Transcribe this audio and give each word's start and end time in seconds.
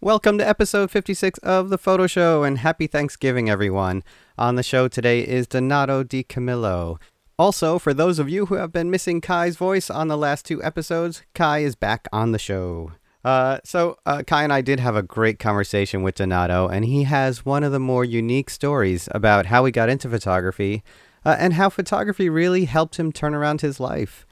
Welcome 0.00 0.38
to 0.38 0.48
episode 0.48 0.92
56 0.92 1.40
of 1.40 1.70
The 1.70 1.76
Photo 1.76 2.06
Show 2.06 2.44
and 2.44 2.58
happy 2.58 2.86
Thanksgiving, 2.86 3.50
everyone. 3.50 4.04
On 4.38 4.54
the 4.54 4.62
show 4.62 4.86
today 4.86 5.26
is 5.26 5.48
Donato 5.48 6.04
Di 6.04 6.22
Camillo. 6.22 7.00
Also, 7.36 7.80
for 7.80 7.92
those 7.92 8.20
of 8.20 8.28
you 8.28 8.46
who 8.46 8.54
have 8.54 8.70
been 8.70 8.92
missing 8.92 9.20
Kai's 9.20 9.56
voice 9.56 9.90
on 9.90 10.06
the 10.06 10.16
last 10.16 10.46
two 10.46 10.62
episodes, 10.62 11.22
Kai 11.34 11.58
is 11.58 11.74
back 11.74 12.06
on 12.12 12.30
the 12.30 12.38
show. 12.38 12.92
Uh, 13.24 13.58
so, 13.64 13.98
uh, 14.06 14.22
Kai 14.24 14.44
and 14.44 14.52
I 14.52 14.60
did 14.60 14.78
have 14.78 14.94
a 14.94 15.02
great 15.02 15.40
conversation 15.40 16.04
with 16.04 16.14
Donato, 16.14 16.68
and 16.68 16.84
he 16.84 17.02
has 17.02 17.44
one 17.44 17.64
of 17.64 17.72
the 17.72 17.80
more 17.80 18.04
unique 18.04 18.50
stories 18.50 19.08
about 19.10 19.46
how 19.46 19.64
he 19.64 19.72
got 19.72 19.88
into 19.88 20.08
photography 20.08 20.84
uh, 21.24 21.34
and 21.40 21.54
how 21.54 21.68
photography 21.68 22.28
really 22.28 22.66
helped 22.66 23.00
him 23.00 23.10
turn 23.10 23.34
around 23.34 23.62
his 23.62 23.80
life. 23.80 24.24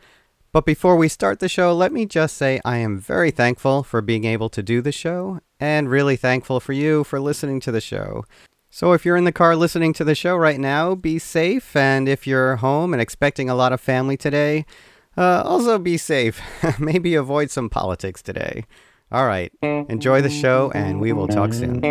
But 0.57 0.65
before 0.65 0.97
we 0.97 1.09
start 1.09 1.41
the 1.41 1.51
show, 1.51 1.75
let 1.75 1.93
me 1.93 2.07
just 2.07 2.35
say 2.35 2.63
I 2.65 2.79
am 2.79 2.99
very 2.99 3.31
thankful 3.31 3.83
for 3.83 4.01
being 4.01 4.25
able 4.25 4.49
to 4.49 4.63
do 4.63 4.81
the 4.81 4.91
show 4.91 5.41
and 5.61 5.91
really 5.91 6.17
thankful 6.17 6.61
for 6.61 6.73
you 6.73 7.05
for 7.05 7.21
listening 7.21 7.61
to 7.61 7.71
the 7.71 7.83
show. 7.83 8.25
So 8.71 8.95
if 8.95 9.05
you're 9.05 9.19
in 9.19 9.25
the 9.25 9.33
car 9.33 9.55
listening 9.55 9.93
to 9.93 10.03
the 10.03 10.15
show 10.15 10.35
right 10.35 10.59
now, 10.59 10.95
be 10.95 11.19
safe. 11.19 11.77
And 11.77 12.09
if 12.09 12.27
you're 12.27 12.57
home 12.57 12.95
and 12.95 13.03
expecting 13.03 13.51
a 13.51 13.55
lot 13.55 13.75
of 13.75 13.83
family 13.83 14.17
today, 14.17 14.65
uh, 15.15 15.43
also 15.45 15.79
be 15.79 15.99
safe. 15.99 16.41
Maybe 16.79 17.15
avoid 17.15 17.51
some 17.51 17.69
politics 17.69 18.23
today. 18.23 18.65
All 19.13 19.27
right. 19.27 19.53
Enjoy 19.61 20.23
the 20.23 20.31
show, 20.31 20.73
and 20.75 21.03
we 21.03 21.13
will 21.13 21.29
talk 21.29 21.53
soon. 21.53 21.83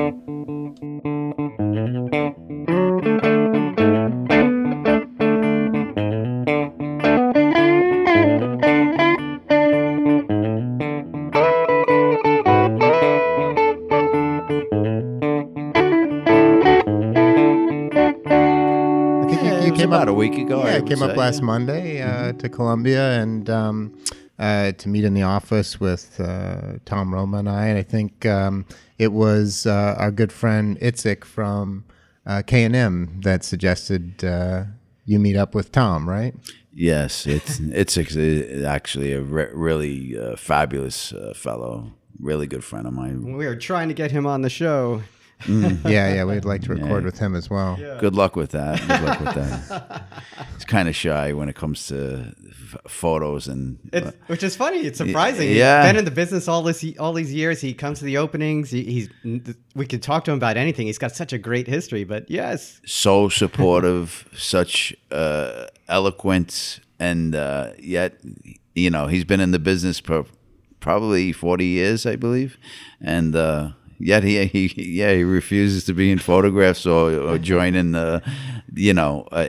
Came 19.85 19.93
about 19.93 20.07
up, 20.07 20.13
a 20.13 20.17
week 20.17 20.37
ago. 20.37 20.59
Yeah, 20.59 20.65
I 20.65 20.75
I 20.75 20.79
would 20.79 20.89
came 20.89 21.01
up 21.01 21.11
say, 21.11 21.17
last 21.17 21.39
yeah. 21.39 21.45
Monday 21.45 22.01
uh, 22.01 22.33
to 22.33 22.49
Columbia 22.49 23.21
and 23.21 23.49
um, 23.49 23.97
uh, 24.39 24.71
to 24.73 24.89
meet 24.89 25.03
in 25.03 25.13
the 25.13 25.23
office 25.23 25.79
with 25.79 26.19
uh, 26.19 26.73
Tom 26.85 27.13
Roma 27.13 27.37
and 27.37 27.49
I. 27.49 27.67
And 27.67 27.77
I 27.77 27.83
think 27.83 28.25
um, 28.25 28.65
it 28.97 29.11
was 29.11 29.65
uh, 29.65 29.95
our 29.97 30.11
good 30.11 30.31
friend 30.31 30.79
Itzik 30.79 31.23
from 31.23 31.85
uh, 32.25 32.41
K&M 32.45 33.21
that 33.21 33.43
suggested 33.43 34.23
uh, 34.23 34.63
you 35.05 35.19
meet 35.19 35.35
up 35.35 35.53
with 35.53 35.71
Tom, 35.71 36.09
right? 36.09 36.33
Yes, 36.77 37.25
it's 37.25 37.59
it's 37.59 37.97
actually 37.97 39.13
a 39.13 39.21
re- 39.21 39.47
really 39.53 40.17
uh, 40.17 40.35
fabulous 40.35 41.13
uh, 41.13 41.33
fellow, 41.33 41.93
really 42.19 42.47
good 42.47 42.65
friend 42.65 42.85
of 42.85 42.91
mine. 42.91 43.37
We 43.37 43.45
are 43.45 43.55
trying 43.55 43.87
to 43.87 43.93
get 43.93 44.11
him 44.11 44.25
on 44.25 44.41
the 44.41 44.49
show. 44.49 45.01
yeah, 45.85 46.13
yeah, 46.15 46.23
we'd 46.23 46.45
like 46.45 46.61
to 46.63 46.73
record 46.73 47.03
with 47.03 47.17
him 47.19 47.35
as 47.35 47.49
well. 47.49 47.75
Good 47.99 48.15
luck 48.15 48.35
with 48.35 48.51
that. 48.51 48.79
Good 48.79 49.01
luck 49.01 49.19
with 49.19 49.35
that. 49.35 50.03
He's 50.55 50.65
kind 50.65 50.87
of 50.87 50.95
shy 50.95 51.33
when 51.33 51.49
it 51.49 51.55
comes 51.55 51.87
to 51.87 52.33
f- 52.49 52.77
photos 52.91 53.47
and 53.47 53.77
It's, 53.93 54.11
which 54.27 54.43
is 54.43 54.55
funny. 54.55 54.79
It's 54.79 54.97
surprising. 54.97 55.51
yeah. 55.51 55.81
He's 55.83 55.89
been 55.89 55.97
in 55.99 56.05
the 56.05 56.11
business 56.11 56.47
all 56.47 56.63
this 56.63 56.83
all 56.99 57.13
these 57.13 57.33
years. 57.33 57.61
He 57.61 57.73
comes 57.73 57.99
to 57.99 58.05
the 58.05 58.17
openings. 58.17 58.71
He, 58.71 58.83
he's 59.23 59.53
we 59.75 59.85
can 59.85 59.99
talk 59.99 60.23
to 60.25 60.31
him 60.31 60.37
about 60.37 60.57
anything. 60.57 60.87
He's 60.87 60.97
got 60.97 61.15
such 61.15 61.33
a 61.33 61.37
great 61.37 61.67
history. 61.67 62.03
But 62.03 62.29
yes, 62.29 62.81
so 62.85 63.29
supportive, 63.29 64.27
such 64.35 64.95
uh, 65.11 65.67
eloquent, 65.87 66.79
and 66.99 67.35
uh, 67.35 67.71
yet, 67.79 68.19
you 68.73 68.89
know, 68.89 69.07
he's 69.07 69.25
been 69.25 69.39
in 69.39 69.51
the 69.51 69.59
business 69.59 69.99
for 69.99 70.25
probably 70.79 71.31
forty 71.31 71.65
years, 71.65 72.05
I 72.05 72.15
believe, 72.15 72.57
and 73.01 73.35
uh, 73.35 73.71
yet 73.99 74.23
he, 74.23 74.45
he, 74.45 74.67
yeah, 74.99 75.13
he 75.13 75.23
refuses 75.23 75.83
to 75.85 75.93
be 75.93 76.11
in 76.11 76.19
photographs 76.19 76.85
or, 76.85 77.11
or 77.13 77.37
join 77.37 77.75
in 77.75 77.91
the, 77.91 78.21
you 78.73 78.93
know, 78.93 79.27
uh, 79.31 79.45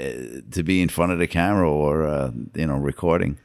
to 0.52 0.62
be 0.62 0.80
in 0.82 0.88
front 0.88 1.12
of 1.12 1.18
the 1.18 1.26
camera 1.26 1.70
or 1.70 2.06
uh, 2.06 2.30
you 2.54 2.66
know, 2.66 2.76
recording. 2.76 3.38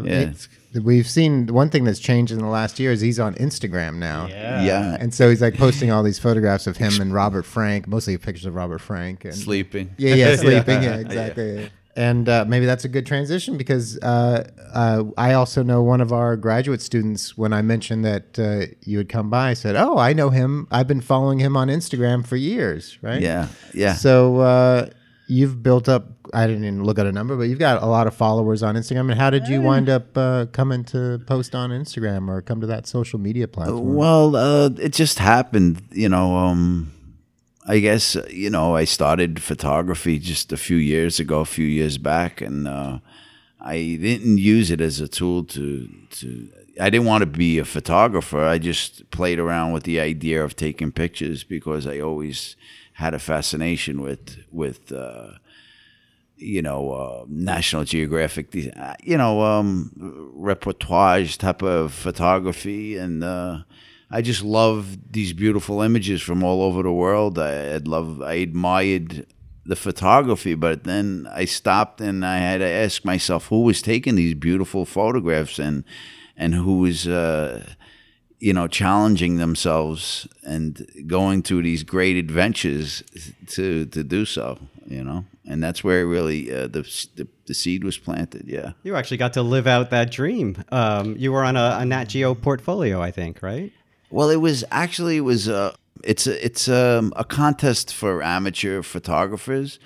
Yeah, 0.00 0.20
it's- 0.20 0.48
We've 0.72 1.08
seen 1.08 1.48
one 1.48 1.68
thing 1.68 1.82
that's 1.82 1.98
changed 1.98 2.30
in 2.30 2.38
the 2.38 2.46
last 2.46 2.78
year 2.78 2.92
is 2.92 3.00
he's 3.00 3.18
on 3.18 3.34
Instagram 3.34 3.96
now. 3.96 4.28
yeah, 4.28 4.96
And 5.00 5.12
so 5.12 5.28
he's 5.28 5.42
like 5.42 5.56
posting 5.56 5.90
all 5.90 6.04
these 6.04 6.20
photographs 6.20 6.68
of 6.68 6.76
him 6.76 7.00
and 7.00 7.12
Robert 7.12 7.44
Frank, 7.44 7.88
mostly 7.88 8.16
pictures 8.18 8.46
of 8.46 8.54
Robert 8.54 8.78
Frank. 8.80 9.24
And, 9.24 9.34
sleeping. 9.34 9.90
Yeah, 9.98 10.14
yeah, 10.14 10.36
sleeping. 10.36 10.84
yeah, 10.84 10.94
exactly. 10.98 11.70
And 11.96 12.28
uh, 12.28 12.44
maybe 12.46 12.66
that's 12.66 12.84
a 12.84 12.88
good 12.88 13.04
transition 13.04 13.56
because 13.56 13.98
uh, 13.98 14.48
uh, 14.72 15.04
I 15.18 15.32
also 15.32 15.62
know 15.62 15.82
one 15.82 16.00
of 16.00 16.12
our 16.12 16.36
graduate 16.36 16.80
students. 16.80 17.36
When 17.36 17.52
I 17.52 17.62
mentioned 17.62 18.04
that 18.04 18.38
uh, 18.38 18.72
you 18.82 18.98
had 18.98 19.08
come 19.08 19.28
by, 19.28 19.54
said, 19.54 19.74
"Oh, 19.74 19.98
I 19.98 20.12
know 20.12 20.30
him. 20.30 20.68
I've 20.70 20.86
been 20.86 21.00
following 21.00 21.40
him 21.40 21.56
on 21.56 21.68
Instagram 21.68 22.24
for 22.24 22.36
years." 22.36 22.96
Right? 23.02 23.20
Yeah, 23.20 23.48
yeah. 23.74 23.94
So 23.94 24.36
uh, 24.38 24.90
you've 25.26 25.62
built 25.62 25.88
up. 25.88 26.06
I 26.32 26.46
didn't 26.46 26.64
even 26.64 26.84
look 26.84 27.00
at 27.00 27.06
a 27.06 27.12
number, 27.12 27.36
but 27.36 27.44
you've 27.44 27.58
got 27.58 27.82
a 27.82 27.86
lot 27.86 28.06
of 28.06 28.14
followers 28.14 28.62
on 28.62 28.76
Instagram. 28.76 29.10
And 29.10 29.14
how 29.14 29.30
did 29.30 29.48
you 29.48 29.60
wind 29.60 29.88
up 29.88 30.16
uh, 30.16 30.46
coming 30.52 30.84
to 30.84 31.20
post 31.26 31.56
on 31.56 31.70
Instagram 31.70 32.28
or 32.28 32.40
come 32.40 32.60
to 32.60 32.68
that 32.68 32.86
social 32.86 33.18
media 33.18 33.48
platform? 33.48 33.94
Well, 33.96 34.36
uh, 34.36 34.70
it 34.78 34.92
just 34.92 35.18
happened, 35.18 35.82
you 35.90 36.08
know. 36.08 36.36
Um, 36.36 36.92
I 37.70 37.78
guess 37.78 38.16
you 38.28 38.50
know 38.50 38.74
I 38.74 38.84
started 38.84 39.40
photography 39.40 40.18
just 40.18 40.52
a 40.52 40.56
few 40.56 40.76
years 40.76 41.20
ago, 41.20 41.38
a 41.38 41.44
few 41.44 41.66
years 41.66 41.98
back, 41.98 42.40
and 42.40 42.66
uh, 42.66 42.98
I 43.60 43.76
didn't 44.00 44.38
use 44.38 44.72
it 44.72 44.80
as 44.80 44.98
a 44.98 45.06
tool 45.06 45.44
to 45.44 45.88
to. 46.18 46.50
I 46.80 46.90
didn't 46.90 47.06
want 47.06 47.22
to 47.22 47.26
be 47.26 47.60
a 47.60 47.64
photographer. 47.64 48.40
I 48.40 48.58
just 48.58 49.08
played 49.12 49.38
around 49.38 49.70
with 49.72 49.84
the 49.84 50.00
idea 50.00 50.42
of 50.42 50.56
taking 50.56 50.90
pictures 50.90 51.44
because 51.44 51.86
I 51.86 52.00
always 52.00 52.56
had 52.94 53.14
a 53.14 53.20
fascination 53.20 54.02
with 54.02 54.38
with. 54.50 54.90
Uh, 54.90 55.34
you 56.42 56.62
know, 56.62 56.92
uh, 56.92 57.24
National 57.28 57.84
Geographic, 57.84 58.46
uh, 58.74 58.94
you 59.02 59.18
know, 59.18 59.42
um, 59.42 59.92
reportage 60.34 61.36
type 61.36 61.62
of 61.62 61.92
photography, 61.92 62.96
and 62.96 63.22
uh, 63.22 63.58
I 64.10 64.22
just 64.22 64.42
love 64.42 65.12
these 65.12 65.32
beautiful 65.32 65.82
images 65.82 66.20
from 66.20 66.42
all 66.42 66.62
over 66.62 66.82
the 66.82 66.92
world. 66.92 67.38
I 67.38 67.74
I'd 67.74 67.86
love, 67.86 68.20
I 68.20 68.34
admired 68.34 69.26
the 69.64 69.76
photography, 69.76 70.54
but 70.54 70.84
then 70.84 71.28
I 71.30 71.44
stopped 71.44 72.00
and 72.00 72.24
I 72.24 72.38
had 72.38 72.58
to 72.58 72.66
ask 72.66 73.04
myself 73.04 73.46
who 73.46 73.62
was 73.62 73.82
taking 73.82 74.16
these 74.16 74.34
beautiful 74.34 74.84
photographs 74.84 75.58
and 75.58 75.84
and 76.36 76.54
who 76.54 76.78
was. 76.78 77.06
Uh, 77.06 77.64
you 78.42 78.54
know, 78.54 78.66
challenging 78.66 79.36
themselves 79.36 80.26
and 80.44 80.90
going 81.06 81.42
through 81.42 81.62
these 81.62 81.82
great 81.82 82.16
adventures 82.16 83.04
to 83.46 83.84
to 83.84 84.02
do 84.02 84.24
so. 84.24 84.58
You 84.86 85.04
know, 85.04 85.26
and 85.46 85.62
that's 85.62 85.84
where 85.84 86.06
really 86.06 86.50
uh, 86.50 86.66
the, 86.66 86.82
the 87.16 87.28
the 87.46 87.54
seed 87.54 87.84
was 87.84 87.98
planted. 87.98 88.44
Yeah. 88.46 88.72
you 88.82 88.96
actually 88.96 89.18
got 89.18 89.34
to 89.34 89.42
live 89.42 89.66
out 89.66 89.90
that 89.90 90.10
dream. 90.10 90.64
Um, 90.72 91.16
you 91.18 91.32
were 91.32 91.44
on 91.44 91.56
a, 91.56 91.78
a 91.80 91.84
Nat 91.84 92.04
Geo 92.04 92.34
portfolio, 92.34 93.02
I 93.02 93.10
think, 93.10 93.42
right? 93.42 93.72
Well, 94.10 94.30
it 94.30 94.40
was 94.40 94.64
actually 94.70 95.18
it 95.18 95.20
was 95.24 95.48
uh, 95.48 95.74
it's 96.02 96.26
a, 96.26 96.44
it's 96.44 96.68
um, 96.68 97.12
a 97.16 97.24
contest 97.24 97.94
for 97.94 98.22
amateur 98.22 98.82
photographers, 98.82 99.78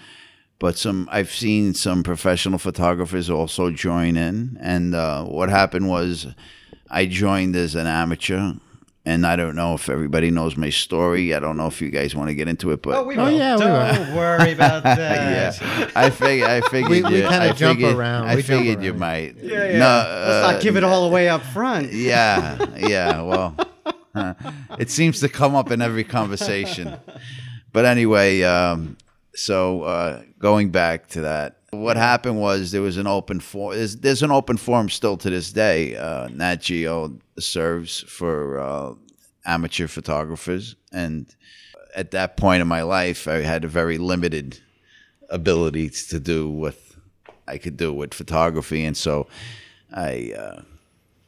but 0.59 0.77
some 0.79 1.09
I've 1.13 1.31
seen 1.31 1.75
some 1.75 2.03
professional 2.03 2.59
photographers 2.59 3.29
also 3.29 3.71
join 3.71 4.17
in. 4.17 4.57
And 4.61 4.95
uh, 4.95 5.25
what 5.25 5.51
happened 5.51 5.89
was, 5.89 6.27
I 6.91 7.07
joined 7.07 7.55
as 7.57 7.75
an 7.75 7.87
amateur, 7.87 8.53
and 9.05 9.27
I 9.27 9.37
don't 9.37 9.57
know 9.57 9.75
if 9.75 9.91
everybody 9.91 10.31
knows 10.31 10.57
my 10.57 10.71
story. 10.71 11.35
I 11.35 11.41
don't 11.41 11.59
know 11.59 11.67
if 11.67 11.83
you 11.83 11.91
guys 11.91 12.15
want 12.15 12.29
to 12.31 12.35
get 12.35 12.49
into 12.49 12.71
it, 12.71 12.81
but 12.81 13.07
we 13.07 13.19
Oh, 13.19 13.25
will. 13.25 13.31
yeah, 13.33 13.57
we 13.57 13.65
Don't 13.65 14.17
worry 14.17 14.53
about 14.53 14.83
that. 14.85 15.61
yeah, 15.61 15.91
I 15.95 16.09
fig- 16.09 16.43
I 16.45 16.63
figured 16.63 16.91
We- 16.91 17.03
we 17.03 17.21
kinda 17.21 17.43
I 17.43 17.53
jump 17.53 17.81
figured, 17.81 17.97
around. 17.97 18.29
I 18.29 18.37
We 18.37 18.43
jump 18.43 18.63
figured 18.65 18.83
you 18.85 18.95
might. 18.95 19.37
Yeah, 19.43 19.65
yeah. 19.69 19.79
No, 19.79 20.25
Let's 20.25 20.45
uh, 20.47 20.53
not 20.53 20.63
give 20.63 20.77
it 20.79 20.85
all 20.85 21.05
away 21.11 21.29
up 21.29 21.43
front. 21.43 21.93
yeah, 21.93 22.65
yeah. 22.79 23.21
Well, 23.21 23.55
huh. 23.59 23.65
it 24.79 24.91
seems 24.91 25.21
to 25.21 25.29
come 25.29 25.55
up 25.55 25.71
in 25.71 25.83
every 25.83 26.05
conversation. 26.05 26.97
But 27.73 27.85
anyway, 27.85 28.43
um, 28.43 28.97
so 29.35 29.83
uh, 29.83 30.23
going 30.39 30.71
back 30.71 31.09
to 31.09 31.23
that, 31.23 31.59
what 31.71 31.97
happened 31.97 32.41
was 32.41 32.71
there 32.71 32.83
was 32.83 32.97
an 32.97 33.09
open 33.09 33.41
forum. 33.41 33.77
There's, 33.77 33.97
there's 33.97 34.23
an 34.23 34.31
open 34.31 34.57
forum 34.57 34.89
still 34.89 35.17
to 35.17 35.31
this 35.31 35.53
day. 35.53 35.97
Uh, 35.97 36.29
Nat 36.29 36.57
Geo 36.57 37.19
serves 37.39 38.01
for 38.01 38.61
uh, 38.61 38.95
amateur 39.45 39.89
photographers, 39.89 40.77
and 40.93 41.27
at 41.97 42.13
that 42.13 42.37
point 42.37 42.63
in 42.63 42.69
my 42.69 42.83
life, 42.83 43.27
I 43.27 43.41
had 43.41 43.65
a 43.65 43.69
very 43.69 43.99
limited 43.99 44.61
ability 45.31 45.91
to 45.91 46.21
do 46.21 46.49
what 46.49 46.77
I 47.49 47.59
could 47.59 47.77
do 47.77 47.93
with 47.93 48.15
photography, 48.15 48.85
and 48.85 48.97
so 48.97 49.27
I. 49.93 50.63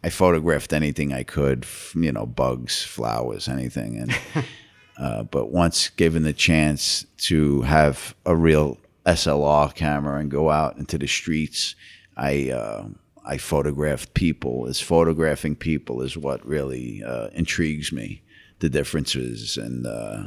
I 0.06 0.08
photographed 0.08 0.72
anything 0.72 1.12
I 1.12 1.24
could, 1.24 1.66
you 1.96 2.12
know, 2.12 2.26
bugs, 2.26 2.84
flowers, 2.84 3.48
anything. 3.48 3.98
And 3.98 4.44
uh, 4.98 5.24
but 5.24 5.50
once 5.50 5.88
given 5.88 6.22
the 6.22 6.32
chance 6.32 7.04
to 7.22 7.62
have 7.62 8.14
a 8.24 8.36
real 8.36 8.78
SLR 9.04 9.74
camera 9.74 10.20
and 10.20 10.30
go 10.30 10.48
out 10.48 10.76
into 10.76 10.96
the 10.96 11.08
streets, 11.08 11.74
I 12.16 12.50
uh, 12.50 12.86
I 13.26 13.36
photographed 13.38 14.14
people. 14.14 14.68
As 14.68 14.80
photographing 14.80 15.56
people 15.56 16.02
is 16.02 16.16
what 16.16 16.46
really 16.46 17.02
uh, 17.02 17.30
intrigues 17.32 17.90
me. 17.90 18.22
the 18.60 18.70
differences 18.70 19.56
and 19.56 19.86
uh, 19.86 20.22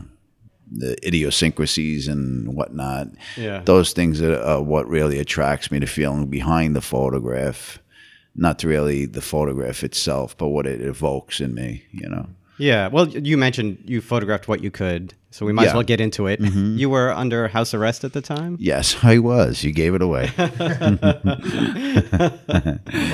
the 0.70 0.98
idiosyncrasies 1.08 2.10
and 2.10 2.54
whatnot. 2.54 3.08
Yeah. 3.38 3.62
Those 3.64 3.94
things 3.94 4.22
are, 4.22 4.42
are 4.42 4.62
what 4.62 4.90
really 4.90 5.20
attracts 5.20 5.72
me 5.72 5.80
to 5.80 5.88
feeling 5.88 6.28
behind 6.28 6.76
the 6.76 6.82
photograph, 6.82 7.80
not 8.36 8.64
really 8.64 9.06
the 9.06 9.22
photograph 9.22 9.84
itself, 9.84 10.38
but 10.38 10.50
what 10.50 10.66
it 10.66 10.82
evokes 10.82 11.40
in 11.40 11.54
me. 11.54 11.84
You 11.92 12.10
know. 12.10 12.28
Yeah. 12.60 12.90
Well, 12.90 13.08
you 13.08 13.38
mentioned 13.38 13.82
you 13.86 14.02
photographed 14.02 14.48
what 14.48 14.62
you 14.62 14.70
could, 14.70 15.14
so 15.32 15.46
we 15.46 15.54
might 15.54 15.68
as 15.68 15.74
well 15.74 15.84
get 15.84 16.02
into 16.02 16.28
it. 16.28 16.42
You 16.42 16.90
were 16.90 17.12
under 17.12 17.48
house 17.48 17.74
arrest 17.74 18.04
at 18.04 18.14
the 18.14 18.22
time. 18.22 18.58
Yes, 18.60 18.98
I 19.02 19.20
was. 19.20 19.64
You 19.64 19.72
gave 19.72 19.96
it 19.96 20.02
away. 20.02 20.32
well, 20.38 20.50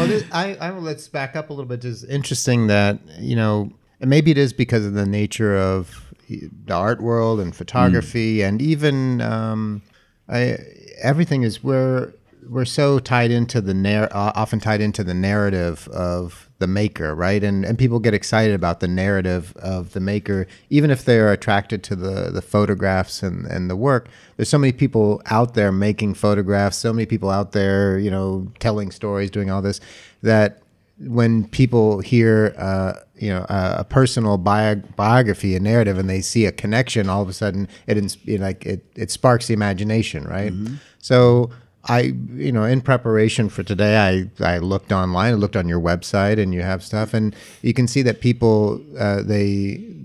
this, 0.07 0.23
I, 0.31 0.57
I 0.59 0.71
let's 0.71 1.07
back 1.07 1.35
up 1.35 1.51
a 1.51 1.53
little 1.53 1.67
bit. 1.67 1.85
It's 1.85 2.03
interesting 2.03 2.67
that 2.67 2.99
you 3.19 3.35
know, 3.35 3.71
and 4.01 4.09
maybe 4.09 4.31
it 4.31 4.37
is 4.37 4.51
because 4.51 4.85
of 4.85 4.93
the 4.93 5.05
nature 5.05 5.55
of 5.55 6.13
the 6.27 6.73
art 6.73 7.01
world 7.01 7.39
and 7.39 7.55
photography, 7.55 8.41
and 8.41 8.61
even 8.61 9.21
um, 9.21 9.83
I, 10.27 10.57
everything 11.01 11.43
is 11.43 11.63
we're 11.63 12.13
we're 12.49 12.65
so 12.65 12.99
tied 12.99 13.31
into 13.31 13.61
the 13.61 13.73
narr- 13.73 14.09
uh, 14.11 14.31
often 14.35 14.59
tied 14.59 14.81
into 14.81 15.03
the 15.03 15.13
narrative 15.13 15.87
of 15.89 16.49
the 16.59 16.67
maker, 16.67 17.13
right? 17.13 17.43
And 17.43 17.65
and 17.65 17.77
people 17.77 17.99
get 17.99 18.13
excited 18.13 18.55
about 18.55 18.79
the 18.79 18.87
narrative 18.87 19.55
of 19.57 19.93
the 19.93 19.99
maker, 19.99 20.47
even 20.69 20.91
if 20.91 21.05
they 21.05 21.19
are 21.19 21.31
attracted 21.31 21.83
to 21.83 21.95
the 21.95 22.31
the 22.31 22.41
photographs 22.41 23.23
and 23.23 23.45
and 23.45 23.69
the 23.69 23.75
work. 23.75 24.07
There's 24.37 24.49
so 24.49 24.57
many 24.57 24.71
people 24.73 25.21
out 25.27 25.53
there 25.53 25.71
making 25.71 26.13
photographs, 26.15 26.77
so 26.77 26.93
many 26.93 27.05
people 27.05 27.29
out 27.29 27.51
there, 27.51 27.97
you 27.97 28.11
know, 28.11 28.51
telling 28.59 28.91
stories, 28.91 29.31
doing 29.31 29.49
all 29.49 29.61
this, 29.61 29.79
that 30.21 30.61
when 30.97 31.47
people 31.49 31.99
hear, 31.99 32.55
uh, 32.57 32.93
you 33.17 33.29
know, 33.29 33.45
a, 33.49 33.75
a 33.79 33.83
personal 33.83 34.37
bio- 34.37 34.81
biography, 34.95 35.55
a 35.55 35.59
narrative, 35.59 35.97
and 35.97 36.09
they 36.09 36.21
see 36.21 36.45
a 36.45 36.51
connection, 36.53 37.09
all 37.09 37.21
of 37.21 37.27
a 37.27 37.33
sudden 37.33 37.67
it, 37.87 37.97
ins- 37.97 38.17
you 38.23 38.37
know, 38.37 38.45
like 38.45 38.65
it, 38.65 38.85
it 38.95 39.11
sparks 39.11 39.47
the 39.47 39.53
imagination, 39.53 40.23
right? 40.23 40.53
So 40.99 41.51
I, 41.87 42.13
you 42.33 42.51
know, 42.51 42.63
in 42.63 42.81
preparation 42.81 43.47
for 43.49 43.61
today, 43.61 43.97
I, 43.97 44.43
I 44.43 44.57
looked 44.57 44.91
online, 44.91 45.33
I 45.33 45.35
looked 45.35 45.55
on 45.55 45.67
your 45.67 45.79
website, 45.79 46.39
and 46.39 46.53
you 46.53 46.63
have 46.63 46.83
stuff, 46.83 47.13
and 47.13 47.35
you 47.61 47.73
can 47.73 47.87
see 47.87 48.01
that 48.01 48.21
people 48.21 48.81
uh, 48.97 49.21
they 49.21 49.95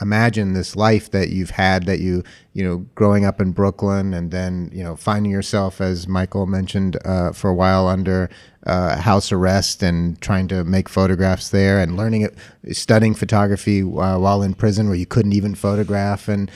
imagine 0.00 0.52
this 0.52 0.76
life 0.76 1.10
that 1.10 1.30
you've 1.30 1.50
had 1.50 1.84
that 1.86 1.98
you 1.98 2.22
you 2.52 2.62
know 2.62 2.78
growing 2.94 3.24
up 3.24 3.40
in 3.40 3.50
Brooklyn 3.52 4.14
and 4.14 4.30
then 4.30 4.70
you 4.72 4.84
know 4.84 4.96
finding 4.96 5.32
yourself 5.32 5.80
as 5.80 6.06
Michael 6.06 6.46
mentioned 6.46 6.96
uh, 7.04 7.32
for 7.32 7.50
a 7.50 7.54
while 7.54 7.88
under 7.88 8.30
uh, 8.66 9.00
house 9.00 9.32
arrest 9.32 9.82
and 9.82 10.20
trying 10.20 10.46
to 10.48 10.62
make 10.64 10.88
photographs 10.88 11.50
there 11.50 11.80
and 11.80 11.96
learning 11.96 12.22
it 12.22 12.36
studying 12.72 13.14
photography 13.14 13.82
uh, 13.82 14.18
while 14.18 14.42
in 14.42 14.54
prison 14.54 14.86
where 14.86 14.96
you 14.96 15.06
couldn't 15.06 15.32
even 15.32 15.54
photograph 15.54 16.28
and 16.28 16.50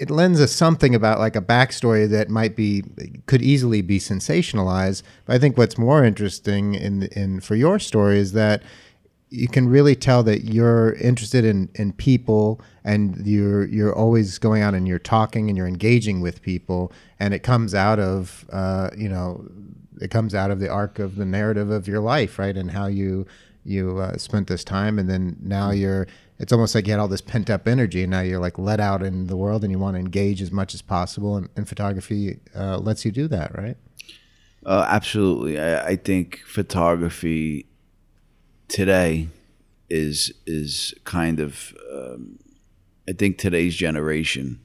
it 0.00 0.08
lends 0.08 0.40
us 0.40 0.50
something 0.50 0.94
about 0.94 1.18
like 1.18 1.36
a 1.36 1.42
backstory 1.42 2.08
that 2.08 2.30
might 2.30 2.56
be 2.56 2.82
could 3.26 3.42
easily 3.42 3.82
be 3.82 3.98
sensationalized. 3.98 5.02
But 5.26 5.36
I 5.36 5.38
think 5.38 5.58
what's 5.58 5.76
more 5.76 6.02
interesting 6.02 6.74
in 6.74 7.02
in 7.14 7.40
for 7.40 7.54
your 7.54 7.78
story 7.78 8.18
is 8.18 8.32
that 8.32 8.62
you 9.28 9.46
can 9.46 9.68
really 9.68 9.94
tell 9.94 10.22
that 10.24 10.44
you're 10.44 10.94
interested 10.94 11.44
in, 11.44 11.68
in 11.74 11.92
people 11.92 12.62
and 12.82 13.24
you're 13.26 13.66
you're 13.66 13.94
always 13.94 14.38
going 14.38 14.62
out 14.62 14.74
and 14.74 14.88
you're 14.88 14.98
talking 14.98 15.48
and 15.50 15.56
you're 15.56 15.68
engaging 15.68 16.22
with 16.22 16.40
people. 16.40 16.90
And 17.20 17.34
it 17.34 17.42
comes 17.42 17.74
out 17.74 17.98
of 17.98 18.46
uh, 18.50 18.88
you 18.96 19.08
know 19.08 19.46
it 20.00 20.10
comes 20.10 20.34
out 20.34 20.50
of 20.50 20.60
the 20.60 20.68
arc 20.70 20.98
of 20.98 21.16
the 21.16 21.26
narrative 21.26 21.70
of 21.70 21.86
your 21.86 22.00
life 22.00 22.38
right? 22.38 22.56
And 22.56 22.70
how 22.70 22.86
you 22.86 23.26
you 23.64 23.98
uh, 23.98 24.16
spent 24.16 24.46
this 24.46 24.64
time. 24.64 24.98
And 24.98 25.10
then 25.10 25.36
now 25.42 25.72
you're 25.72 26.06
it's 26.40 26.52
almost 26.52 26.74
like 26.74 26.86
you 26.86 26.92
had 26.92 27.00
all 27.00 27.06
this 27.08 27.20
pent 27.20 27.48
up 27.50 27.68
energy 27.68 28.02
and 28.02 28.10
now 28.10 28.20
you're 28.22 28.40
like 28.40 28.58
let 28.58 28.80
out 28.80 29.02
in 29.02 29.26
the 29.28 29.36
world 29.36 29.62
and 29.62 29.70
you 29.70 29.78
want 29.78 29.94
to 29.94 30.00
engage 30.00 30.40
as 30.42 30.50
much 30.50 30.74
as 30.74 30.82
possible 30.82 31.36
and, 31.36 31.48
and 31.56 31.68
photography 31.68 32.38
uh, 32.56 32.78
lets 32.78 33.04
you 33.04 33.12
do 33.12 33.28
that 33.28 33.56
right 33.56 33.76
Uh, 34.66 34.84
absolutely. 34.88 35.58
I, 35.58 35.70
I 35.92 35.96
think 35.96 36.40
photography 36.46 37.66
today 38.68 39.28
is 39.88 40.32
is 40.46 40.94
kind 41.04 41.40
of 41.40 41.74
um, 41.92 42.38
I 43.08 43.12
think 43.12 43.38
today's 43.38 43.74
generation, 43.74 44.60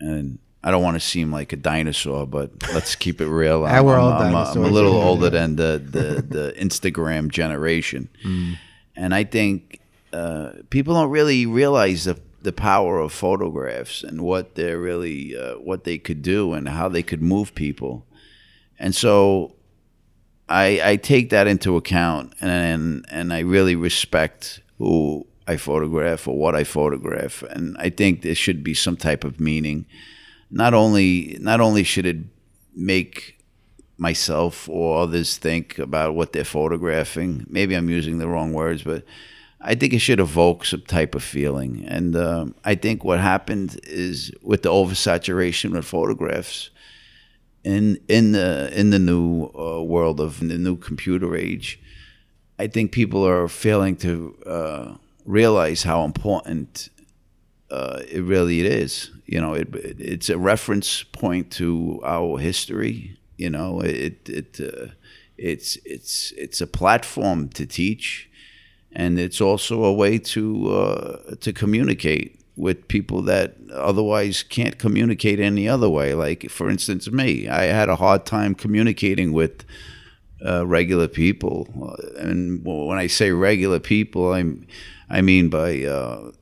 and 0.00 0.38
I 0.62 0.70
don't 0.70 0.82
want 0.82 0.94
to 0.96 1.00
seem 1.00 1.32
like 1.32 1.52
a 1.52 1.56
dinosaur, 1.56 2.26
but 2.26 2.50
let's 2.72 2.94
keep 2.94 3.20
it 3.20 3.26
real. 3.28 3.60
We're 3.82 3.98
I'm, 3.98 4.12
I'm 4.26 4.34
a- 4.34 4.38
I'm 4.50 4.64
a 4.64 4.68
little 4.74 4.94
older 5.08 5.30
than 5.30 5.56
the 5.56 5.82
the, 5.84 6.22
the 6.22 6.54
Instagram 6.58 7.28
generation, 7.30 8.08
and 8.96 9.14
I 9.14 9.24
think 9.24 9.80
uh, 10.12 10.52
people 10.70 10.94
don't 10.94 11.10
really 11.10 11.46
realize 11.46 12.04
the 12.04 12.18
the 12.40 12.52
power 12.52 13.00
of 13.00 13.12
photographs 13.12 14.04
and 14.04 14.22
what 14.22 14.54
they're 14.54 14.78
really 14.78 15.36
uh, 15.36 15.54
what 15.54 15.84
they 15.84 15.98
could 15.98 16.22
do 16.22 16.52
and 16.52 16.68
how 16.68 16.88
they 16.88 17.02
could 17.02 17.22
move 17.22 17.54
people, 17.54 18.06
and 18.78 18.94
so 18.94 19.56
I, 20.48 20.80
I 20.82 20.96
take 20.96 21.30
that 21.30 21.46
into 21.46 21.76
account 21.76 22.34
and 22.40 23.04
and 23.10 23.32
I 23.32 23.40
really 23.40 23.76
respect 23.76 24.60
who 24.78 25.26
I 25.46 25.56
photograph 25.56 26.26
or 26.26 26.38
what 26.38 26.54
I 26.54 26.64
photograph 26.64 27.42
and 27.42 27.76
I 27.78 27.90
think 27.90 28.22
there 28.22 28.34
should 28.34 28.62
be 28.62 28.74
some 28.74 28.96
type 28.96 29.24
of 29.24 29.40
meaning. 29.40 29.86
Not 30.50 30.72
only 30.72 31.36
not 31.40 31.60
only 31.60 31.84
should 31.84 32.06
it 32.06 32.18
make 32.74 33.38
myself 33.98 34.68
or 34.68 35.02
others 35.02 35.36
think 35.36 35.78
about 35.78 36.14
what 36.14 36.32
they're 36.32 36.44
photographing. 36.44 37.44
Maybe 37.48 37.74
I'm 37.74 37.90
using 37.90 38.18
the 38.18 38.28
wrong 38.28 38.52
words, 38.52 38.82
but 38.84 39.04
I 39.60 39.74
think 39.74 39.92
it 39.92 39.98
should 39.98 40.20
evoke 40.20 40.64
some 40.64 40.82
type 40.82 41.14
of 41.14 41.22
feeling. 41.22 41.84
And 41.88 42.14
um, 42.14 42.54
I 42.64 42.76
think 42.76 43.04
what 43.04 43.18
happened 43.18 43.80
is 43.84 44.32
with 44.42 44.62
the 44.62 44.70
oversaturation 44.70 45.76
of 45.76 45.84
photographs, 45.84 46.70
in 47.64 47.98
in 48.08 48.32
the 48.32 48.70
in 48.72 48.90
the 48.90 48.98
new 48.98 49.46
uh, 49.46 49.82
world 49.82 50.20
of 50.20 50.38
the 50.38 50.58
new 50.58 50.76
computer 50.76 51.36
age, 51.36 51.80
I 52.58 52.66
think 52.68 52.92
people 52.92 53.26
are 53.26 53.48
failing 53.48 53.96
to 53.96 54.36
uh, 54.46 54.94
realize 55.24 55.82
how 55.82 56.04
important 56.04 56.88
uh, 57.70 58.00
it 58.08 58.22
really 58.22 58.60
is. 58.60 59.10
You 59.26 59.40
know, 59.40 59.54
it, 59.54 59.74
it 59.74 60.00
it's 60.00 60.30
a 60.30 60.38
reference 60.38 61.02
point 61.02 61.50
to 61.52 62.00
our 62.04 62.38
history. 62.38 63.18
You 63.36 63.50
know, 63.50 63.80
it 63.80 64.28
it 64.28 64.60
uh, 64.60 64.92
it's 65.36 65.76
it's 65.84 66.32
it's 66.36 66.60
a 66.60 66.66
platform 66.66 67.48
to 67.50 67.66
teach, 67.66 68.27
and 68.92 69.18
it's 69.18 69.40
also 69.40 69.84
a 69.84 69.92
way 69.92 70.18
to 70.18 70.72
uh, 70.72 71.34
to 71.40 71.52
communicate 71.52 72.38
with 72.56 72.88
people 72.88 73.22
that 73.22 73.54
otherwise 73.72 74.42
can't 74.42 74.78
communicate 74.78 75.38
any 75.38 75.68
other 75.68 75.88
way. 75.88 76.12
Like, 76.12 76.50
for 76.50 76.68
instance, 76.68 77.08
me, 77.10 77.48
I 77.48 77.64
had 77.64 77.88
a 77.88 77.96
hard 77.96 78.26
time 78.26 78.56
communicating 78.56 79.32
with 79.32 79.64
uh, 80.44 80.66
regular 80.66 81.08
people, 81.08 81.68
and 82.18 82.64
when 82.64 82.98
I 82.98 83.06
say 83.06 83.30
regular 83.30 83.78
people, 83.78 84.32
I'm 84.32 84.66
I 85.08 85.20
mean 85.20 85.48
by 85.48 85.84
uh, 85.84 86.32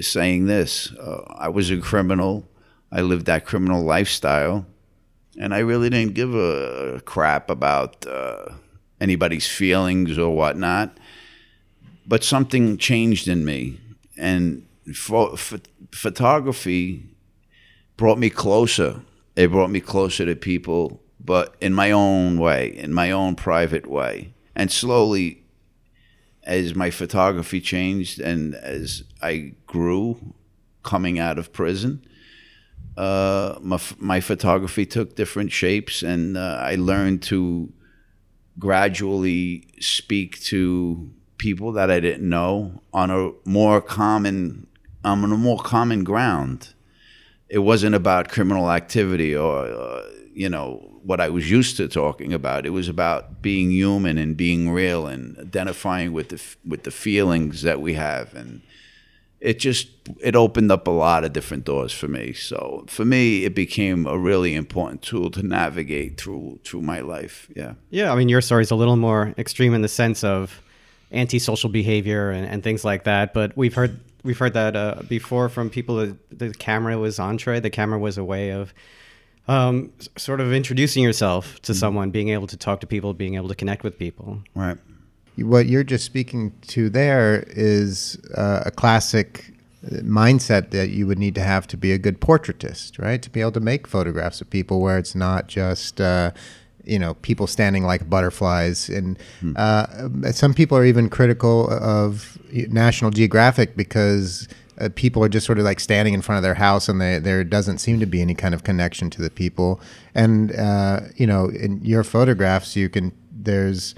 saying 0.00 0.46
this: 0.46 0.92
uh, 0.92 1.22
I 1.28 1.48
was 1.48 1.70
a 1.70 1.78
criminal. 1.78 2.48
I 2.90 3.00
lived 3.00 3.26
that 3.26 3.46
criminal 3.46 3.82
lifestyle, 3.82 4.66
and 5.38 5.54
I 5.54 5.60
really 5.60 5.88
didn't 5.88 6.14
give 6.14 6.34
a 6.34 7.00
crap 7.04 7.48
about 7.48 8.06
uh, 8.06 8.46
anybody's 9.00 9.48
feelings 9.48 10.18
or 10.18 10.34
whatnot. 10.34 10.98
But 12.06 12.24
something 12.24 12.78
changed 12.78 13.28
in 13.28 13.44
me, 13.44 13.78
and 14.16 14.66
pho- 14.94 15.36
ph- 15.36 15.62
photography 15.92 17.04
brought 17.96 18.18
me 18.18 18.30
closer. 18.30 19.02
It 19.36 19.50
brought 19.50 19.70
me 19.70 19.80
closer 19.80 20.26
to 20.26 20.34
people, 20.34 21.00
but 21.20 21.54
in 21.60 21.72
my 21.72 21.90
own 21.90 22.38
way, 22.38 22.76
in 22.76 22.92
my 22.92 23.10
own 23.10 23.34
private 23.34 23.86
way. 23.88 24.34
And 24.54 24.70
slowly, 24.70 25.44
as 26.42 26.74
my 26.74 26.90
photography 26.90 27.60
changed 27.60 28.20
and 28.20 28.54
as 28.56 29.04
I 29.22 29.54
grew 29.66 30.34
coming 30.82 31.18
out 31.18 31.38
of 31.38 31.52
prison, 31.52 32.04
uh, 32.96 33.58
my, 33.60 33.80
my 33.98 34.20
photography 34.20 34.84
took 34.84 35.16
different 35.16 35.52
shapes, 35.52 36.02
and 36.02 36.36
uh, 36.36 36.58
I 36.60 36.74
learned 36.74 37.22
to 37.24 37.72
gradually 38.58 39.68
speak 39.80 40.40
to 40.42 41.10
people 41.42 41.72
that 41.72 41.90
I 41.90 41.98
didn't 41.98 42.28
know 42.28 42.80
on 42.92 43.10
a 43.10 43.32
more 43.44 43.80
common 43.80 44.68
on 45.04 45.24
a 45.24 45.36
more 45.36 45.58
common 45.58 46.04
ground. 46.04 46.72
It 47.48 47.58
wasn't 47.58 47.96
about 47.96 48.28
criminal 48.28 48.70
activity 48.70 49.34
or 49.34 49.66
uh, 49.66 50.02
you 50.32 50.48
know 50.48 50.88
what 51.02 51.20
I 51.20 51.28
was 51.30 51.50
used 51.50 51.76
to 51.78 51.88
talking 51.88 52.32
about. 52.32 52.64
It 52.64 52.70
was 52.70 52.88
about 52.88 53.42
being 53.42 53.72
human 53.72 54.18
and 54.18 54.36
being 54.36 54.70
real 54.70 55.08
and 55.08 55.36
identifying 55.36 56.12
with 56.12 56.28
the 56.28 56.40
with 56.64 56.84
the 56.84 56.92
feelings 56.92 57.62
that 57.62 57.80
we 57.80 57.94
have 57.94 58.34
and 58.34 58.62
it 59.40 59.58
just 59.58 59.88
it 60.20 60.36
opened 60.36 60.70
up 60.70 60.86
a 60.86 60.92
lot 60.92 61.24
of 61.24 61.32
different 61.32 61.64
doors 61.64 61.92
for 61.92 62.06
me. 62.06 62.32
So 62.32 62.84
for 62.86 63.04
me, 63.04 63.44
it 63.44 63.56
became 63.56 64.06
a 64.06 64.16
really 64.16 64.54
important 64.54 65.02
tool 65.02 65.28
to 65.32 65.42
navigate 65.42 66.20
through 66.20 66.60
through 66.64 66.82
my 66.82 67.00
life. 67.00 67.50
Yeah. 67.56 67.72
Yeah, 67.90 68.12
I 68.12 68.14
mean, 68.14 68.28
your 68.28 68.42
story's 68.42 68.70
a 68.70 68.76
little 68.76 69.00
more 69.08 69.34
extreme 69.36 69.74
in 69.74 69.82
the 69.82 69.88
sense 69.88 70.22
of 70.22 70.62
antisocial 71.12 71.70
behavior 71.70 72.30
and, 72.30 72.46
and 72.46 72.62
things 72.62 72.84
like 72.84 73.04
that. 73.04 73.34
But 73.34 73.56
we've 73.56 73.74
heard 73.74 74.00
we've 74.22 74.38
heard 74.38 74.54
that 74.54 74.76
uh, 74.76 75.02
before 75.08 75.48
from 75.48 75.70
people. 75.70 75.96
That 75.96 76.38
the 76.38 76.52
camera 76.52 76.98
was 76.98 77.18
entree. 77.18 77.60
The 77.60 77.70
camera 77.70 77.98
was 77.98 78.18
a 78.18 78.24
way 78.24 78.50
of 78.50 78.72
um, 79.48 79.92
sort 80.16 80.40
of 80.40 80.52
introducing 80.52 81.02
yourself 81.02 81.60
to 81.62 81.74
someone, 81.74 82.10
being 82.10 82.28
able 82.28 82.46
to 82.46 82.56
talk 82.56 82.80
to 82.80 82.86
people, 82.86 83.12
being 83.14 83.34
able 83.34 83.48
to 83.48 83.54
connect 83.54 83.82
with 83.82 83.98
people. 83.98 84.40
Right. 84.54 84.76
what 85.36 85.66
you're 85.66 85.84
just 85.84 86.04
speaking 86.04 86.52
to 86.68 86.88
there 86.88 87.44
is 87.48 88.18
uh, 88.36 88.62
a 88.66 88.70
classic 88.70 89.52
uh, 89.84 89.96
mindset 89.96 90.70
that 90.70 90.90
you 90.90 91.06
would 91.06 91.18
need 91.18 91.34
to 91.34 91.42
have 91.42 91.66
to 91.68 91.76
be 91.76 91.92
a 91.92 91.98
good 91.98 92.20
portraitist, 92.20 93.02
right? 93.02 93.20
To 93.20 93.30
be 93.30 93.40
able 93.40 93.52
to 93.52 93.60
make 93.60 93.86
photographs 93.86 94.40
of 94.40 94.48
people 94.48 94.80
where 94.80 94.98
it's 94.98 95.14
not 95.14 95.48
just 95.48 96.00
uh, 96.00 96.30
you 96.84 96.98
know 96.98 97.14
people 97.14 97.46
standing 97.46 97.84
like 97.84 98.08
butterflies, 98.08 98.88
and 98.88 99.18
uh, 99.56 100.32
some 100.32 100.54
people 100.54 100.76
are 100.76 100.84
even 100.84 101.08
critical 101.08 101.70
of 101.70 102.38
National 102.52 103.10
Geographic 103.10 103.76
because. 103.76 104.48
Uh, 104.80 104.88
people 104.96 105.22
are 105.22 105.28
just 105.28 105.44
sort 105.44 105.58
of 105.58 105.64
like 105.66 105.78
standing 105.78 106.14
in 106.14 106.22
front 106.22 106.38
of 106.38 106.42
their 106.42 106.54
house, 106.54 106.88
and 106.88 106.98
they, 106.98 107.18
there 107.18 107.44
doesn't 107.44 107.76
seem 107.76 108.00
to 108.00 108.06
be 108.06 108.22
any 108.22 108.34
kind 108.34 108.54
of 108.54 108.64
connection 108.64 109.10
to 109.10 109.20
the 109.20 109.28
people. 109.28 109.78
And 110.14 110.50
uh, 110.56 111.00
you 111.14 111.26
know, 111.26 111.50
in 111.50 111.84
your 111.84 112.02
photographs, 112.02 112.74
you 112.74 112.88
can 112.88 113.12
there's 113.30 113.94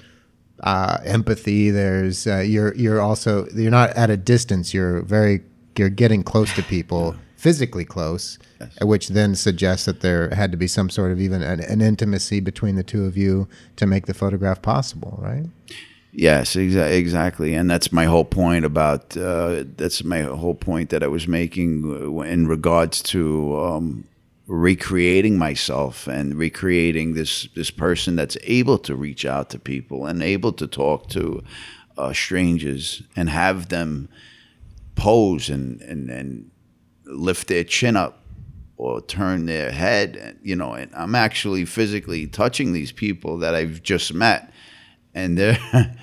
uh, 0.65 0.99
empathy. 1.05 1.71
There's 1.71 2.27
uh, 2.27 2.39
you're 2.39 2.75
you're 2.75 3.01
also 3.01 3.47
you're 3.55 3.71
not 3.71 3.91
at 3.91 4.11
a 4.11 4.17
distance. 4.17 4.75
You're 4.75 5.03
very 5.03 5.43
you're 5.79 5.91
getting 5.91 6.23
close 6.23 6.53
to 6.55 6.63
people, 6.63 7.17
physically 7.45 7.85
close, 7.85 8.39
which 8.81 9.09
then 9.09 9.35
suggests 9.35 9.85
that 9.85 10.01
there 10.01 10.31
had 10.31 10.51
to 10.51 10.57
be 10.57 10.67
some 10.67 10.89
sort 10.89 11.13
of 11.13 11.21
even 11.21 11.43
an, 11.43 11.61
an 11.61 11.83
intimacy 11.83 12.41
between 12.41 12.75
the 12.75 12.83
two 12.83 13.05
of 13.05 13.19
you 13.19 13.47
to 13.77 13.87
make 13.87 14.07
the 14.07 14.15
photograph 14.15 14.63
possible, 14.63 15.19
right? 15.21 15.45
Yes, 16.11 16.57
exa- 16.57 16.93
exactly, 16.93 17.53
and 17.53 17.71
that's 17.71 17.93
my 17.93 18.07
whole 18.07 18.25
point 18.25 18.65
about. 18.65 19.15
Uh, 19.15 19.65
that's 19.77 20.03
my 20.03 20.23
whole 20.23 20.55
point 20.55 20.89
that 20.89 21.03
I 21.03 21.07
was 21.07 21.29
making 21.29 21.71
uh, 21.85 22.21
in 22.23 22.47
regards 22.49 23.03
to 23.13 23.23
um, 23.63 24.05
recreating 24.47 25.37
myself 25.37 26.07
and 26.07 26.37
recreating 26.37 27.13
this 27.13 27.47
this 27.55 27.71
person 27.71 28.17
that's 28.17 28.39
able 28.45 28.79
to 28.79 28.97
reach 28.97 29.27
out 29.27 29.51
to 29.51 29.59
people 29.59 30.07
and 30.07 30.23
able 30.23 30.53
to 30.55 30.67
talk 30.67 31.11
to 31.11 31.43
uh, 31.99 32.15
strangers 32.15 33.03
and 33.15 33.29
have 33.29 33.69
them 33.69 34.09
pose 34.95 35.51
and, 35.51 35.83
and 35.83 36.09
and 36.09 36.51
lift 37.15 37.49
their 37.49 37.65
chin 37.65 37.97
up 37.97 38.21
or 38.77 39.01
turn 39.01 39.47
their 39.47 39.71
head. 39.71 40.39
You 40.43 40.57
know, 40.57 40.75
and 40.75 40.91
I'm 40.95 41.15
actually 41.15 41.65
physically 41.65 42.27
touching 42.27 42.73
these 42.73 42.93
people 42.93 43.39
that 43.39 43.55
I've 43.55 43.83
just 43.83 44.13
met 44.13 44.53
and 45.15 45.39
they're 45.39 45.59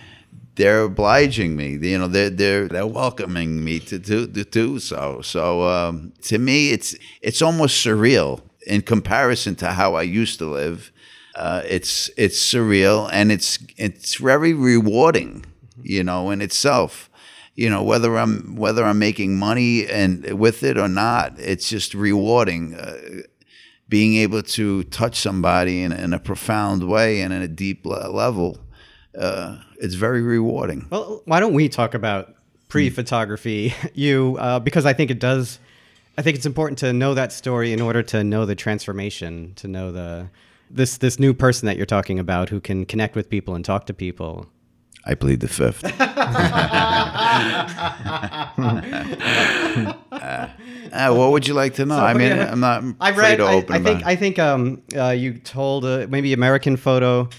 they're 0.55 0.83
obliging 0.83 1.55
me. 1.55 1.77
You 1.81 1.99
know, 1.99 2.07
they're 2.07 2.29
they're 2.29 2.67
they're 2.67 2.87
welcoming 2.87 3.63
me 3.63 3.79
to 3.81 3.99
do 3.99 4.27
to 4.27 4.43
do 4.43 4.79
so. 4.79 5.21
So 5.21 5.63
um, 5.63 6.13
to 6.23 6.37
me, 6.37 6.71
it's 6.71 6.95
it's 7.21 7.41
almost 7.41 7.85
surreal 7.85 8.41
in 8.65 8.81
comparison 8.81 9.55
to 9.55 9.67
how 9.71 9.95
I 9.95 10.03
used 10.03 10.39
to 10.39 10.45
live. 10.45 10.91
Uh, 11.35 11.61
it's 11.65 12.09
it's 12.17 12.39
surreal 12.39 13.09
and 13.11 13.31
it's 13.31 13.59
it's 13.77 14.15
very 14.15 14.53
rewarding, 14.53 15.45
you 15.81 16.03
know, 16.03 16.29
in 16.31 16.41
itself. 16.41 17.09
You 17.61 17.69
know, 17.69 17.83
whether 17.83 18.17
I'm 18.17 18.55
whether 18.55 18.83
I'm 18.83 18.99
making 18.99 19.37
money 19.37 19.87
and 19.87 20.39
with 20.39 20.63
it 20.63 20.77
or 20.77 20.87
not, 20.87 21.39
it's 21.39 21.69
just 21.69 21.93
rewarding. 21.93 22.75
Uh, 22.75 22.97
being 23.87 24.15
able 24.15 24.41
to 24.41 24.83
touch 24.85 25.19
somebody 25.19 25.83
in, 25.83 25.91
in 25.91 26.13
a 26.13 26.19
profound 26.19 26.87
way 26.87 27.19
and 27.19 27.33
in 27.33 27.41
a 27.41 27.47
deep 27.47 27.85
level 27.85 28.57
uh, 29.17 29.57
it's 29.77 29.95
very 29.95 30.21
rewarding. 30.21 30.87
Well, 30.89 31.21
why 31.25 31.39
don't 31.39 31.53
we 31.53 31.69
talk 31.69 31.93
about 31.93 32.35
pre-photography? 32.69 33.73
You, 33.93 34.37
uh, 34.39 34.59
because 34.59 34.85
I 34.85 34.93
think 34.93 35.11
it 35.11 35.19
does. 35.19 35.59
I 36.17 36.21
think 36.21 36.35
it's 36.35 36.45
important 36.45 36.79
to 36.79 36.93
know 36.93 37.13
that 37.13 37.31
story 37.31 37.73
in 37.73 37.81
order 37.81 38.03
to 38.03 38.23
know 38.23 38.45
the 38.45 38.55
transformation, 38.55 39.53
to 39.55 39.67
know 39.67 39.91
the 39.91 40.29
this 40.69 40.97
this 40.97 41.19
new 41.19 41.33
person 41.33 41.65
that 41.65 41.77
you're 41.77 41.85
talking 41.85 42.19
about 42.19 42.49
who 42.49 42.59
can 42.61 42.85
connect 42.85 43.15
with 43.15 43.29
people 43.29 43.55
and 43.55 43.65
talk 43.65 43.85
to 43.87 43.93
people. 43.93 44.47
I 45.03 45.15
plead 45.15 45.39
the 45.39 45.47
fifth. 45.47 45.83
uh, 50.11 50.47
uh, 50.91 51.13
what 51.13 51.31
would 51.31 51.47
you 51.47 51.53
like 51.53 51.75
to 51.75 51.85
know? 51.85 51.97
I 51.99 52.13
mean, 52.13 52.35
yeah. 52.35 52.51
I'm 52.51 52.59
not 52.59 52.83
afraid 52.99 53.17
read. 53.17 53.37
to 53.37 53.43
I, 53.45 53.53
open 53.55 53.75
I 53.75 53.79
think. 53.79 54.05
I 54.05 54.15
think. 54.15 54.39
Um, 54.39 54.81
uh, 54.95 55.09
you 55.09 55.33
told 55.39 55.85
uh, 55.85 56.07
maybe 56.09 56.33
American 56.33 56.77
photo. 56.77 57.29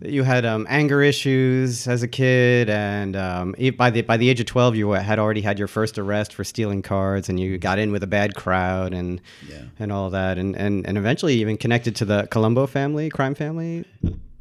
that 0.00 0.10
You 0.10 0.22
had 0.22 0.44
um, 0.44 0.66
anger 0.68 1.02
issues 1.02 1.86
as 1.88 2.02
a 2.02 2.08
kid, 2.08 2.68
and 2.70 3.14
um, 3.16 3.54
by 3.76 3.90
the 3.90 4.02
by 4.02 4.16
the 4.16 4.28
age 4.30 4.40
of 4.40 4.46
twelve, 4.46 4.76
you 4.76 4.90
had 4.90 5.18
already 5.18 5.40
had 5.42 5.58
your 5.58 5.68
first 5.68 5.98
arrest 5.98 6.32
for 6.34 6.44
stealing 6.44 6.82
cards, 6.82 7.28
and 7.28 7.38
you 7.38 7.58
got 7.58 7.78
in 7.78 7.92
with 7.92 8.02
a 8.02 8.06
bad 8.08 8.34
crowd, 8.34 8.94
and 8.94 9.20
Yeah. 9.48 9.62
and 9.78 9.92
all 9.92 10.10
that, 10.10 10.38
and, 10.38 10.56
and 10.56 10.86
and 10.86 10.96
eventually 10.98 11.34
even 11.34 11.56
connected 11.56 11.94
to 11.96 12.04
the 12.04 12.26
Colombo 12.30 12.66
family, 12.66 13.10
crime 13.10 13.34
family. 13.34 13.84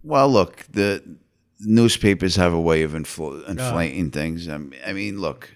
Well, 0.04 0.30
look, 0.30 0.66
the 0.72 1.04
newspapers 1.62 2.36
have 2.36 2.53
a 2.53 2.60
way 2.60 2.84
of 2.84 2.91
infl- 2.91 3.48
inflating 3.48 4.12
things. 4.12 4.48
I 4.48 4.58
mean, 4.58 4.80
I 4.86 4.94
mean, 4.94 5.20
look, 5.20 5.53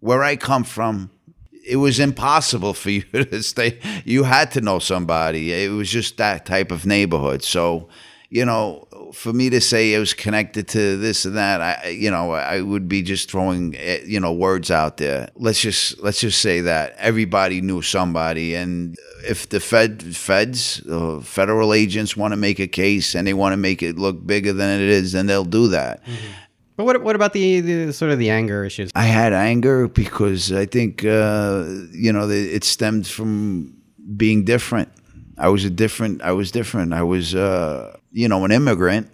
where 0.00 0.22
I 0.22 0.36
come 0.36 0.64
from, 0.64 1.10
it 1.66 1.76
was 1.76 2.00
impossible 2.00 2.74
for 2.74 2.90
you 2.90 3.02
to 3.02 3.42
stay. 3.42 3.78
You 4.04 4.24
had 4.24 4.50
to 4.52 4.60
know 4.60 4.78
somebody. 4.78 5.52
It 5.52 5.70
was 5.70 5.90
just 5.90 6.16
that 6.16 6.46
type 6.46 6.72
of 6.72 6.86
neighborhood. 6.86 7.42
So, 7.42 7.88
you 8.30 8.44
know, 8.44 8.87
for 9.12 9.32
me 9.32 9.50
to 9.50 9.60
say 9.60 9.92
it 9.94 9.98
was 9.98 10.14
connected 10.14 10.68
to 10.68 10.96
this 10.96 11.24
and 11.24 11.36
that, 11.36 11.60
I, 11.60 11.88
you 11.88 12.10
know, 12.10 12.32
I 12.32 12.60
would 12.60 12.88
be 12.88 13.02
just 13.02 13.30
throwing, 13.30 13.74
eh, 13.76 14.00
you 14.06 14.20
know, 14.20 14.32
words 14.32 14.70
out 14.70 14.96
there. 14.96 15.28
Let's 15.36 15.60
just 15.60 15.98
let's 16.00 16.20
just 16.20 16.40
say 16.40 16.60
that 16.62 16.94
everybody 16.98 17.60
knew 17.60 17.82
somebody, 17.82 18.54
and 18.54 18.96
if 19.26 19.48
the 19.48 19.60
Fed 19.60 20.02
feds, 20.16 20.82
uh, 20.88 21.20
federal 21.20 21.72
agents 21.74 22.16
want 22.16 22.32
to 22.32 22.36
make 22.36 22.58
a 22.60 22.66
case 22.68 23.14
and 23.14 23.26
they 23.26 23.34
want 23.34 23.52
to 23.52 23.56
make 23.56 23.82
it 23.82 23.98
look 23.98 24.26
bigger 24.26 24.52
than 24.52 24.80
it 24.80 24.88
is, 24.88 25.12
then 25.12 25.26
they'll 25.26 25.44
do 25.44 25.68
that. 25.68 26.02
But 26.76 26.84
what 26.84 27.02
what 27.02 27.16
about 27.16 27.32
the, 27.32 27.60
the 27.60 27.92
sort 27.92 28.12
of 28.12 28.18
the 28.18 28.30
anger 28.30 28.64
issues? 28.64 28.90
I 28.94 29.04
had 29.04 29.32
anger 29.32 29.88
because 29.88 30.52
I 30.52 30.64
think 30.66 31.04
uh, 31.04 31.64
you 31.92 32.12
know 32.12 32.26
the- 32.28 32.54
it 32.54 32.64
stemmed 32.64 33.06
from 33.06 33.74
being 34.16 34.44
different. 34.44 34.88
I 35.36 35.48
was 35.48 35.64
a 35.64 35.70
different. 35.70 36.22
I 36.22 36.32
was 36.32 36.50
different. 36.50 36.92
I 36.92 37.02
was 37.02 37.34
uh, 37.34 37.96
you 38.12 38.28
know 38.28 38.44
an 38.44 38.52
immigrant, 38.52 39.10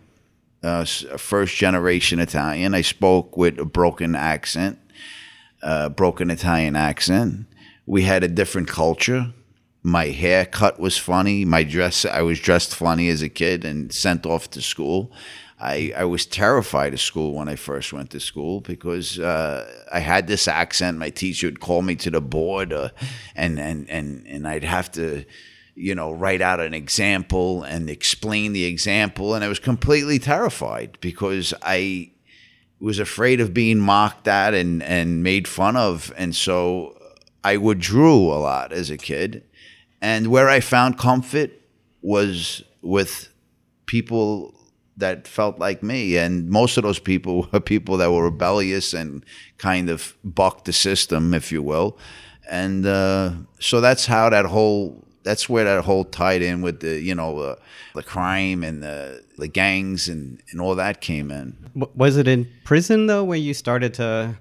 uh, 0.63 0.85
first 0.85 1.57
generation 1.57 2.19
Italian. 2.19 2.75
I 2.75 2.83
spoke 2.83 3.37
with 3.37 3.59
a 3.59 3.65
broken 3.65 4.15
accent, 4.15 4.79
uh, 5.63 5.89
broken 5.89 6.31
Italian 6.31 6.77
accent. 6.77 7.47
We 7.87 8.03
had 8.03 8.25
a 8.25 8.29
different 8.29 8.69
culture. 8.69 9.33
My 9.83 10.07
haircut 10.07 10.81
was 10.81 10.97
funny. 10.97 11.45
My 11.45 11.63
dress. 11.63 12.05
I 12.05 12.23
was 12.23 12.41
dressed 12.41 12.75
funny 12.75 13.09
as 13.09 13.21
a 13.23 13.29
kid 13.29 13.65
and 13.65 13.93
sent 13.93 14.25
off 14.25 14.51
to 14.51 14.63
school. 14.63 15.13
I, 15.61 15.93
I 15.97 16.05
was 16.05 16.27
terrified 16.27 16.93
of 16.95 17.01
school 17.01 17.35
when 17.35 17.49
I 17.49 17.57
first 17.57 17.93
went 17.93 18.11
to 18.11 18.21
school 18.21 18.61
because 18.61 19.19
uh, 19.19 19.67
I 19.91 20.01
had 20.01 20.27
this 20.27 20.49
accent. 20.49 20.99
My 20.99 21.11
teacher 21.11 21.47
would 21.47 21.61
call 21.61 21.81
me 21.83 21.97
to 21.97 22.11
the 22.11 22.21
board, 22.21 22.73
uh, 22.73 22.91
and, 23.37 23.59
and 23.59 23.89
and 23.89 24.27
and 24.27 24.49
I'd 24.49 24.65
have 24.65 24.91
to, 24.93 25.25
you 25.75 25.95
know, 25.95 26.13
write 26.13 26.41
out 26.41 26.61
an 26.61 26.75
example 26.75 27.63
and 27.63 27.91
explain 27.91 28.53
the 28.53 28.65
example, 28.65 29.35
and 29.35 29.45
I 29.45 29.49
was 29.49 29.59
completely 29.59 30.19
terrified 30.19 30.99
because 31.01 31.53
I 31.63 32.13
was 32.81 32.99
afraid 32.99 33.41
of 33.41 33.55
being 33.55 33.79
mocked 33.79 34.29
at 34.29 34.55
and 34.55 34.83
and 34.83 35.23
made 35.23 35.49
fun 35.49 35.77
of, 35.77 36.13
and 36.17 36.35
so 36.35 36.99
I 37.43 37.57
withdrew 37.57 38.27
a 38.27 38.39
lot 38.39 38.73
as 38.73 38.91
a 38.91 38.97
kid, 38.97 39.45
and 40.01 40.29
where 40.29 40.49
I 40.49 40.61
found 40.61 40.99
comfort 40.99 41.51
was 42.03 42.63
with 42.83 43.33
people 43.87 44.55
that 44.97 45.27
felt 45.27 45.59
like 45.59 45.83
me. 45.83 46.17
And 46.17 46.49
most 46.49 46.77
of 46.77 46.85
those 46.85 46.99
people 46.99 47.49
were 47.53 47.61
people 47.61 47.97
that 47.97 48.13
were 48.13 48.25
rebellious 48.25 48.93
and 48.93 49.25
kind 49.59 49.91
of 49.91 50.17
bucked 50.23 50.67
the 50.67 50.73
system 50.73 51.35
if 51.35 51.51
you 51.51 51.63
will. 51.63 51.99
And 52.49 52.87
uh, 52.87 53.33
so 53.59 53.81
that's 53.81 54.07
how 54.07 54.29
that 54.29 54.45
whole 54.45 55.04
that's 55.25 55.49
where 55.49 55.65
that 55.65 55.85
whole 55.85 56.05
tied 56.05 56.43
in 56.43 56.63
with 56.63 56.81
the 56.81 57.01
you 57.01 57.15
know 57.15 57.39
uh, 57.39 57.57
the 57.95 58.03
crime 58.03 58.63
and 58.63 58.83
the 58.83 59.23
the 59.39 59.49
gangs 59.49 60.09
and 60.09 60.41
and 60.51 60.61
all 60.61 60.75
that 60.75 61.01
came 61.01 61.31
in 61.31 61.57
Was 61.95 62.17
it 62.17 62.29
in 62.29 62.47
prison 62.65 63.07
though 63.07 63.25
where 63.25 63.39
you 63.39 63.55
started 63.55 63.95
to 63.95 64.39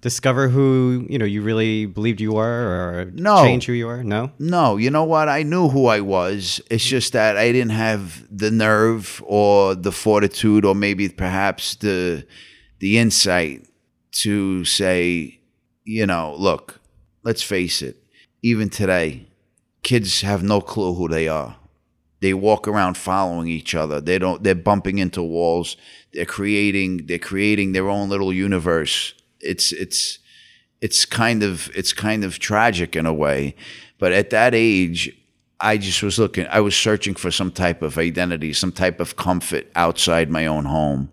discover 0.00 0.48
who 0.48 1.04
you 1.08 1.18
know 1.18 1.24
you 1.24 1.42
really 1.42 1.84
believed 1.86 2.20
you 2.20 2.32
were, 2.34 2.44
or 2.44 3.10
No. 3.14 3.42
change 3.42 3.66
who 3.66 3.72
you 3.72 3.86
were? 3.86 4.04
No. 4.04 4.30
No, 4.38 4.76
you 4.76 4.90
know 4.90 5.02
what? 5.02 5.28
I 5.28 5.42
knew 5.42 5.68
who 5.68 5.86
I 5.86 6.00
was. 6.00 6.60
It's 6.70 6.84
just 6.84 7.12
that 7.14 7.36
I 7.36 7.50
didn't 7.50 7.72
have 7.72 8.24
the 8.30 8.50
nerve 8.52 9.20
or 9.26 9.74
the 9.74 9.90
fortitude 9.90 10.64
or 10.64 10.74
maybe 10.76 11.08
perhaps 11.08 11.74
the 11.76 12.24
the 12.78 12.96
insight 12.98 13.66
to 14.22 14.64
say, 14.64 15.40
you 15.84 16.06
know, 16.06 16.34
look, 16.38 16.80
let's 17.24 17.42
face 17.42 17.82
it. 17.82 17.96
Even 18.42 18.68
today, 18.70 19.26
kids 19.82 20.20
have 20.22 20.42
no 20.42 20.60
clue 20.60 20.94
who 20.94 21.08
they 21.08 21.28
are. 21.28 21.56
They 22.20 22.34
walk 22.34 22.66
around 22.66 22.96
following 22.96 23.48
each 23.48 23.74
other. 23.74 24.00
They 24.00 24.18
don't 24.18 24.42
they're 24.42 24.54
bumping 24.54 24.98
into 24.98 25.22
walls. 25.22 25.76
They're 26.12 26.26
creating 26.26 27.06
they're 27.06 27.18
creating 27.18 27.72
their 27.72 27.88
own 27.88 28.08
little 28.08 28.32
universe. 28.32 29.14
It's 29.40 29.72
it's 29.72 30.18
it's 30.80 31.04
kind 31.04 31.42
of 31.42 31.70
it's 31.76 31.92
kind 31.92 32.24
of 32.24 32.38
tragic 32.38 32.96
in 32.96 33.06
a 33.06 33.14
way. 33.14 33.54
But 33.98 34.12
at 34.12 34.30
that 34.30 34.54
age, 34.54 35.16
I 35.60 35.76
just 35.76 36.02
was 36.02 36.18
looking. 36.18 36.46
I 36.48 36.60
was 36.60 36.76
searching 36.76 37.14
for 37.14 37.30
some 37.30 37.50
type 37.50 37.82
of 37.82 37.98
identity, 37.98 38.52
some 38.52 38.72
type 38.72 39.00
of 39.00 39.16
comfort 39.16 39.68
outside 39.74 40.30
my 40.30 40.46
own 40.46 40.64
home, 40.64 41.10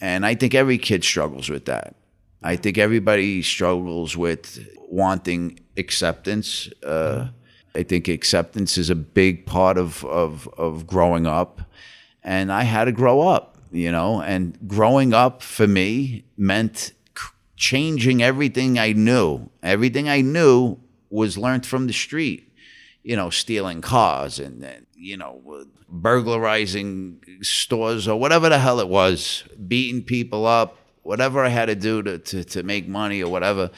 and 0.00 0.26
I 0.26 0.34
think 0.34 0.54
every 0.54 0.78
kid 0.78 1.04
struggles 1.04 1.48
with 1.48 1.64
that. 1.66 1.94
I 2.42 2.56
think 2.56 2.76
everybody 2.76 3.40
struggles 3.42 4.16
with 4.16 4.68
wanting 4.88 5.60
acceptance. 5.76 6.68
Uh, 6.84 7.28
I 7.74 7.82
think 7.82 8.08
acceptance 8.08 8.78
is 8.78 8.90
a 8.90 8.94
big 8.94 9.46
part 9.46 9.78
of, 9.78 10.04
of, 10.04 10.48
of 10.56 10.86
growing 10.86 11.26
up. 11.26 11.60
And 12.22 12.52
I 12.52 12.62
had 12.62 12.84
to 12.84 12.92
grow 12.92 13.28
up, 13.28 13.58
you 13.72 13.90
know, 13.90 14.22
and 14.22 14.56
growing 14.66 15.12
up 15.12 15.42
for 15.42 15.66
me 15.66 16.24
meant 16.36 16.92
changing 17.56 18.22
everything 18.22 18.78
I 18.78 18.92
knew. 18.92 19.50
Everything 19.62 20.08
I 20.08 20.20
knew 20.20 20.78
was 21.10 21.36
learned 21.36 21.66
from 21.66 21.86
the 21.86 21.92
street, 21.92 22.52
you 23.02 23.16
know, 23.16 23.30
stealing 23.30 23.80
cars 23.80 24.38
and, 24.38 24.62
and 24.62 24.86
you 24.96 25.16
know, 25.16 25.66
burglarizing 25.88 27.20
stores 27.42 28.08
or 28.08 28.18
whatever 28.18 28.48
the 28.48 28.58
hell 28.58 28.80
it 28.80 28.88
was, 28.88 29.44
beating 29.68 30.02
people 30.02 30.46
up, 30.46 30.76
whatever 31.02 31.44
I 31.44 31.48
had 31.48 31.66
to 31.66 31.74
do 31.74 32.02
to, 32.02 32.18
to, 32.18 32.44
to 32.44 32.62
make 32.62 32.88
money 32.88 33.22
or 33.22 33.30
whatever. 33.30 33.70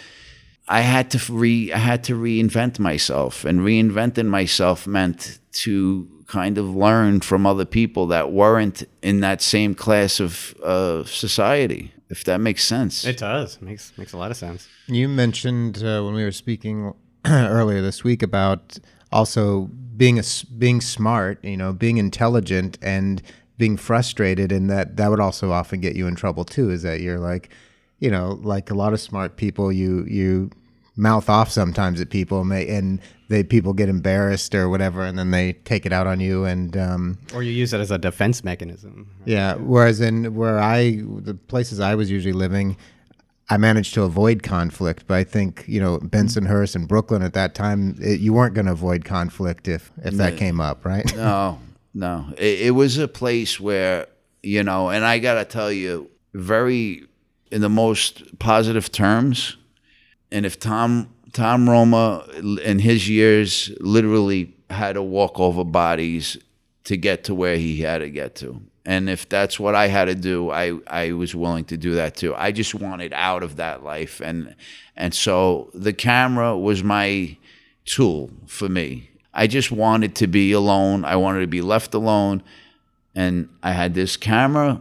I 0.68 0.80
had 0.80 1.10
to 1.12 1.32
re 1.32 1.72
I 1.72 1.78
had 1.78 2.04
to 2.04 2.14
reinvent 2.14 2.78
myself, 2.78 3.44
and 3.44 3.60
reinventing 3.60 4.26
myself 4.26 4.86
meant 4.86 5.38
to 5.64 6.08
kind 6.26 6.58
of 6.58 6.74
learn 6.74 7.20
from 7.20 7.46
other 7.46 7.64
people 7.64 8.08
that 8.08 8.32
weren't 8.32 8.82
in 9.00 9.20
that 9.20 9.40
same 9.40 9.74
class 9.74 10.18
of 10.18 10.54
uh, 10.62 11.04
society. 11.04 11.92
If 12.08 12.24
that 12.24 12.40
makes 12.40 12.64
sense, 12.64 13.04
it 13.04 13.18
does. 13.18 13.60
makes 13.60 13.96
makes 13.96 14.12
a 14.12 14.16
lot 14.16 14.30
of 14.30 14.36
sense. 14.36 14.68
You 14.86 15.08
mentioned 15.08 15.82
uh, 15.82 16.02
when 16.02 16.14
we 16.14 16.24
were 16.24 16.32
speaking 16.32 16.94
earlier 17.26 17.80
this 17.80 18.04
week 18.04 18.22
about 18.22 18.78
also 19.12 19.70
being 19.96 20.18
a 20.18 20.22
being 20.58 20.80
smart, 20.80 21.42
you 21.44 21.56
know, 21.56 21.72
being 21.72 21.96
intelligent, 21.96 22.78
and 22.82 23.22
being 23.58 23.76
frustrated, 23.76 24.52
and 24.52 24.70
that 24.70 24.96
that 24.96 25.10
would 25.10 25.20
also 25.20 25.52
often 25.52 25.80
get 25.80 25.96
you 25.96 26.06
in 26.06 26.14
trouble 26.14 26.44
too. 26.44 26.70
Is 26.70 26.82
that 26.82 27.00
you're 27.00 27.18
like 27.18 27.50
you 27.98 28.10
know, 28.10 28.38
like 28.42 28.70
a 28.70 28.74
lot 28.74 28.92
of 28.92 29.00
smart 29.00 29.36
people, 29.36 29.72
you 29.72 30.04
you 30.04 30.50
mouth 30.96 31.28
off 31.28 31.50
sometimes 31.50 32.00
at 32.00 32.10
people, 32.10 32.40
and 32.40 32.50
they, 32.50 32.68
and 32.68 33.00
they 33.28 33.42
people 33.42 33.72
get 33.72 33.88
embarrassed 33.88 34.54
or 34.54 34.68
whatever, 34.68 35.02
and 35.02 35.18
then 35.18 35.30
they 35.30 35.52
take 35.52 35.86
it 35.86 35.92
out 35.92 36.06
on 36.06 36.20
you, 36.20 36.44
and 36.44 36.76
um, 36.76 37.18
or 37.34 37.42
you 37.42 37.52
use 37.52 37.72
it 37.72 37.80
as 37.80 37.90
a 37.90 37.98
defense 37.98 38.42
mechanism. 38.42 39.10
Right? 39.20 39.28
Yeah. 39.28 39.54
Whereas 39.54 40.00
in 40.00 40.34
where 40.34 40.58
I 40.58 41.02
the 41.20 41.34
places 41.34 41.80
I 41.80 41.94
was 41.94 42.10
usually 42.10 42.32
living. 42.32 42.76
I 43.48 43.58
managed 43.58 43.94
to 43.94 44.02
avoid 44.02 44.42
conflict, 44.42 45.04
but 45.06 45.14
I 45.14 45.22
think 45.22 45.64
you 45.68 45.80
know 45.80 45.98
Bensonhurst 45.98 46.74
and 46.74 46.88
Brooklyn 46.88 47.22
at 47.22 47.32
that 47.34 47.54
time, 47.54 47.96
it, 48.00 48.18
you 48.18 48.32
weren't 48.32 48.54
going 48.54 48.66
to 48.66 48.72
avoid 48.72 49.04
conflict 49.04 49.68
if 49.68 49.92
if 50.02 50.14
that 50.14 50.36
came 50.36 50.60
up, 50.60 50.84
right? 50.84 51.14
No, 51.14 51.60
no. 51.94 52.26
It, 52.38 52.62
it 52.62 52.70
was 52.72 52.98
a 52.98 53.06
place 53.06 53.60
where 53.60 54.08
you 54.42 54.64
know, 54.64 54.90
and 54.90 55.04
I 55.04 55.20
got 55.20 55.34
to 55.34 55.44
tell 55.44 55.70
you, 55.70 56.10
very 56.34 57.06
in 57.50 57.60
the 57.60 57.68
most 57.68 58.38
positive 58.38 58.90
terms. 58.90 59.56
And 60.30 60.44
if 60.44 60.58
Tom 60.58 61.08
Tom 61.32 61.68
Roma 61.68 62.26
in 62.64 62.78
his 62.78 63.08
years 63.08 63.70
literally 63.80 64.54
had 64.70 64.94
to 64.94 65.02
walk 65.02 65.38
over 65.38 65.64
bodies 65.64 66.38
to 66.84 66.96
get 66.96 67.24
to 67.24 67.34
where 67.34 67.56
he 67.56 67.82
had 67.82 67.98
to 67.98 68.08
get 68.08 68.34
to. 68.36 68.62
And 68.86 69.10
if 69.10 69.28
that's 69.28 69.58
what 69.58 69.74
I 69.74 69.88
had 69.88 70.04
to 70.06 70.14
do, 70.14 70.50
I, 70.50 70.78
I 70.86 71.12
was 71.12 71.34
willing 71.34 71.64
to 71.66 71.76
do 71.76 71.96
that 71.96 72.16
too. 72.16 72.34
I 72.36 72.52
just 72.52 72.74
wanted 72.74 73.12
out 73.12 73.42
of 73.42 73.56
that 73.56 73.82
life. 73.82 74.20
And 74.20 74.54
and 74.96 75.12
so 75.12 75.70
the 75.74 75.92
camera 75.92 76.56
was 76.56 76.82
my 76.82 77.36
tool 77.84 78.30
for 78.46 78.68
me. 78.68 79.10
I 79.34 79.46
just 79.46 79.70
wanted 79.70 80.14
to 80.16 80.26
be 80.26 80.52
alone. 80.52 81.04
I 81.04 81.16
wanted 81.16 81.40
to 81.40 81.46
be 81.46 81.60
left 81.60 81.92
alone. 81.94 82.42
And 83.14 83.48
I 83.62 83.72
had 83.72 83.94
this 83.94 84.16
camera 84.16 84.80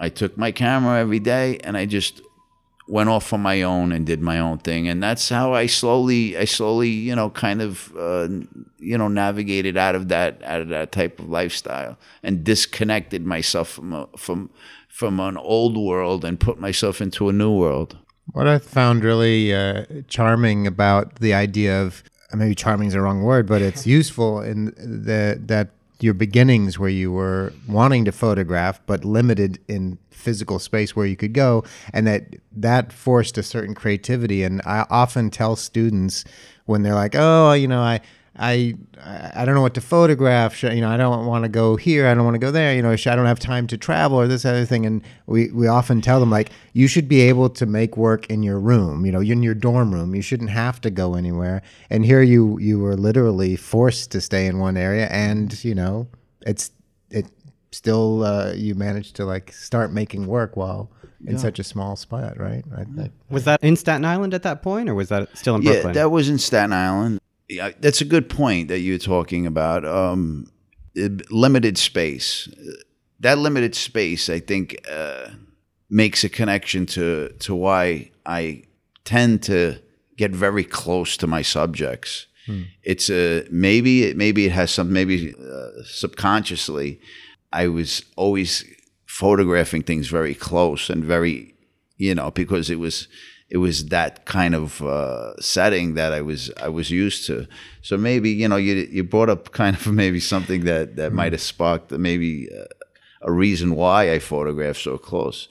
I 0.00 0.08
took 0.08 0.36
my 0.36 0.50
camera 0.50 0.98
every 0.98 1.20
day 1.20 1.58
and 1.58 1.76
I 1.76 1.86
just 1.86 2.22
went 2.88 3.08
off 3.08 3.32
on 3.32 3.40
my 3.40 3.62
own 3.62 3.92
and 3.92 4.04
did 4.04 4.20
my 4.20 4.40
own 4.40 4.58
thing 4.58 4.88
and 4.88 5.00
that's 5.00 5.28
how 5.28 5.52
I 5.54 5.66
slowly 5.66 6.36
I 6.36 6.44
slowly 6.44 6.88
you 6.88 7.14
know 7.14 7.30
kind 7.30 7.62
of 7.62 7.94
uh, 7.96 8.26
you 8.78 8.98
know 8.98 9.06
navigated 9.06 9.76
out 9.76 9.94
of 9.94 10.08
that 10.08 10.42
out 10.42 10.60
of 10.60 10.68
that 10.70 10.90
type 10.90 11.20
of 11.20 11.28
lifestyle 11.28 11.96
and 12.24 12.42
disconnected 12.42 13.24
myself 13.24 13.68
from 13.68 13.92
a, 13.92 14.08
from 14.16 14.50
from 14.88 15.20
an 15.20 15.36
old 15.36 15.76
world 15.76 16.24
and 16.24 16.40
put 16.40 16.58
myself 16.58 17.00
into 17.00 17.28
a 17.28 17.32
new 17.32 17.54
world. 17.54 17.96
What 18.32 18.48
I 18.48 18.58
found 18.58 19.04
really 19.04 19.54
uh, 19.54 19.84
charming 20.08 20.66
about 20.66 21.20
the 21.20 21.32
idea 21.32 21.80
of 21.80 22.02
maybe 22.34 22.54
charming 22.54 22.88
is 22.88 22.94
the 22.94 23.00
wrong 23.00 23.22
word, 23.22 23.46
but 23.46 23.62
it's 23.62 23.86
useful 23.98 24.40
in 24.40 24.66
the 24.76 25.40
that 25.46 25.68
your 26.02 26.14
beginnings 26.14 26.78
where 26.78 26.90
you 26.90 27.12
were 27.12 27.52
wanting 27.68 28.04
to 28.04 28.12
photograph 28.12 28.80
but 28.86 29.04
limited 29.04 29.58
in 29.68 29.98
physical 30.10 30.58
space 30.58 30.94
where 30.94 31.06
you 31.06 31.16
could 31.16 31.32
go 31.32 31.64
and 31.92 32.06
that 32.06 32.36
that 32.52 32.92
forced 32.92 33.38
a 33.38 33.42
certain 33.42 33.74
creativity. 33.74 34.42
And 34.42 34.60
i 34.64 34.86
often 34.90 35.30
tell 35.30 35.56
students 35.56 36.24
when 36.66 36.82
they're 36.82 36.94
like 36.94 37.14
oh 37.14 37.52
you 37.52 37.68
know 37.68 37.80
i 37.80 38.00
I 38.36 38.74
I 39.02 39.44
don't 39.44 39.54
know 39.54 39.60
what 39.60 39.74
to 39.74 39.80
photograph. 39.80 40.62
You 40.62 40.80
know, 40.80 40.88
I 40.88 40.96
don't 40.96 41.26
want 41.26 41.44
to 41.44 41.48
go 41.48 41.76
here. 41.76 42.06
I 42.06 42.14
don't 42.14 42.24
want 42.24 42.36
to 42.36 42.38
go 42.38 42.50
there. 42.50 42.74
You 42.74 42.82
know, 42.82 42.90
I 42.92 42.96
don't 42.96 43.26
have 43.26 43.40
time 43.40 43.66
to 43.68 43.76
travel 43.76 44.20
or 44.20 44.28
this 44.28 44.44
other 44.44 44.64
thing. 44.64 44.86
And 44.86 45.02
we 45.26 45.50
we 45.50 45.66
often 45.66 46.00
tell 46.00 46.20
them 46.20 46.30
like 46.30 46.50
you 46.72 46.86
should 46.86 47.08
be 47.08 47.20
able 47.22 47.50
to 47.50 47.66
make 47.66 47.96
work 47.96 48.26
in 48.26 48.42
your 48.42 48.60
room. 48.60 49.04
You 49.04 49.12
know, 49.12 49.20
in 49.20 49.42
your 49.42 49.54
dorm 49.54 49.92
room. 49.92 50.14
You 50.14 50.22
shouldn't 50.22 50.50
have 50.50 50.80
to 50.82 50.90
go 50.90 51.14
anywhere. 51.14 51.62
And 51.90 52.04
here 52.04 52.22
you 52.22 52.58
you 52.60 52.78
were 52.78 52.96
literally 52.96 53.56
forced 53.56 54.12
to 54.12 54.20
stay 54.20 54.46
in 54.46 54.58
one 54.58 54.76
area, 54.76 55.08
and 55.08 55.62
you 55.64 55.74
know, 55.74 56.06
it's 56.42 56.70
it 57.10 57.26
still 57.72 58.22
uh, 58.24 58.52
you 58.52 58.76
managed 58.76 59.16
to 59.16 59.24
like 59.24 59.52
start 59.52 59.92
making 59.92 60.26
work 60.26 60.56
while 60.56 60.90
in 61.26 61.32
yeah. 61.32 61.38
such 61.38 61.58
a 61.58 61.64
small 61.64 61.96
spot, 61.96 62.38
right? 62.38 62.64
right? 62.68 63.10
Was 63.28 63.44
that 63.44 63.62
in 63.62 63.76
Staten 63.76 64.04
Island 64.04 64.34
at 64.34 64.44
that 64.44 64.62
point, 64.62 64.88
or 64.88 64.94
was 64.94 65.08
that 65.08 65.36
still 65.36 65.56
in 65.56 65.62
Brooklyn? 65.62 65.94
Yeah, 65.94 66.02
that 66.02 66.10
was 66.10 66.28
in 66.28 66.38
Staten 66.38 66.72
Island 66.72 67.20
yeah, 67.50 67.70
that's 67.80 68.00
a 68.00 68.04
good 68.04 68.30
point 68.30 68.68
that 68.68 68.78
you're 68.78 68.98
talking 68.98 69.46
about. 69.46 69.84
Um, 69.84 70.50
limited 70.94 71.76
space. 71.76 72.48
That 73.18 73.38
limited 73.38 73.74
space, 73.74 74.30
I 74.30 74.38
think, 74.38 74.76
uh, 74.90 75.30
makes 75.90 76.22
a 76.24 76.28
connection 76.28 76.86
to 76.86 77.30
to 77.40 77.54
why 77.54 78.12
I 78.24 78.62
tend 79.04 79.42
to 79.44 79.80
get 80.16 80.30
very 80.30 80.64
close 80.64 81.16
to 81.18 81.26
my 81.26 81.42
subjects. 81.42 82.26
Hmm. 82.46 82.62
It's 82.84 83.10
a 83.10 83.44
maybe 83.50 84.04
it 84.04 84.16
maybe 84.16 84.46
it 84.46 84.52
has 84.52 84.70
some 84.70 84.92
maybe 84.92 85.34
uh, 85.34 85.82
subconsciously. 85.84 87.00
I 87.52 87.66
was 87.66 88.04
always 88.16 88.64
photographing 89.06 89.82
things 89.82 90.06
very 90.06 90.34
close 90.34 90.88
and 90.88 91.04
very, 91.04 91.54
you 91.96 92.14
know, 92.14 92.30
because 92.30 92.70
it 92.70 92.78
was 92.78 93.08
it 93.50 93.58
was 93.58 93.86
that 93.86 94.24
kind 94.26 94.54
of 94.54 94.80
uh, 94.82 95.34
setting 95.40 95.94
that 95.94 96.12
I 96.12 96.20
was 96.20 96.50
I 96.62 96.68
was 96.68 96.90
used 96.90 97.26
to. 97.26 97.46
So 97.82 97.96
maybe 97.96 98.30
you 98.30 98.48
know 98.48 98.56
you 98.56 98.88
you 98.90 99.04
brought 99.04 99.28
up 99.28 99.52
kind 99.62 99.76
of 99.76 99.86
maybe 99.92 100.20
something 100.20 100.64
that 100.64 100.96
that 100.96 101.12
might 101.12 101.32
have 101.32 101.42
sparked 101.42 101.90
maybe 101.90 102.48
uh, 102.50 102.64
a 103.22 103.32
reason 103.32 103.74
why 103.74 104.12
I 104.12 104.18
photograph 104.20 104.76
so 104.76 104.96
close. 104.98 105.48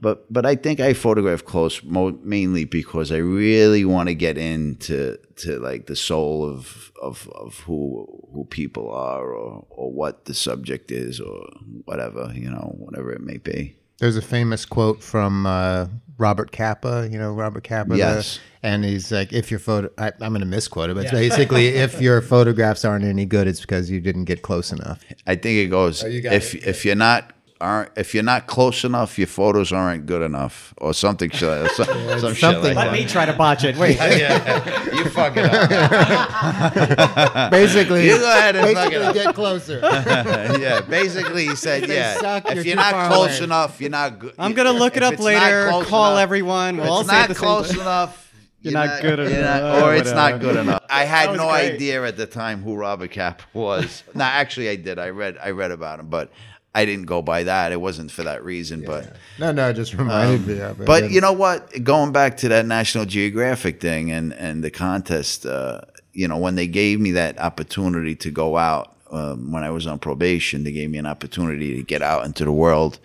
But 0.00 0.32
but 0.32 0.44
I 0.44 0.56
think 0.56 0.80
I 0.80 0.92
photograph 0.94 1.44
close 1.44 1.82
mo- 1.84 2.18
mainly 2.22 2.64
because 2.64 3.12
I 3.12 3.18
really 3.18 3.84
want 3.84 4.08
to 4.08 4.14
get 4.14 4.36
into 4.36 5.18
to 5.36 5.58
like 5.58 5.86
the 5.86 5.96
soul 5.96 6.44
of 6.44 6.92
of 7.00 7.28
of 7.34 7.60
who 7.60 8.06
who 8.32 8.44
people 8.46 8.90
are 8.90 9.32
or 9.32 9.66
or 9.70 9.92
what 9.92 10.24
the 10.24 10.34
subject 10.34 10.90
is 10.90 11.20
or 11.20 11.46
whatever 11.84 12.32
you 12.34 12.50
know 12.50 12.74
whatever 12.78 13.12
it 13.12 13.20
may 13.20 13.38
be. 13.38 13.76
There's 13.98 14.16
a 14.16 14.22
famous 14.22 14.66
quote 14.66 15.02
from 15.02 15.46
uh, 15.46 15.86
Robert 16.18 16.52
Capa. 16.52 17.08
You 17.10 17.18
know 17.18 17.32
Robert 17.32 17.64
Capa. 17.64 17.96
Yes. 17.96 18.36
The, 18.36 18.68
and 18.68 18.84
he's 18.84 19.12
like, 19.12 19.32
if 19.32 19.50
your 19.50 19.60
photo, 19.60 19.90
I, 19.98 20.06
am 20.20 20.30
going 20.30 20.40
to 20.40 20.46
misquote 20.46 20.88
it, 20.88 20.94
but 20.94 21.04
yeah. 21.04 21.10
basically, 21.10 21.66
if 21.76 22.00
your 22.00 22.22
photographs 22.22 22.84
aren't 22.84 23.04
any 23.04 23.26
good, 23.26 23.46
it's 23.46 23.60
because 23.60 23.90
you 23.90 24.00
didn't 24.00 24.24
get 24.24 24.40
close 24.40 24.72
enough. 24.72 25.04
I 25.26 25.36
think 25.36 25.58
it 25.58 25.66
goes. 25.66 26.02
Oh, 26.02 26.06
if 26.06 26.54
it. 26.54 26.66
if 26.66 26.84
you're 26.84 26.94
not 26.94 27.32
aren't 27.64 27.90
if 27.96 28.14
you're 28.14 28.22
not 28.22 28.46
close 28.46 28.84
enough, 28.84 29.18
your 29.18 29.26
photos 29.26 29.72
aren't 29.72 30.06
good 30.06 30.22
enough, 30.22 30.74
or 30.78 30.94
something. 30.94 31.30
Some, 31.32 31.48
yeah, 31.48 32.18
some 32.18 32.34
something. 32.34 32.74
Like 32.74 32.90
Let 32.90 32.92
me 32.92 33.06
try 33.06 33.24
to 33.24 33.32
botch 33.32 33.64
it. 33.64 33.76
Wait, 33.76 33.96
yeah, 33.96 34.94
you 34.94 35.06
fuck 35.06 35.34
it 35.36 35.46
up. 35.46 37.50
basically, 37.50 38.06
you 38.06 38.18
go 38.18 38.30
ahead 38.30 38.56
and 38.56 38.76
fuck 38.76 38.92
it 38.92 39.02
up. 39.02 39.14
Get 39.14 39.34
closer. 39.34 39.80
yeah, 39.82 40.82
basically, 40.82 41.46
he 41.46 41.56
said, 41.56 41.88
yeah. 41.88 42.18
Suck, 42.18 42.50
if 42.50 42.56
you're, 42.56 42.64
you're 42.66 42.76
not 42.76 43.10
close 43.10 43.38
away. 43.38 43.44
enough, 43.44 43.80
you're 43.80 43.90
not 43.90 44.18
good. 44.18 44.34
I'm 44.38 44.52
gonna 44.52 44.72
look 44.72 44.96
it 44.96 45.02
up 45.02 45.18
later. 45.18 45.70
Call 45.84 46.12
enough, 46.12 46.22
everyone. 46.22 46.76
We'll 46.76 46.92
all 46.92 47.04
say 47.04 47.26
the 47.26 47.34
close 47.34 47.70
same 47.70 47.80
enough. 47.80 48.20
You're, 48.60 48.72
you're, 48.72 48.86
not, 48.86 49.02
good 49.02 49.18
enough, 49.18 49.62
not, 49.62 49.82
or 49.82 49.94
it's 49.94 50.12
not 50.12 50.40
good 50.40 50.56
enough. 50.56 50.82
I 50.88 51.04
had 51.04 51.36
no 51.36 51.50
great. 51.50 51.74
idea 51.74 52.02
at 52.04 52.16
the 52.16 52.24
time 52.24 52.62
who 52.62 52.76
Robert 52.76 53.10
Cap 53.10 53.42
was. 53.52 54.02
no, 54.14 54.24
actually, 54.24 54.70
I 54.70 54.76
did. 54.76 54.98
I 54.98 55.10
read, 55.10 55.36
I 55.36 55.50
read 55.50 55.70
about 55.70 56.00
him, 56.00 56.08
but 56.08 56.32
I 56.74 56.84
didn't 56.84 57.06
go 57.06 57.22
by 57.22 57.44
that. 57.44 57.70
It 57.70 57.80
wasn't 57.80 58.10
for 58.10 58.24
that 58.24 58.44
reason, 58.44 58.82
but 58.84 59.16
No, 59.38 59.52
no, 59.52 59.70
it 59.70 59.74
just 59.74 59.94
reminded 59.94 60.46
me 60.46 60.60
of 60.60 60.80
it. 60.80 60.82
Um, 60.82 60.86
but 60.86 61.10
you 61.10 61.20
know 61.20 61.32
what? 61.32 61.84
Going 61.84 62.10
back 62.12 62.36
to 62.38 62.48
that 62.48 62.66
National 62.66 63.04
Geographic 63.04 63.80
thing 63.80 64.10
and 64.10 64.32
and 64.32 64.64
the 64.64 64.70
contest, 64.70 65.46
uh, 65.46 65.82
you 66.12 66.26
know, 66.26 66.36
when 66.38 66.56
they 66.56 66.66
gave 66.66 67.00
me 67.00 67.12
that 67.12 67.38
opportunity 67.38 68.14
to 68.16 68.30
go 68.30 68.56
out 68.56 68.96
um, 69.10 69.52
when 69.52 69.62
I 69.62 69.70
was 69.70 69.86
on 69.86 69.98
probation, 70.00 70.64
they 70.64 70.72
gave 70.72 70.90
me 70.90 70.98
an 70.98 71.06
opportunity 71.06 71.76
to 71.76 71.82
get 71.82 72.02
out 72.02 72.24
into 72.24 72.44
the 72.44 72.52
world, 72.52 72.98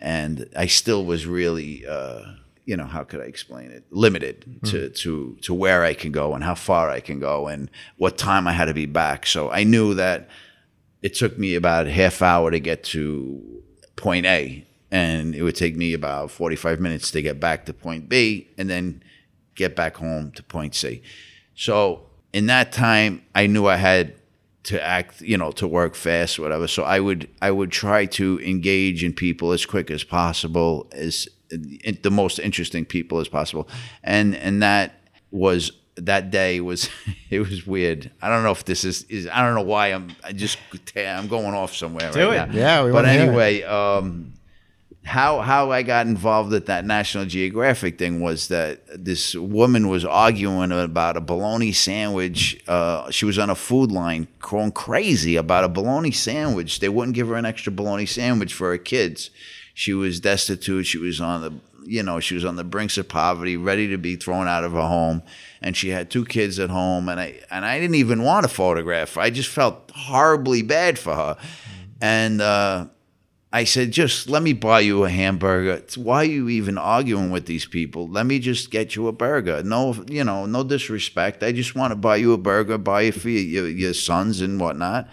and 0.00 0.46
I 0.56 0.66
still 0.66 1.04
was 1.04 1.26
really. 1.26 1.86
Uh, 1.86 2.20
you 2.66 2.76
know 2.76 2.84
how 2.84 3.04
could 3.04 3.20
I 3.20 3.26
explain 3.26 3.70
it? 3.70 3.84
Limited 3.92 4.44
to, 4.64 4.90
to 4.90 5.38
to 5.42 5.54
where 5.54 5.84
I 5.84 5.94
can 5.94 6.10
go 6.10 6.34
and 6.34 6.42
how 6.42 6.56
far 6.56 6.90
I 6.90 6.98
can 6.98 7.20
go 7.20 7.46
and 7.46 7.70
what 7.96 8.18
time 8.18 8.48
I 8.48 8.52
had 8.52 8.64
to 8.64 8.74
be 8.74 8.86
back. 8.86 9.24
So 9.24 9.50
I 9.52 9.62
knew 9.62 9.94
that 9.94 10.28
it 11.06 11.14
took 11.14 11.38
me 11.38 11.54
about 11.54 11.86
half 11.86 12.20
hour 12.20 12.50
to 12.50 12.58
get 12.58 12.82
to 12.82 13.62
point 13.94 14.26
A, 14.26 14.66
and 14.90 15.36
it 15.36 15.42
would 15.44 15.54
take 15.54 15.76
me 15.76 15.92
about 15.92 16.32
45 16.32 16.80
minutes 16.80 17.12
to 17.12 17.22
get 17.22 17.38
back 17.38 17.64
to 17.66 17.72
point 17.72 18.08
B, 18.08 18.48
and 18.58 18.68
then 18.68 19.04
get 19.54 19.76
back 19.76 19.98
home 19.98 20.32
to 20.32 20.42
point 20.42 20.74
C. 20.74 21.02
So 21.54 22.06
in 22.32 22.46
that 22.46 22.72
time, 22.72 23.22
I 23.36 23.46
knew 23.46 23.66
I 23.66 23.76
had 23.76 24.14
to 24.64 24.84
act, 24.84 25.20
you 25.20 25.38
know, 25.38 25.52
to 25.52 25.68
work 25.68 25.94
fast, 25.94 26.40
whatever. 26.40 26.66
So 26.66 26.82
I 26.82 26.98
would 26.98 27.28
I 27.40 27.52
would 27.52 27.70
try 27.70 28.06
to 28.06 28.40
engage 28.40 29.04
in 29.04 29.12
people 29.12 29.52
as 29.52 29.64
quick 29.64 29.92
as 29.92 30.02
possible, 30.02 30.88
as 30.90 31.28
the 31.50 32.10
most 32.10 32.40
interesting 32.40 32.84
people 32.84 33.20
as 33.20 33.28
possible, 33.28 33.68
and 34.02 34.34
and 34.34 34.60
that 34.60 35.08
was 35.30 35.70
that 35.96 36.30
day 36.30 36.60
was 36.60 36.88
it 37.30 37.40
was 37.40 37.66
weird. 37.66 38.10
I 38.22 38.28
don't 38.28 38.42
know 38.42 38.52
if 38.52 38.64
this 38.64 38.84
is 38.84 39.04
is 39.04 39.28
I 39.28 39.42
don't 39.42 39.54
know 39.54 39.62
why 39.62 39.88
I'm 39.88 40.14
I 40.24 40.32
just 40.32 40.58
I'm 40.96 41.28
going 41.28 41.54
off 41.54 41.74
somewhere 41.74 42.12
Do 42.12 42.28
right 42.28 42.48
it. 42.48 42.52
now. 42.52 42.58
Yeah, 42.58 42.84
we 42.84 42.90
but 42.90 42.96
wanna 43.04 43.12
hear 43.12 43.22
anyway, 43.22 43.62
um, 43.62 44.32
how 45.04 45.40
how 45.40 45.70
I 45.70 45.82
got 45.82 46.06
involved 46.06 46.52
at 46.52 46.66
that 46.66 46.84
National 46.84 47.24
Geographic 47.24 47.98
thing 47.98 48.20
was 48.20 48.48
that 48.48 48.80
this 48.92 49.34
woman 49.34 49.88
was 49.88 50.04
arguing 50.04 50.72
about 50.72 51.16
a 51.16 51.20
bologna 51.20 51.72
sandwich. 51.72 52.60
Uh, 52.66 53.10
she 53.10 53.24
was 53.24 53.38
on 53.38 53.48
a 53.48 53.54
food 53.54 53.92
line, 53.92 54.26
going 54.40 54.72
crazy 54.72 55.36
about 55.36 55.64
a 55.64 55.68
bologna 55.68 56.10
sandwich. 56.10 56.80
They 56.80 56.88
wouldn't 56.88 57.14
give 57.14 57.28
her 57.28 57.36
an 57.36 57.46
extra 57.46 57.72
bologna 57.72 58.06
sandwich 58.06 58.52
for 58.52 58.70
her 58.70 58.78
kids. 58.78 59.30
She 59.74 59.92
was 59.92 60.20
destitute. 60.20 60.86
She 60.86 60.98
was 60.98 61.20
on 61.20 61.40
the 61.40 61.52
you 61.86 62.02
know 62.02 62.18
she 62.18 62.34
was 62.34 62.44
on 62.44 62.56
the 62.56 62.64
brinks 62.64 62.98
of 62.98 63.08
poverty, 63.08 63.56
ready 63.56 63.88
to 63.88 63.96
be 63.98 64.16
thrown 64.16 64.48
out 64.48 64.64
of 64.64 64.72
her 64.72 64.80
home, 64.88 65.22
and 65.62 65.76
she 65.76 65.90
had 65.90 66.10
two 66.10 66.24
kids 66.24 66.58
at 66.58 66.70
home. 66.70 67.08
And 67.08 67.20
I 67.20 67.40
and 67.50 67.64
I 67.64 67.78
didn't 67.78 67.96
even 67.96 68.22
want 68.22 68.44
to 68.44 68.48
photograph. 68.48 69.14
her. 69.14 69.20
I 69.20 69.30
just 69.30 69.48
felt 69.48 69.90
horribly 69.94 70.62
bad 70.62 70.98
for 70.98 71.14
her, 71.14 71.36
and. 72.00 72.40
Uh, 72.40 72.86
I 73.52 73.64
said, 73.64 73.90
just 73.90 74.28
let 74.28 74.42
me 74.42 74.52
buy 74.52 74.80
you 74.80 75.04
a 75.04 75.08
hamburger. 75.08 75.82
Why 75.96 76.18
are 76.18 76.24
you 76.24 76.50
even 76.50 76.76
arguing 76.76 77.30
with 77.30 77.46
these 77.46 77.64
people? 77.64 78.06
Let 78.06 78.26
me 78.26 78.38
just 78.38 78.70
get 78.70 78.96
you 78.96 79.08
a 79.08 79.12
burger. 79.12 79.62
No, 79.62 79.94
you 80.08 80.24
know, 80.24 80.44
no 80.44 80.62
disrespect. 80.62 81.42
I 81.42 81.52
just 81.52 81.74
want 81.74 81.92
to 81.92 81.96
buy 81.96 82.16
you 82.16 82.34
a 82.34 82.38
burger, 82.38 82.76
buy 82.76 83.02
it 83.02 83.12
for 83.12 83.30
your, 83.30 83.66
your, 83.66 83.94
sons 83.94 84.42
and 84.42 84.60
whatnot. 84.60 85.08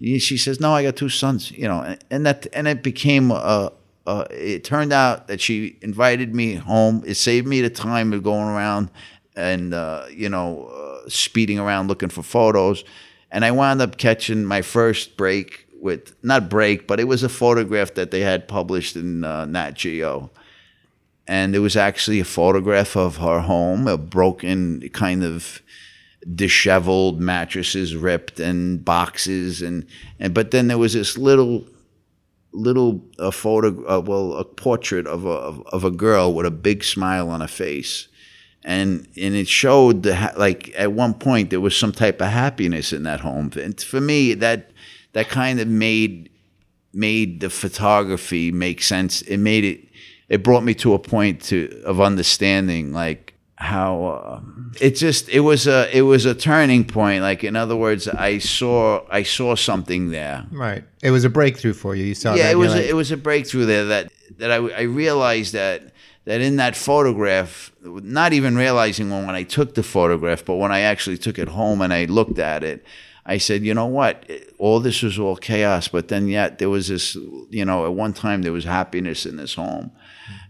She 0.00 0.36
says, 0.36 0.58
no, 0.58 0.72
I 0.72 0.82
got 0.82 0.96
two 0.96 1.08
sons, 1.08 1.52
you 1.52 1.68
know, 1.68 1.96
and- 2.10 2.26
that, 2.26 2.48
and 2.52 2.66
it 2.66 2.82
became 2.82 3.30
a, 3.30 3.72
uh, 4.06 4.24
it 4.30 4.64
turned 4.64 4.92
out 4.92 5.28
that 5.28 5.40
she 5.40 5.78
invited 5.80 6.34
me 6.34 6.54
home. 6.54 7.04
It 7.06 7.14
saved 7.14 7.46
me 7.46 7.60
the 7.60 7.70
time 7.70 8.12
of 8.12 8.22
going 8.22 8.48
around 8.48 8.90
and, 9.36 9.74
uh, 9.74 10.06
you 10.10 10.28
know, 10.28 10.66
uh, 10.66 11.08
speeding 11.08 11.58
around 11.58 11.88
looking 11.88 12.08
for 12.08 12.22
photos. 12.22 12.84
And 13.30 13.44
I 13.44 13.50
wound 13.50 13.82
up 13.82 13.96
catching 13.96 14.44
my 14.44 14.62
first 14.62 15.16
break 15.16 15.66
with, 15.80 16.14
not 16.22 16.48
break, 16.48 16.86
but 16.86 17.00
it 17.00 17.04
was 17.04 17.22
a 17.22 17.28
photograph 17.28 17.94
that 17.94 18.10
they 18.10 18.20
had 18.20 18.48
published 18.48 18.96
in 18.96 19.24
uh, 19.24 19.44
Nat 19.44 19.72
Geo. 19.72 20.30
And 21.26 21.54
it 21.54 21.60
was 21.60 21.76
actually 21.76 22.20
a 22.20 22.24
photograph 22.24 22.96
of 22.96 23.16
her 23.16 23.40
home, 23.40 23.88
a 23.88 23.96
broken 23.96 24.88
kind 24.90 25.24
of 25.24 25.62
disheveled 26.32 27.20
mattresses 27.20 27.94
ripped 27.94 28.40
and 28.40 28.84
boxes 28.84 29.60
and 29.60 29.86
and 30.18 30.32
but 30.32 30.50
then 30.50 30.68
there 30.68 30.78
was 30.78 30.94
this 30.94 31.18
little 31.18 31.64
little 32.52 33.04
a 33.18 33.30
photo 33.30 33.68
uh, 33.86 34.00
well 34.00 34.32
a 34.34 34.44
portrait 34.44 35.06
of 35.06 35.24
a 35.26 35.28
of, 35.28 35.66
of 35.66 35.84
a 35.84 35.90
girl 35.90 36.32
with 36.32 36.46
a 36.46 36.50
big 36.50 36.82
smile 36.82 37.28
on 37.28 37.40
her 37.40 37.48
face 37.48 38.08
and 38.64 39.06
and 39.16 39.34
it 39.34 39.46
showed 39.46 40.02
the 40.02 40.16
ha- 40.16 40.32
like 40.36 40.72
at 40.76 40.92
one 40.92 41.14
point 41.14 41.50
there 41.50 41.60
was 41.60 41.76
some 41.76 41.92
type 41.92 42.20
of 42.20 42.28
happiness 42.28 42.92
in 42.92 43.02
that 43.02 43.20
home 43.20 43.50
and 43.60 43.80
for 43.80 44.00
me 44.00 44.34
that 44.34 44.70
that 45.12 45.28
kind 45.28 45.60
of 45.60 45.68
made 45.68 46.30
made 46.92 47.40
the 47.40 47.50
photography 47.50 48.50
make 48.50 48.82
sense 48.82 49.22
it 49.22 49.36
made 49.36 49.64
it 49.64 49.88
it 50.28 50.42
brought 50.42 50.64
me 50.64 50.74
to 50.74 50.94
a 50.94 50.98
point 50.98 51.42
to 51.42 51.82
of 51.84 52.00
understanding 52.00 52.92
like 52.92 53.34
how 53.56 54.04
uh, 54.04 54.40
it 54.80 54.92
just 54.92 55.28
it 55.28 55.40
was 55.40 55.66
a 55.66 55.88
it 55.96 56.02
was 56.02 56.24
a 56.24 56.34
turning 56.34 56.84
point 56.84 57.22
like 57.22 57.44
in 57.44 57.54
other 57.54 57.76
words 57.76 58.08
i 58.08 58.36
saw 58.38 59.00
i 59.10 59.22
saw 59.22 59.54
something 59.54 60.10
there 60.10 60.44
right, 60.50 60.84
it 61.02 61.10
was 61.10 61.24
a 61.24 61.30
breakthrough 61.30 61.74
for 61.74 61.94
you. 61.94 62.04
You 62.04 62.14
saw 62.14 62.34
yeah, 62.34 62.44
that. 62.44 62.52
it 62.52 62.56
was 62.56 62.72
a, 62.72 62.76
like, 62.78 62.86
it 62.86 62.94
was 62.94 63.12
a 63.12 63.16
breakthrough 63.16 63.66
there 63.66 63.84
that 63.84 64.10
that 64.38 64.50
I, 64.50 64.56
I 64.56 64.82
realized 64.82 65.52
that 65.52 65.92
that 66.24 66.40
in 66.40 66.56
that 66.56 66.76
photograph, 66.76 67.72
not 67.82 68.32
even 68.32 68.56
realizing 68.56 69.10
when, 69.10 69.26
when 69.26 69.34
I 69.34 69.42
took 69.42 69.74
the 69.74 69.82
photograph, 69.82 70.44
but 70.44 70.56
when 70.56 70.72
I 70.72 70.80
actually 70.80 71.18
took 71.18 71.38
it 71.38 71.48
home 71.48 71.82
and 71.82 71.92
I 71.92 72.06
looked 72.06 72.38
at 72.38 72.64
it, 72.64 72.84
I 73.26 73.38
said, 73.38 73.62
you 73.62 73.72
know 73.72 73.86
what, 73.86 74.30
all 74.58 74.80
this 74.80 75.02
was 75.02 75.18
all 75.18 75.36
chaos, 75.36 75.88
but 75.88 76.08
then 76.08 76.28
yet 76.28 76.58
there 76.58 76.68
was 76.68 76.88
this, 76.88 77.14
you 77.50 77.64
know, 77.64 77.86
at 77.86 77.94
one 77.94 78.12
time 78.12 78.42
there 78.42 78.52
was 78.52 78.64
happiness 78.64 79.24
in 79.24 79.36
this 79.36 79.54
home, 79.54 79.92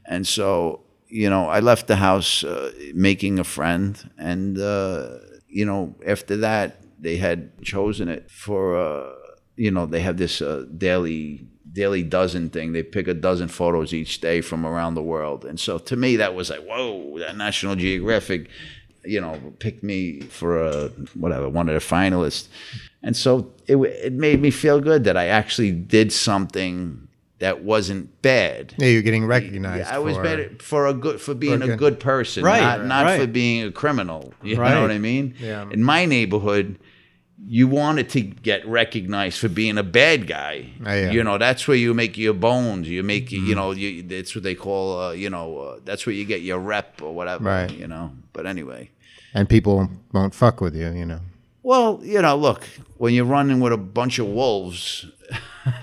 and 0.07 0.27
so 0.27 0.81
you 1.07 1.31
know 1.31 1.49
I 1.49 1.61
left 1.61 1.87
the 1.87 1.97
house 1.97 2.43
uh, 2.43 2.73
making 2.93 3.39
a 3.39 3.45
friend, 3.45 4.11
and 4.19 4.59
uh, 4.59 5.19
you 5.49 5.65
know 5.65 5.95
after 6.05 6.37
that 6.39 6.81
they 6.99 7.17
had 7.17 7.63
chosen 7.63 8.09
it 8.09 8.31
for. 8.31 8.77
Uh, 8.77 9.15
you 9.57 9.71
know 9.71 9.87
they 9.87 10.01
have 10.01 10.17
this 10.17 10.43
uh, 10.43 10.65
daily 10.77 11.47
daily 11.75 12.03
dozen 12.03 12.49
thing 12.51 12.73
they 12.73 12.83
pick 12.83 13.07
a 13.09 13.15
dozen 13.15 13.49
photos 13.49 13.93
each 13.93 14.21
day 14.21 14.41
from 14.41 14.65
around 14.65 14.95
the 14.95 15.03
world 15.03 15.45
and 15.45 15.59
so 15.59 15.77
to 15.79 15.97
me 15.97 16.17
that 16.17 16.35
was 16.35 16.49
like 16.51 16.65
whoa 16.65 17.19
that 17.19 17.37
national 17.37 17.75
geographic 17.75 18.49
you 19.05 19.21
know 19.21 19.39
picked 19.59 19.83
me 19.83 20.21
for 20.21 20.63
a 20.65 20.89
whatever 21.15 21.49
one 21.49 21.69
of 21.69 21.75
the 21.75 21.81
finalists 21.95 22.47
and 23.03 23.17
so 23.17 23.51
it, 23.67 23.77
it 23.77 24.13
made 24.13 24.41
me 24.41 24.51
feel 24.51 24.81
good 24.81 25.03
that 25.05 25.17
i 25.17 25.27
actually 25.27 25.73
did 25.73 26.13
something 26.13 27.07
that 27.41 27.65
wasn't 27.65 28.23
bad 28.23 28.73
yeah, 28.79 28.87
you're 28.87 29.03
getting 29.03 29.27
recognized. 29.27 29.89
I 29.91 29.99
was 29.99 30.17
better 30.19 30.51
for 30.61 30.87
a 30.87 30.95
good 30.95 31.21
for 31.21 31.35
being 31.35 31.59
For 31.59 31.65
a 31.65 31.67
good- 31.67 31.79
good 31.79 32.01
person, 32.01 32.45
Right, 32.45 32.61
not, 32.61 32.87
not 32.87 33.05
right. 33.05 33.21
for 33.21 33.27
being 33.27 33.65
a 33.67 33.73
criminal. 33.73 34.33
You 34.43 34.57
Right. 34.57 34.71
know 34.73 34.81
what 34.83 34.93
I 34.93 34.99
mean? 34.99 35.35
Yeah. 35.41 35.69
In 35.71 35.83
my 35.83 36.07
neighborhood, 36.07 36.79
you 37.47 37.66
wanted 37.68 38.09
to 38.11 38.20
get 38.20 38.66
recognized 38.66 39.38
for 39.38 39.49
being 39.49 39.77
a 39.79 39.83
bad 39.83 40.27
guy. 40.27 40.70
Oh, 40.87 40.92
yeah. 40.94 41.11
You 41.11 41.23
know, 41.25 41.37
that's 41.38 41.66
where 41.68 41.77
you 41.77 41.92
make 41.94 42.16
your 42.16 42.33
bones. 42.35 42.88
You 42.88 43.03
make 43.03 43.29
Mm-hmm. 43.31 43.47
you 43.47 43.55
know, 43.55 43.73
you, 43.73 44.03
that's 44.03 44.35
what 44.35 44.44
they 44.44 44.55
call 44.55 44.99
uh, 45.01 45.12
you 45.12 45.29
know, 45.31 45.59
uh, 45.59 45.79
that's 45.85 46.07
where 46.07 46.14
you 46.14 46.25
get 46.25 46.40
your 46.42 46.59
rep 46.59 47.03
or 47.03 47.14
whatever. 47.14 47.44
Right. 47.44 47.70
You 47.70 47.87
know. 47.88 48.12
But 48.33 48.47
anyway. 48.47 48.90
and 49.35 49.49
people 49.49 49.88
won't 50.12 50.35
fuck 50.35 50.61
with 50.61 50.75
you. 50.77 50.90
You 50.92 51.05
know. 51.07 51.20
Well, 51.62 52.01
you 52.03 52.20
know, 52.23 52.37
look, 52.37 52.62
when 52.99 53.14
you're 53.14 53.25
running 53.25 53.59
with 53.61 53.73
a 53.73 53.79
bunch 53.79 54.18
of 54.18 54.27
wolves, 54.27 55.07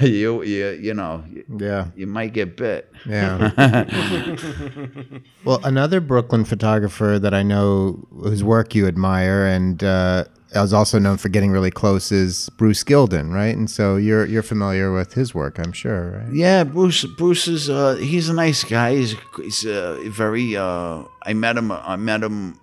you 0.00 0.42
you 0.42 0.68
you 0.80 0.94
know, 0.94 1.24
you, 1.30 1.44
Yeah. 1.58 1.88
you 1.94 2.06
might 2.06 2.32
get 2.32 2.56
bit. 2.56 2.90
Yeah. 3.06 3.52
well, 5.44 5.60
another 5.64 6.00
Brooklyn 6.00 6.44
photographer 6.44 7.18
that 7.18 7.34
I 7.34 7.42
know 7.42 8.06
whose 8.10 8.42
work 8.42 8.74
you 8.74 8.86
admire 8.86 9.46
and 9.46 9.82
uh, 9.84 10.24
is 10.52 10.72
also 10.72 10.98
known 10.98 11.16
for 11.16 11.28
getting 11.28 11.50
really 11.50 11.70
close 11.70 12.10
is 12.10 12.48
Bruce 12.56 12.84
Gilden, 12.84 13.32
right? 13.32 13.56
And 13.56 13.70
so 13.70 13.96
you're 13.96 14.26
you're 14.26 14.42
familiar 14.42 14.92
with 14.92 15.14
his 15.14 15.34
work, 15.34 15.58
I'm 15.58 15.72
sure, 15.72 16.22
right? 16.22 16.32
Yeah, 16.32 16.64
Bruce. 16.64 17.04
Bruce 17.04 17.48
is 17.48 17.68
uh, 17.68 17.96
he's 17.96 18.28
a 18.28 18.34
nice 18.34 18.64
guy. 18.64 18.96
He's 18.96 19.14
he's 19.36 19.66
uh, 19.66 20.00
very. 20.06 20.56
Uh, 20.56 21.04
I 21.22 21.34
met 21.34 21.56
him. 21.56 21.70
I 21.72 21.96
met 21.96 22.22
him 22.22 22.58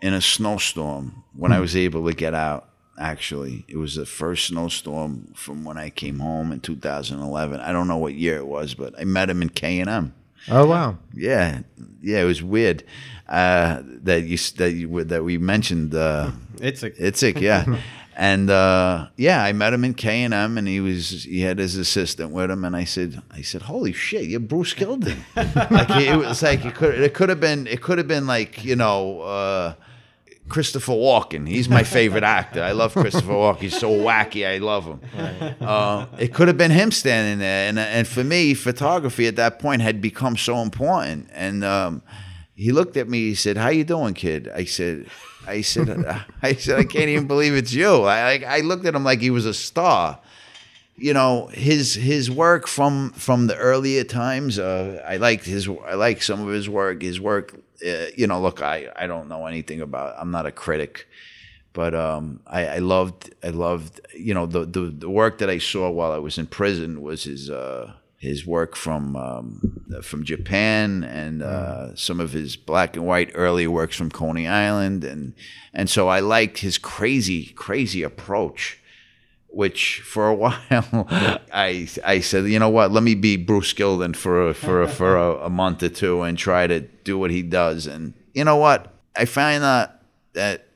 in 0.00 0.14
a 0.14 0.20
snowstorm 0.20 1.24
when 1.34 1.52
I 1.52 1.60
was 1.60 1.76
able 1.76 2.06
to 2.06 2.14
get 2.14 2.34
out. 2.34 2.68
Actually, 3.00 3.64
it 3.68 3.76
was 3.76 3.94
the 3.94 4.06
first 4.06 4.46
snowstorm 4.46 5.32
from 5.34 5.64
when 5.64 5.78
I 5.78 5.88
came 5.88 6.18
home 6.18 6.50
in 6.50 6.58
2011. 6.58 7.60
I 7.60 7.70
don't 7.70 7.86
know 7.86 7.96
what 7.96 8.14
year 8.14 8.38
it 8.38 8.46
was, 8.46 8.74
but 8.74 8.98
I 8.98 9.04
met 9.04 9.30
him 9.30 9.40
in 9.40 9.50
K 9.50 9.78
and 9.78 9.88
M. 9.88 10.14
Oh 10.50 10.66
wow. 10.66 10.98
Yeah, 11.14 11.60
yeah, 12.00 12.20
it 12.20 12.24
was 12.24 12.42
weird 12.42 12.84
uh, 13.28 13.82
that 13.84 14.24
you 14.24 14.38
that 14.56 14.72
you 14.72 15.04
that 15.04 15.24
we 15.24 15.38
mentioned. 15.38 15.94
Uh, 15.94 16.32
It's 16.60 16.82
a 16.82 16.90
Itzik, 16.90 17.40
yeah. 17.40 17.64
And 18.20 18.50
uh, 18.50 19.10
yeah, 19.16 19.44
I 19.44 19.52
met 19.52 19.72
him 19.72 19.84
in 19.84 19.94
K 19.94 20.24
and 20.24 20.34
M, 20.34 20.58
and 20.58 20.66
he 20.66 20.80
was 20.80 21.22
he 21.22 21.42
had 21.42 21.60
his 21.60 21.76
assistant 21.76 22.32
with 22.32 22.50
him, 22.50 22.64
and 22.64 22.74
I 22.74 22.82
said, 22.82 23.22
I 23.30 23.42
said, 23.42 23.62
holy 23.62 23.92
shit, 23.92 24.24
you're 24.24 24.40
Bruce 24.40 24.74
Gilden. 24.74 25.18
like 25.36 25.88
it 25.90 26.16
was 26.16 26.42
like 26.42 26.64
it 26.64 26.74
could 26.74 26.98
it 26.98 27.14
could 27.14 27.28
have 27.28 27.38
been 27.38 27.68
it 27.68 27.80
could 27.80 27.96
have 27.98 28.08
been 28.08 28.26
like 28.26 28.64
you 28.64 28.74
know. 28.74 29.20
Uh, 29.20 29.74
Christopher 30.48 30.92
Walken. 30.92 31.46
He's 31.46 31.68
my 31.68 31.82
favorite 31.82 32.24
actor. 32.24 32.62
I 32.62 32.72
love 32.72 32.92
Christopher 32.92 33.32
Walken. 33.32 33.58
He's 33.58 33.78
so 33.78 33.90
wacky. 33.90 34.46
I 34.46 34.58
love 34.58 34.84
him. 34.84 35.00
Uh, 35.60 36.06
it 36.18 36.32
could 36.34 36.48
have 36.48 36.56
been 36.56 36.70
him 36.70 36.90
standing 36.90 37.38
there, 37.38 37.68
and 37.68 37.78
and 37.78 38.06
for 38.06 38.24
me, 38.24 38.54
photography 38.54 39.26
at 39.26 39.36
that 39.36 39.58
point 39.58 39.82
had 39.82 40.00
become 40.00 40.36
so 40.36 40.62
important. 40.62 41.28
And 41.32 41.64
um, 41.64 42.02
he 42.54 42.72
looked 42.72 42.96
at 42.96 43.08
me. 43.08 43.28
He 43.28 43.34
said, 43.34 43.56
"How 43.56 43.68
you 43.68 43.84
doing, 43.84 44.14
kid?" 44.14 44.48
I 44.54 44.64
said. 44.64 45.06
I 45.46 45.62
said, 45.62 45.88
I 46.42 46.52
said, 46.52 46.78
I 46.78 46.84
can't 46.84 47.08
even 47.08 47.26
believe 47.26 47.54
it's 47.54 47.72
you. 47.72 48.02
I, 48.02 48.34
I, 48.34 48.44
I 48.58 48.60
looked 48.60 48.84
at 48.84 48.94
him 48.94 49.02
like 49.02 49.20
he 49.22 49.30
was 49.30 49.46
a 49.46 49.54
star 49.54 50.20
you 50.98 51.14
know 51.14 51.46
his 51.52 51.94
his 51.94 52.30
work 52.30 52.66
from 52.66 53.12
from 53.12 53.46
the 53.46 53.56
earlier 53.56 54.04
times. 54.04 54.58
Uh, 54.58 55.02
I 55.06 55.16
liked 55.16 55.44
his 55.44 55.68
I 55.68 55.94
like 55.94 56.22
some 56.22 56.46
of 56.46 56.48
his 56.48 56.68
work. 56.68 57.02
His 57.02 57.20
work, 57.20 57.54
uh, 57.86 58.06
you 58.16 58.26
know. 58.26 58.40
Look, 58.40 58.62
I 58.62 58.88
I 58.96 59.06
don't 59.06 59.28
know 59.28 59.46
anything 59.46 59.80
about. 59.80 60.14
I'm 60.18 60.30
not 60.30 60.46
a 60.46 60.52
critic, 60.52 61.06
but 61.72 61.94
um, 61.94 62.40
I, 62.46 62.66
I 62.66 62.78
loved 62.78 63.34
I 63.42 63.48
loved 63.48 64.00
you 64.14 64.34
know 64.34 64.46
the, 64.46 64.64
the 64.64 64.80
the 64.80 65.10
work 65.10 65.38
that 65.38 65.50
I 65.50 65.58
saw 65.58 65.90
while 65.90 66.12
I 66.12 66.18
was 66.18 66.38
in 66.38 66.46
prison 66.46 67.02
was 67.02 67.24
his. 67.24 67.50
Uh, 67.50 67.92
his 68.18 68.44
work 68.44 68.74
from 68.74 69.14
um, 69.14 69.80
from 70.02 70.24
Japan 70.24 71.04
and 71.04 71.40
uh, 71.40 71.94
some 71.94 72.18
of 72.18 72.32
his 72.32 72.56
black 72.56 72.96
and 72.96 73.06
white 73.06 73.30
early 73.34 73.68
works 73.68 73.94
from 73.94 74.10
Coney 74.10 74.48
Island 74.48 75.04
and 75.04 75.34
and 75.72 75.88
so 75.88 76.08
I 76.08 76.18
liked 76.18 76.58
his 76.58 76.78
crazy 76.78 77.46
crazy 77.46 78.02
approach 78.02 78.80
which 79.48 80.00
for 80.00 80.28
a 80.28 80.34
while 80.34 80.58
I 81.52 81.88
I 82.04 82.20
said, 82.20 82.46
you 82.46 82.58
know 82.58 82.68
what, 82.68 82.92
let 82.92 83.02
me 83.02 83.14
be 83.14 83.36
Bruce 83.36 83.72
Gilden 83.72 84.14
for 84.14 84.48
a, 84.48 84.54
for 84.54 84.82
a, 84.82 84.88
for 84.88 85.16
a, 85.16 85.46
a, 85.46 85.50
month 85.50 85.82
or 85.82 85.88
two 85.88 86.22
and 86.22 86.36
try 86.36 86.66
to 86.66 86.80
do 86.80 87.18
what 87.18 87.30
he 87.30 87.42
does. 87.42 87.86
And 87.86 88.14
you 88.34 88.44
know 88.44 88.56
what, 88.56 88.94
I 89.16 89.24
find 89.24 89.62
that 89.62 90.02
that 90.34 90.66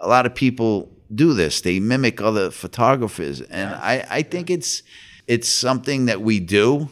a 0.00 0.08
lot 0.08 0.26
of 0.26 0.34
people 0.34 0.90
do 1.14 1.34
this. 1.34 1.60
They 1.60 1.78
mimic 1.78 2.20
other 2.20 2.50
photographers, 2.50 3.40
and 3.40 3.74
I 3.74 4.06
I 4.10 4.22
think 4.22 4.50
it's 4.50 4.82
it's 5.26 5.48
something 5.48 6.06
that 6.06 6.20
we 6.20 6.40
do. 6.40 6.88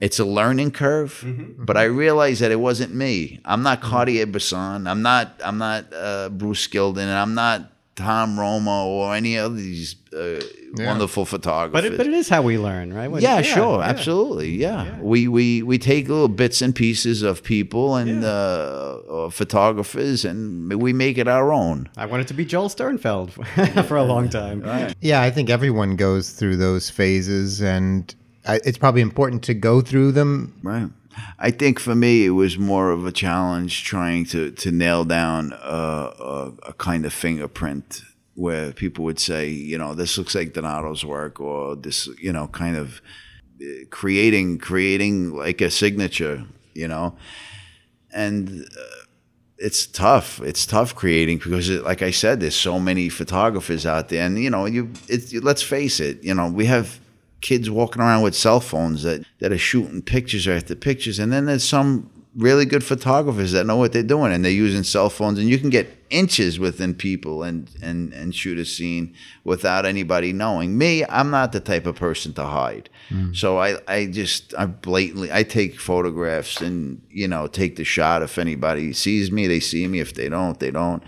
It's 0.00 0.18
a 0.18 0.24
learning 0.24 0.72
curve, 0.72 1.22
mm-hmm. 1.24 1.64
but 1.64 1.76
I 1.76 1.84
realized 1.84 2.40
that 2.40 2.50
it 2.50 2.58
wasn't 2.58 2.92
me. 2.92 3.40
I'm 3.44 3.62
not 3.62 3.80
Cartier-Bresson. 3.80 4.88
I'm 4.88 5.00
not. 5.00 5.40
I'm 5.44 5.58
not 5.58 5.92
uh, 5.94 6.28
Bruce 6.28 6.66
Gilden, 6.66 7.02
and 7.02 7.12
I'm 7.12 7.34
not 7.34 7.71
Tom 7.94 8.40
Roma 8.40 8.86
or 8.86 9.14
any 9.14 9.36
of 9.36 9.56
these 9.56 9.96
uh, 10.14 10.40
yeah. 10.76 10.86
wonderful 10.86 11.26
photographers. 11.26 11.72
But 11.72 11.84
it, 11.84 11.96
but 11.98 12.06
it 12.06 12.14
is 12.14 12.28
how 12.28 12.40
we 12.40 12.58
learn, 12.58 12.92
right? 12.92 13.08
When, 13.08 13.22
yeah, 13.22 13.36
yeah, 13.36 13.42
sure, 13.42 13.78
yeah. 13.80 13.86
absolutely, 13.86 14.50
yeah. 14.50 14.98
We, 15.00 15.28
we 15.28 15.62
we 15.62 15.78
take 15.78 16.08
little 16.08 16.28
bits 16.28 16.62
and 16.62 16.74
pieces 16.74 17.22
of 17.22 17.42
people 17.42 17.96
and 17.96 18.24
uh, 18.24 19.28
photographers, 19.30 20.24
and 20.24 20.72
we 20.80 20.92
make 20.92 21.18
it 21.18 21.28
our 21.28 21.52
own. 21.52 21.88
I 21.96 22.06
wanted 22.06 22.28
to 22.28 22.34
be 22.34 22.44
Joel 22.44 22.68
Sternfeld 22.68 23.32
for 23.86 23.96
a 23.96 24.04
long 24.04 24.28
time. 24.28 24.62
Right. 24.72 24.94
Yeah, 25.00 25.20
I 25.20 25.30
think 25.30 25.50
everyone 25.50 25.96
goes 25.96 26.30
through 26.30 26.56
those 26.56 26.88
phases, 26.88 27.60
and 27.60 28.14
it's 28.46 28.78
probably 28.78 29.02
important 29.02 29.42
to 29.44 29.54
go 29.54 29.80
through 29.80 30.12
them. 30.12 30.54
Right 30.62 30.88
I 31.38 31.50
think 31.50 31.78
for 31.78 31.94
me, 31.94 32.24
it 32.24 32.30
was 32.30 32.58
more 32.58 32.90
of 32.90 33.06
a 33.06 33.12
challenge 33.12 33.84
trying 33.84 34.24
to, 34.26 34.50
to 34.52 34.70
nail 34.70 35.04
down 35.04 35.52
a, 35.52 35.56
a, 35.56 36.52
a, 36.68 36.72
kind 36.74 37.04
of 37.04 37.12
fingerprint 37.12 38.02
where 38.34 38.72
people 38.72 39.04
would 39.04 39.18
say, 39.18 39.48
you 39.48 39.78
know, 39.78 39.94
this 39.94 40.16
looks 40.16 40.34
like 40.34 40.54
Donato's 40.54 41.04
work, 41.04 41.40
or 41.40 41.76
this, 41.76 42.08
you 42.20 42.32
know, 42.32 42.48
kind 42.48 42.76
of 42.76 43.02
uh, 43.60 43.84
creating 43.90 44.58
creating 44.58 45.34
like 45.36 45.60
a 45.60 45.70
signature, 45.70 46.44
you 46.74 46.88
know, 46.88 47.16
and. 48.12 48.62
Uh, 48.62 49.02
it's 49.62 49.86
tough. 49.86 50.40
It's 50.40 50.66
tough 50.66 50.96
creating 50.96 51.38
because, 51.38 51.68
it, 51.68 51.84
like 51.84 52.02
I 52.02 52.10
said, 52.10 52.40
there's 52.40 52.56
so 52.56 52.80
many 52.80 53.08
photographers 53.08 53.86
out 53.86 54.08
there, 54.08 54.26
and 54.26 54.36
you 54.36 54.50
know, 54.50 54.66
you. 54.66 54.90
It's, 55.08 55.32
let's 55.34 55.62
face 55.62 56.00
it. 56.00 56.22
You 56.24 56.34
know, 56.34 56.50
we 56.50 56.66
have 56.66 56.98
kids 57.42 57.68
walking 57.68 58.00
around 58.00 58.22
with 58.22 58.34
cell 58.34 58.60
phones 58.60 59.02
that, 59.02 59.24
that 59.40 59.52
are 59.52 59.58
shooting 59.58 60.00
pictures 60.00 60.48
after 60.48 60.74
pictures. 60.74 61.18
And 61.18 61.32
then 61.32 61.44
there's 61.46 61.68
some 61.68 62.08
really 62.34 62.64
good 62.64 62.82
photographers 62.82 63.52
that 63.52 63.66
know 63.66 63.76
what 63.76 63.92
they're 63.92 64.02
doing 64.02 64.32
and 64.32 64.42
they're 64.42 64.50
using 64.50 64.82
cell 64.82 65.10
phones 65.10 65.38
and 65.38 65.50
you 65.50 65.58
can 65.58 65.68
get 65.68 65.86
inches 66.08 66.58
within 66.58 66.94
people 66.94 67.42
and, 67.42 67.70
and, 67.82 68.12
and 68.14 68.34
shoot 68.34 68.58
a 68.58 68.64
scene 68.64 69.14
without 69.44 69.84
anybody 69.84 70.32
knowing. 70.32 70.78
Me, 70.78 71.04
I'm 71.10 71.30
not 71.30 71.52
the 71.52 71.60
type 71.60 71.84
of 71.84 71.96
person 71.96 72.32
to 72.34 72.44
hide. 72.44 72.88
Mm. 73.10 73.36
So 73.36 73.58
I, 73.58 73.76
I 73.86 74.06
just 74.06 74.54
I 74.56 74.64
blatantly 74.64 75.30
I 75.30 75.42
take 75.42 75.78
photographs 75.78 76.62
and 76.62 77.02
you 77.10 77.28
know 77.28 77.46
take 77.48 77.76
the 77.76 77.84
shot 77.84 78.22
if 78.22 78.38
anybody 78.38 78.94
sees 78.94 79.30
me, 79.30 79.46
they 79.46 79.60
see 79.60 79.86
me. 79.86 80.00
If 80.00 80.14
they 80.14 80.28
don't, 80.30 80.58
they 80.58 80.70
don't. 80.70 81.02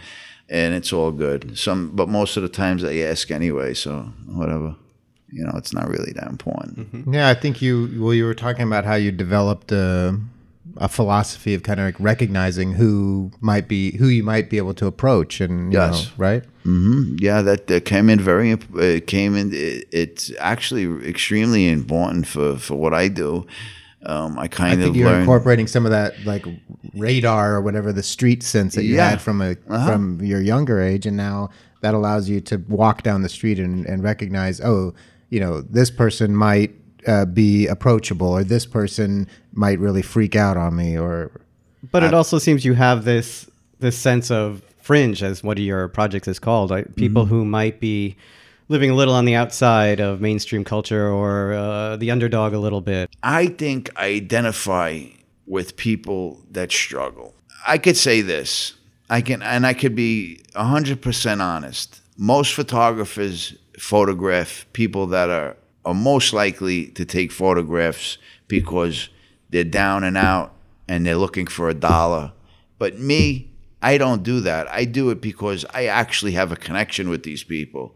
And 0.51 0.75
it's 0.75 0.93
all 0.93 1.11
good. 1.11 1.57
Some 1.57 1.91
but 1.95 2.09
most 2.09 2.37
of 2.37 2.43
the 2.43 2.51
times 2.51 2.83
they 2.83 3.03
ask 3.03 3.31
anyway, 3.31 3.73
so 3.73 4.13
whatever 4.27 4.77
you 5.35 5.45
know, 5.45 5.53
it's 5.57 5.75
not 5.75 5.89
really 5.89 6.13
that 6.13 6.29
important. 6.29 6.79
Mm-hmm. 6.79 7.13
Yeah, 7.13 7.29
I 7.29 7.35
think 7.35 7.61
you 7.61 7.93
well, 7.99 8.15
you 8.15 8.25
were 8.25 8.35
talking 8.35 8.63
about 8.63 8.85
how 8.85 8.95
you 8.95 9.11
developed 9.11 9.73
a, 9.73 10.19
a 10.77 10.89
philosophy 10.89 11.55
of 11.55 11.65
kind 11.65 11.81
of 11.81 11.87
like 11.87 11.99
recognizing 11.99 12.73
who 12.73 13.33
might 13.41 13.67
be 13.67 13.97
who 13.97 14.07
you 14.07 14.23
might 14.23 14.49
be 14.49 14.59
able 14.59 14.75
to 14.75 14.87
approach, 14.87 15.41
and 15.41 15.73
yes, 15.73 16.07
know, 16.07 16.13
right? 16.19 16.45
Mm-hmm. 16.65 17.17
Yeah, 17.19 17.43
that, 17.43 17.67
that 17.67 17.85
came 17.85 18.09
in 18.09 18.21
very. 18.21 18.53
It 18.77 19.09
came 19.09 19.35
in. 19.35 19.53
It, 19.53 19.89
it's 19.91 20.31
actually 20.39 21.07
extremely 21.09 21.69
important 21.69 22.29
for 22.29 22.57
for 22.57 22.77
what 22.77 22.95
I 22.95 23.09
do. 23.09 23.45
Um, 24.07 24.39
I 24.39 24.49
kind 24.49 24.75
I 24.75 24.77
think 24.77 24.91
of 24.91 24.97
you're 24.97 25.09
learned, 25.09 25.23
incorporating 25.23 25.67
some 25.67 25.85
of 25.85 25.91
that 25.91 26.15
like 26.25 26.47
radar 26.95 27.55
or 27.55 27.61
whatever 27.61 27.93
the 27.93 28.03
street 28.03 28.43
sense 28.43 28.75
that 28.77 28.85
you 28.85 28.97
yeah. 28.97 29.11
had 29.11 29.21
from 29.21 29.41
a 29.41 29.57
uh-huh. 29.69 29.91
from 29.91 30.23
your 30.23 30.41
younger 30.41 30.81
age, 30.81 31.07
and 31.07 31.17
now 31.17 31.51
that 31.81 31.93
allows 31.93 32.31
you 32.31 32.41
to 32.41 32.57
walk 32.69 33.03
down 33.03 33.21
the 33.21 33.29
street 33.29 33.59
and, 33.59 33.85
and 33.85 34.03
recognize, 34.03 34.59
oh, 34.61 34.95
you 35.31 35.41
know, 35.41 35.61
this 35.63 35.91
person 35.91 36.35
might 36.35 36.73
uh, 37.07 37.25
be 37.25 37.67
approachable 37.67 38.29
or 38.29 38.45
this 38.45 38.67
person 38.67 39.29
might 39.53 39.79
really 39.79 40.03
freak 40.03 40.37
out 40.37 40.57
on 40.57 40.77
me 40.77 40.99
or 40.99 41.31
but 41.93 42.03
it 42.03 42.15
also 42.15 42.39
seems 42.39 42.65
you 42.65 42.73
have 42.73 43.05
this 43.05 43.49
this 43.81 43.97
sense 43.97 44.31
of 44.31 44.63
fringe 44.79 45.23
as 45.23 45.43
what 45.43 45.59
your 45.59 45.89
project 45.89 46.27
is 46.27 46.39
called 46.39 46.71
like 46.71 46.97
people 46.97 47.25
mm-hmm. 47.25 47.35
who 47.35 47.45
might 47.45 47.79
be 47.79 48.17
living 48.69 48.91
a 48.91 48.95
little 48.95 49.15
on 49.15 49.25
the 49.25 49.35
outside 49.35 50.01
of 50.01 50.21
mainstream 50.21 50.65
culture 50.65 51.09
or 51.09 51.53
uh, 51.53 51.97
the 51.97 52.11
underdog 52.11 52.53
a 52.55 52.59
little 52.59 52.81
bit. 52.81 53.11
I 53.23 53.47
think 53.47 53.91
i 53.97 54.07
identify 54.07 55.05
with 55.47 55.77
people 55.77 56.41
that 56.51 56.73
struggle. 56.73 57.35
I 57.67 57.79
could 57.79 57.97
say 57.97 58.23
this. 58.23 58.75
I 59.11 59.21
can 59.21 59.43
and 59.43 59.67
i 59.67 59.75
could 59.75 59.95
be 59.95 60.41
100% 60.55 61.41
honest. 61.41 62.01
Most 62.17 62.55
photographers 62.55 63.55
photograph 63.79 64.67
people 64.73 65.07
that 65.09 65.31
are, 65.31 65.57
are 65.85 65.95
most 65.95 66.33
likely 66.33 66.87
to 66.89 67.05
take 67.05 67.33
photographs 67.33 68.19
because 68.49 69.09
they're 69.51 69.65
down 69.65 70.05
and 70.05 70.17
out 70.17 70.55
and 70.89 71.07
they're 71.07 71.17
looking 71.17 71.47
for 71.47 71.69
a 71.69 71.75
dollar. 71.75 72.33
But 72.79 72.99
me, 72.99 73.51
I 73.83 73.99
don't 73.99 74.23
do 74.23 74.41
that. 74.41 74.69
I 74.71 74.85
do 74.85 75.11
it 75.11 75.21
because 75.21 75.65
I 75.73 75.87
actually 75.87 76.33
have 76.33 76.53
a 76.53 76.57
connection 76.57 77.09
with 77.09 77.23
these 77.23 77.45
people. 77.45 77.95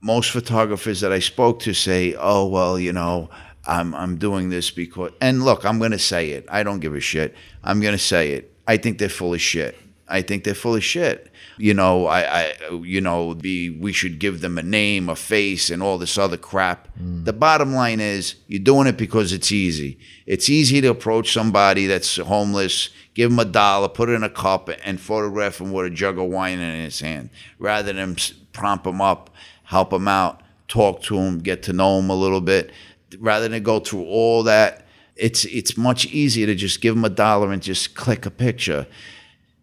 Most 0.00 0.30
photographers 0.30 1.00
that 1.00 1.12
I 1.12 1.20
spoke 1.20 1.60
to 1.60 1.72
say, 1.72 2.14
"Oh, 2.18 2.46
well, 2.46 2.78
you 2.78 2.92
know, 2.92 3.30
I'm 3.64 3.94
I'm 3.94 4.18
doing 4.18 4.50
this 4.50 4.70
because." 4.70 5.12
And 5.20 5.44
look, 5.44 5.64
I'm 5.64 5.78
going 5.78 5.92
to 5.92 5.98
say 5.98 6.30
it. 6.30 6.44
I 6.48 6.64
don't 6.64 6.80
give 6.80 6.94
a 6.94 7.00
shit. 7.00 7.36
I'm 7.62 7.80
going 7.80 7.94
to 7.94 8.02
say 8.02 8.32
it. 8.32 8.52
I 8.66 8.76
think 8.78 8.98
they're 8.98 9.08
full 9.08 9.32
of 9.32 9.40
shit. 9.40 9.78
I 10.08 10.22
think 10.22 10.42
they're 10.42 10.54
full 10.54 10.74
of 10.74 10.84
shit 10.84 11.31
you 11.62 11.74
know, 11.74 12.08
I, 12.08 12.22
I, 12.40 12.54
you 12.82 13.00
know, 13.00 13.34
be 13.34 13.70
we 13.70 13.92
should 13.92 14.18
give 14.18 14.40
them 14.40 14.58
a 14.58 14.64
name, 14.64 15.08
a 15.08 15.14
face, 15.14 15.70
and 15.70 15.80
all 15.80 15.96
this 15.96 16.18
other 16.18 16.36
crap. 16.36 16.88
Mm. 17.00 17.24
The 17.24 17.32
bottom 17.32 17.72
line 17.72 18.00
is, 18.00 18.34
you're 18.48 18.58
doing 18.58 18.88
it 18.88 18.96
because 18.96 19.32
it's 19.32 19.52
easy. 19.52 19.96
It's 20.26 20.48
easy 20.48 20.80
to 20.80 20.88
approach 20.88 21.32
somebody 21.32 21.86
that's 21.86 22.16
homeless, 22.16 22.90
give 23.14 23.30
them 23.30 23.38
a 23.38 23.44
dollar, 23.44 23.88
put 23.88 24.08
it 24.08 24.14
in 24.14 24.24
a 24.24 24.28
cup, 24.28 24.70
and 24.84 25.00
photograph 25.00 25.60
him 25.60 25.70
with 25.70 25.86
a 25.86 25.90
jug 25.90 26.18
of 26.18 26.30
wine 26.30 26.58
in 26.58 26.82
his 26.82 26.98
hand, 26.98 27.30
rather 27.60 27.92
than 27.92 28.16
prompt 28.52 28.84
him 28.84 29.00
up, 29.00 29.30
help 29.62 29.92
him 29.92 30.08
out, 30.08 30.42
talk 30.66 31.00
to 31.02 31.16
him, 31.16 31.38
get 31.38 31.62
to 31.62 31.72
know 31.72 32.00
him 32.00 32.10
a 32.10 32.16
little 32.16 32.40
bit, 32.40 32.72
rather 33.20 33.48
than 33.48 33.62
go 33.62 33.78
through 33.78 34.02
all 34.06 34.42
that. 34.42 34.84
It's 35.14 35.44
it's 35.44 35.76
much 35.76 36.06
easier 36.06 36.46
to 36.46 36.56
just 36.56 36.80
give 36.80 36.96
them 36.96 37.04
a 37.04 37.08
dollar 37.08 37.52
and 37.52 37.62
just 37.62 37.94
click 37.94 38.26
a 38.26 38.32
picture. 38.32 38.88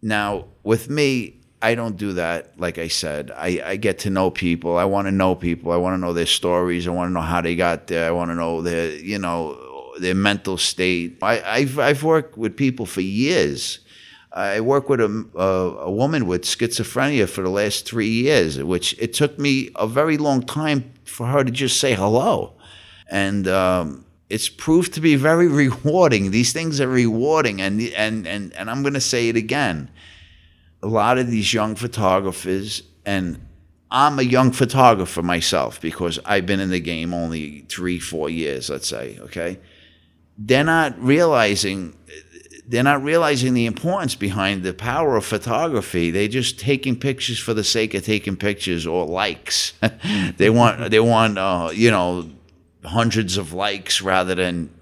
Now, 0.00 0.46
with 0.62 0.88
me, 0.88 1.39
I 1.62 1.74
don't 1.74 1.96
do 1.96 2.14
that. 2.14 2.58
Like 2.58 2.78
I 2.78 2.88
said, 2.88 3.30
I, 3.36 3.62
I 3.64 3.76
get 3.76 3.98
to 4.00 4.10
know 4.10 4.30
people. 4.30 4.78
I 4.78 4.84
want 4.84 5.08
to 5.08 5.12
know 5.12 5.34
people. 5.34 5.72
I 5.72 5.76
want 5.76 5.94
to 5.94 5.98
know 5.98 6.14
their 6.14 6.26
stories. 6.26 6.88
I 6.88 6.90
want 6.90 7.10
to 7.10 7.12
know 7.12 7.20
how 7.20 7.42
they 7.42 7.54
got 7.54 7.86
there. 7.86 8.08
I 8.08 8.10
want 8.12 8.30
to 8.30 8.34
know 8.34 8.62
their, 8.62 8.94
you 8.94 9.18
know, 9.18 9.92
their 9.98 10.14
mental 10.14 10.56
state. 10.56 11.18
I, 11.20 11.42
I've, 11.42 11.78
I've 11.78 12.02
worked 12.02 12.38
with 12.38 12.56
people 12.56 12.86
for 12.86 13.02
years. 13.02 13.80
I 14.32 14.60
work 14.60 14.88
with 14.88 15.00
a, 15.00 15.26
a, 15.34 15.86
a, 15.86 15.90
woman 15.90 16.26
with 16.26 16.44
schizophrenia 16.44 17.28
for 17.28 17.42
the 17.42 17.50
last 17.50 17.84
three 17.84 18.08
years, 18.08 18.62
which 18.62 18.94
it 18.98 19.12
took 19.12 19.38
me 19.38 19.70
a 19.74 19.88
very 19.88 20.16
long 20.16 20.42
time 20.42 20.92
for 21.04 21.26
her 21.26 21.42
to 21.42 21.50
just 21.50 21.80
say 21.80 21.94
hello. 21.94 22.54
And 23.10 23.48
um, 23.48 24.06
it's 24.30 24.48
proved 24.48 24.94
to 24.94 25.00
be 25.00 25.16
very 25.16 25.48
rewarding. 25.64 26.30
These 26.30 26.52
things 26.52 26.80
are 26.80 26.88
rewarding. 26.88 27.60
And, 27.60 27.82
and, 27.96 28.26
and, 28.26 28.54
and 28.54 28.70
I'm 28.70 28.82
going 28.82 28.94
to 28.94 29.00
say 29.00 29.28
it 29.28 29.36
again 29.36 29.90
a 30.82 30.86
lot 30.86 31.18
of 31.18 31.30
these 31.30 31.52
young 31.52 31.74
photographers, 31.74 32.82
and 33.04 33.46
I'm 33.90 34.18
a 34.18 34.22
young 34.22 34.52
photographer 34.52 35.22
myself 35.22 35.80
because 35.80 36.18
I've 36.24 36.46
been 36.46 36.60
in 36.60 36.70
the 36.70 36.80
game 36.80 37.12
only 37.12 37.66
three, 37.68 37.98
four 37.98 38.30
years, 38.30 38.70
let's 38.70 38.88
say, 38.88 39.18
okay? 39.20 39.58
They're 40.38 40.64
not 40.64 41.00
realizing 41.02 41.96
they're 42.70 42.84
not 42.84 43.02
realizing 43.02 43.52
the 43.54 43.66
importance 43.66 44.14
behind 44.14 44.62
the 44.62 44.72
power 44.72 45.16
of 45.16 45.24
photography. 45.24 46.12
They're 46.12 46.28
just 46.28 46.60
taking 46.60 46.94
pictures 46.94 47.36
for 47.36 47.52
the 47.52 47.64
sake 47.64 47.94
of 47.94 48.04
taking 48.04 48.36
pictures 48.36 48.86
or 48.86 49.06
likes. 49.06 49.72
they 50.36 50.50
want 50.50 50.92
they 50.92 51.00
want 51.00 51.36
uh, 51.36 51.70
you 51.74 51.90
know 51.90 52.30
hundreds 52.84 53.36
of 53.36 53.52
likes 53.52 54.00
rather 54.00 54.36
than 54.36 54.72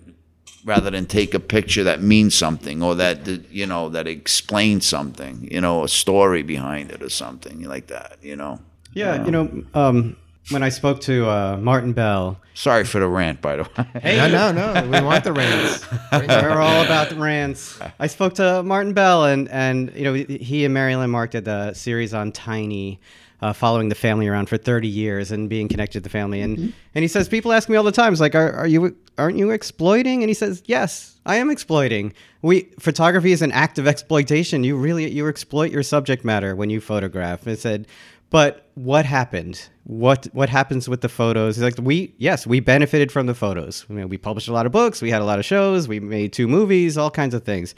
rather 0.65 0.91
than 0.91 1.07
take 1.07 1.35
a 1.35 1.41
picture 1.41 1.85
that 1.85 2.03
means 2.03 2.35
something 2.35 2.83
or 2.83 2.95
that 2.97 3.27
you 3.51 3.67
know 3.67 3.89
that 3.89 4.07
explains 4.07 4.87
something. 4.87 5.49
You 5.51 5.61
know, 5.61 5.85
a 5.85 5.89
story 5.89 6.43
behind 6.43 6.91
it 6.91 7.03
or 7.03 7.11
something 7.11 7.63
like 7.63 7.89
that. 7.89 8.19
You 8.23 8.37
know. 8.37 8.61
Yeah, 8.95 9.25
you 9.25 9.31
know, 9.31 9.65
um, 9.75 10.17
when 10.51 10.63
I 10.63 10.71
spoke 10.71 11.01
to 11.03 11.29
uh, 11.29 11.57
Martin 11.61 11.93
Bell. 11.93 12.41
Sorry 12.55 12.85
for 12.85 12.99
the 12.99 13.07
rant, 13.07 13.41
by 13.41 13.57
the 13.57 13.63
way. 13.65 13.87
Hey, 14.03 14.17
no, 14.17 14.29
no, 14.51 14.73
no. 14.73 14.83
We 14.89 15.05
want 15.05 15.25
the 15.25 15.33
rants. 15.33 15.87
We're 16.13 16.61
all 16.61 16.85
about 16.85 17.11
the 17.11 17.17
rants. 17.17 17.79
I 17.99 18.07
spoke 18.07 18.35
to 18.35 18.63
Martin 18.63 18.95
Bell, 18.95 19.25
and 19.25 19.49
and 19.49 19.93
you 19.95 20.05
know 20.05 20.15
he 20.15 20.65
and 20.65 20.75
Mary 20.75 20.95
Ellen 20.95 21.11
Mark 21.11 21.33
did 21.33 21.45
the 21.45 21.75
series 21.75 22.15
on 22.15 22.33
Tiny. 22.33 23.01
Uh, 23.41 23.53
following 23.53 23.89
the 23.89 23.95
family 23.95 24.27
around 24.27 24.49
for 24.49 24.57
30 24.57 24.89
years 24.89 25.31
and 25.31 25.49
being 25.49 25.69
connected 25.69 26.01
to 26.01 26.03
the 26.03 26.09
family, 26.09 26.41
and 26.41 26.59
mm-hmm. 26.59 26.71
and 26.97 27.03
he 27.05 27.07
says 27.07 27.29
people 27.29 27.53
ask 27.53 27.69
me 27.69 27.77
all 27.77 27.85
the 27.85 27.93
time, 27.93 28.13
"It's 28.13 28.21
like, 28.21 28.35
are, 28.35 28.53
are 28.53 28.67
you 28.67 28.97
aren't 29.17 29.39
you 29.39 29.51
exploiting?" 29.51 30.25
And 30.25 30.29
he 30.29 30.35
says, 30.35 30.61
"Yes, 30.67 31.21
I 31.25 31.37
am 31.37 31.49
exploiting. 31.49 32.15
We 32.43 32.63
photography 32.81 33.31
is 33.31 33.41
an 33.41 33.53
act 33.53 33.79
of 33.79 33.87
exploitation. 33.87 34.65
You 34.65 34.77
really 34.77 35.09
you 35.09 35.29
exploit 35.29 35.71
your 35.71 35.85
subject 35.85 36.25
matter 36.25 36.57
when 36.57 36.69
you 36.69 36.81
photograph." 36.81 37.47
And 37.47 37.57
said, 37.57 37.87
but 38.31 38.69
what 38.75 39.07
happened? 39.07 39.69
What 39.85 40.27
what 40.33 40.49
happens 40.49 40.89
with 40.89 41.01
the 41.01 41.09
photos? 41.09 41.57
He's 41.57 41.63
like 41.63 41.79
we 41.81 42.15
yes, 42.19 42.47
we 42.47 42.61
benefited 42.61 43.11
from 43.11 43.27
the 43.27 43.35
photos. 43.35 43.87
I 43.89 43.95
mean, 43.95 44.09
we 44.09 44.19
published 44.19 44.49
a 44.49 44.53
lot 44.53 44.67
of 44.67 44.73
books, 44.73 45.01
we 45.01 45.11
had 45.11 45.23
a 45.23 45.25
lot 45.25 45.39
of 45.39 45.45
shows, 45.45 45.89
we 45.89 45.99
made 46.01 46.33
two 46.33 46.47
movies, 46.47 46.99
all 46.99 47.11
kinds 47.11 47.35
of 47.35 47.45
things. 47.45 47.75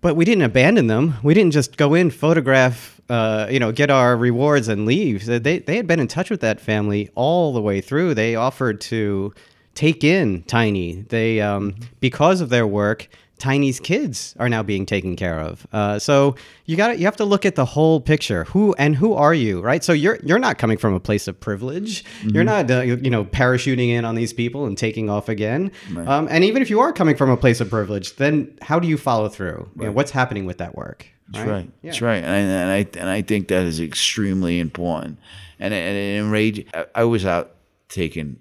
But 0.00 0.14
we 0.14 0.24
didn't 0.24 0.44
abandon 0.44 0.86
them. 0.86 1.14
We 1.22 1.34
didn't 1.34 1.52
just 1.52 1.76
go 1.76 1.94
in, 1.94 2.10
photograph, 2.10 2.95
uh, 3.08 3.46
you 3.50 3.58
know, 3.58 3.72
get 3.72 3.90
our 3.90 4.16
rewards 4.16 4.68
and 4.68 4.86
leave. 4.86 5.26
They 5.26 5.58
they 5.58 5.76
had 5.76 5.86
been 5.86 6.00
in 6.00 6.08
touch 6.08 6.30
with 6.30 6.40
that 6.40 6.60
family 6.60 7.10
all 7.14 7.52
the 7.52 7.62
way 7.62 7.80
through. 7.80 8.14
They 8.14 8.34
offered 8.34 8.80
to 8.82 9.32
take 9.74 10.02
in 10.04 10.42
Tiny. 10.44 11.02
They 11.02 11.40
um, 11.40 11.76
because 12.00 12.40
of 12.40 12.48
their 12.48 12.66
work 12.66 13.08
Tiny's 13.38 13.80
kids 13.80 14.34
are 14.38 14.48
now 14.48 14.62
being 14.62 14.86
taken 14.86 15.14
care 15.14 15.38
of. 15.38 15.66
Uh, 15.70 15.98
so 15.98 16.36
you 16.64 16.76
got 16.76 16.98
you 16.98 17.04
have 17.04 17.16
to 17.16 17.24
look 17.24 17.44
at 17.44 17.54
the 17.54 17.66
whole 17.66 18.00
picture. 18.00 18.44
Who 18.44 18.74
and 18.78 18.96
who 18.96 19.12
are 19.12 19.34
you, 19.34 19.60
right? 19.60 19.84
So 19.84 19.92
you're 19.92 20.18
you're 20.22 20.38
not 20.38 20.56
coming 20.56 20.78
from 20.78 20.94
a 20.94 21.00
place 21.00 21.28
of 21.28 21.38
privilege. 21.38 22.02
Mm-hmm. 22.04 22.28
You're 22.30 22.44
not 22.44 22.70
uh, 22.70 22.80
you 22.80 23.10
know 23.10 23.24
parachuting 23.26 23.90
in 23.90 24.04
on 24.06 24.14
these 24.14 24.32
people 24.32 24.64
and 24.64 24.76
taking 24.76 25.10
off 25.10 25.28
again. 25.28 25.70
Right. 25.92 26.08
Um, 26.08 26.28
and 26.30 26.44
even 26.44 26.62
if 26.62 26.70
you 26.70 26.80
are 26.80 26.92
coming 26.92 27.16
from 27.16 27.28
a 27.28 27.36
place 27.36 27.60
of 27.60 27.68
privilege, 27.68 28.16
then 28.16 28.56
how 28.62 28.78
do 28.78 28.88
you 28.88 28.96
follow 28.96 29.28
through? 29.28 29.68
Right. 29.74 29.84
You 29.84 29.84
know, 29.86 29.92
what's 29.92 30.12
happening 30.12 30.46
with 30.46 30.58
that 30.58 30.74
work? 30.74 31.06
That's 31.28 31.46
right. 31.46 31.52
right. 31.52 31.70
Yeah. 31.82 31.90
That's 31.90 32.02
right. 32.02 32.24
And 32.24 32.30
I, 32.30 32.38
and 32.38 32.70
I 32.70 33.00
and 33.00 33.08
I 33.08 33.22
think 33.22 33.48
that 33.48 33.64
is 33.64 33.80
extremely 33.80 34.60
important. 34.60 35.18
And 35.58 35.72
and 35.74 35.96
it 35.96 36.18
enraged. 36.18 36.64
I, 36.94 37.04
was 37.04 37.24
out 37.24 37.52
taking. 37.88 38.38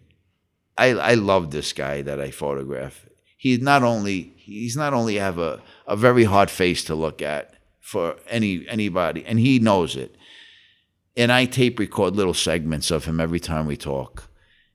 I 0.78 0.90
I 0.90 1.14
love 1.16 1.52
this 1.52 1.74
guy 1.74 2.02
that 2.02 2.20
I 2.20 2.32
photograph. 2.32 3.06
He 3.38 3.58
not 3.58 3.84
only 3.84 4.34
he's 4.38 4.78
not 4.78 4.94
only 4.94 5.16
have 5.16 5.40
a, 5.40 5.62
a 5.88 5.96
very 5.96 6.26
hard 6.26 6.52
face 6.52 6.84
to 6.86 6.96
look 6.96 7.22
at 7.22 7.56
for 7.80 8.18
any 8.28 8.68
anybody, 8.68 9.26
and 9.26 9.40
he 9.40 9.60
knows 9.60 9.96
it. 9.96 10.16
And 11.18 11.32
I 11.32 11.46
tape 11.46 11.80
record 11.80 12.16
little 12.16 12.34
segments 12.34 12.92
of 12.92 13.06
him 13.06 13.20
every 13.20 13.40
time 13.40 13.66
we 13.66 13.78
talk. 13.78 14.28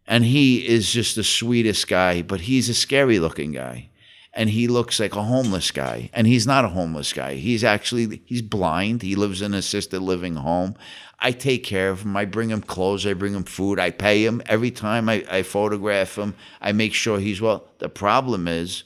And 0.07 0.25
he 0.25 0.67
is 0.67 0.91
just 0.91 1.15
the 1.15 1.23
sweetest 1.23 1.87
guy, 1.87 2.23
but 2.23 2.41
he's 2.41 2.69
a 2.69 2.75
scary 2.75 3.19
looking 3.19 3.53
guy. 3.53 3.90
And 4.33 4.51
he 4.51 4.69
looks 4.69 5.01
like 5.01 5.17
a 5.17 5.25
homeless 5.25 5.71
guy. 5.73 6.09
And 6.13 6.27
he's 6.27 6.47
not 6.47 6.65
a 6.65 6.69
homeless 6.69 7.13
guy. 7.13 7.35
He's 7.35 7.65
actually 7.65 8.23
he's 8.27 8.43
blind. 8.43 9.03
He 9.03 9.17
lives 9.17 9.43
in 9.43 9.53
an 9.53 9.59
assisted 9.59 10.01
living 10.01 10.37
home. 10.37 10.77
I 11.19 11.33
take 11.33 11.65
care 11.65 11.91
of 11.91 12.03
him. 12.03 12.17
I 12.17 12.25
bring 12.25 12.51
him 12.51 12.63
clothes. 12.63 13.07
I 13.07 13.13
bring 13.13 13.35
him 13.35 13.45
food. 13.45 13.79
I 13.79 13.91
pay 13.91 14.25
him 14.25 14.41
every 14.47 14.71
time 14.71 15.09
I, 15.09 15.25
I 15.31 15.43
photograph 15.43 16.17
him. 16.17 16.35
I 16.61 16.73
make 16.73 16.95
sure 16.95 17.19
he's 17.19 17.41
well. 17.41 17.67
The 17.79 17.89
problem 17.89 18.49
is 18.49 18.85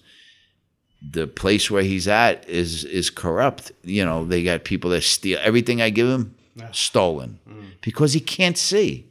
the 1.11 1.27
place 1.27 1.71
where 1.71 1.83
he's 1.83 2.09
at 2.09 2.49
is 2.49 2.85
is 2.85 3.11
corrupt. 3.11 3.73
You 3.83 4.05
know, 4.05 4.25
they 4.25 4.43
got 4.43 4.65
people 4.65 4.91
that 4.91 5.03
steal 5.03 5.39
everything 5.43 5.81
I 5.83 5.91
give 5.91 6.09
him, 6.09 6.35
yeah. 6.57 6.71
stolen, 6.73 7.39
mm. 7.49 7.73
because 7.83 8.15
he 8.15 8.21
can't 8.21 8.59
see. 8.59 9.11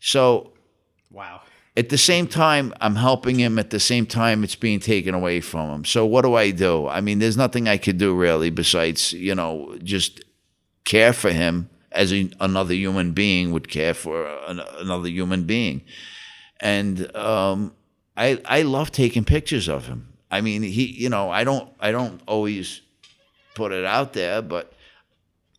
So, 0.00 0.52
wow. 1.10 1.41
At 1.74 1.88
the 1.88 1.98
same 1.98 2.26
time, 2.26 2.74
I'm 2.80 2.96
helping 2.96 3.38
him. 3.38 3.58
At 3.58 3.70
the 3.70 3.80
same 3.80 4.04
time, 4.04 4.44
it's 4.44 4.54
being 4.54 4.78
taken 4.78 5.14
away 5.14 5.40
from 5.40 5.70
him. 5.70 5.84
So, 5.84 6.04
what 6.04 6.22
do 6.22 6.34
I 6.34 6.50
do? 6.50 6.86
I 6.86 7.00
mean, 7.00 7.18
there's 7.18 7.36
nothing 7.36 7.66
I 7.66 7.78
could 7.78 7.96
do 7.96 8.14
really 8.14 8.50
besides, 8.50 9.14
you 9.14 9.34
know, 9.34 9.78
just 9.82 10.22
care 10.84 11.14
for 11.14 11.30
him 11.30 11.70
as 11.90 12.12
a, 12.12 12.30
another 12.40 12.74
human 12.74 13.12
being 13.12 13.52
would 13.52 13.70
care 13.70 13.94
for 13.94 14.26
an, 14.46 14.60
another 14.78 15.08
human 15.08 15.44
being. 15.44 15.82
And 16.60 17.14
um, 17.16 17.74
I 18.16 18.40
I 18.44 18.62
love 18.62 18.92
taking 18.92 19.24
pictures 19.24 19.68
of 19.68 19.86
him. 19.86 20.12
I 20.30 20.40
mean, 20.40 20.62
he, 20.62 20.86
you 20.86 21.10
know, 21.10 21.30
I 21.30 21.44
don't, 21.44 21.70
I 21.78 21.92
don't 21.92 22.20
always 22.26 22.80
put 23.54 23.70
it 23.70 23.84
out 23.84 24.14
there, 24.14 24.40
but 24.40 24.72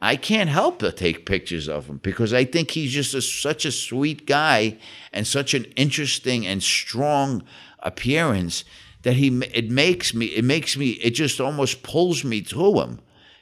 I 0.03 0.15
can't 0.15 0.49
help 0.49 0.79
but 0.79 0.97
take 0.97 1.25
pictures 1.25 1.69
of 1.69 1.87
him 1.87 1.97
because 1.97 2.33
I 2.33 2.45
think 2.45 2.71
he's 2.71 2.91
just 2.91 3.13
a, 3.13 3.21
such 3.21 3.65
a 3.65 3.71
sweet 3.71 4.25
guy 4.25 4.77
and 5.11 5.25
such 5.25 5.53
an 5.53 5.65
interesting 5.75 6.45
and 6.45 6.61
strong 6.61 7.43
appearance 7.79 8.65
that 9.03 9.13
he, 9.13 9.27
it 9.53 9.69
makes 9.71 10.13
me, 10.13 10.27
it 10.27 10.43
makes 10.43 10.77
me, 10.77 10.91
it 10.91 11.11
just 11.11 11.39
almost 11.39 11.83
pulls 11.83 12.23
me 12.23 12.41
to 12.41 12.79
him, 12.79 12.99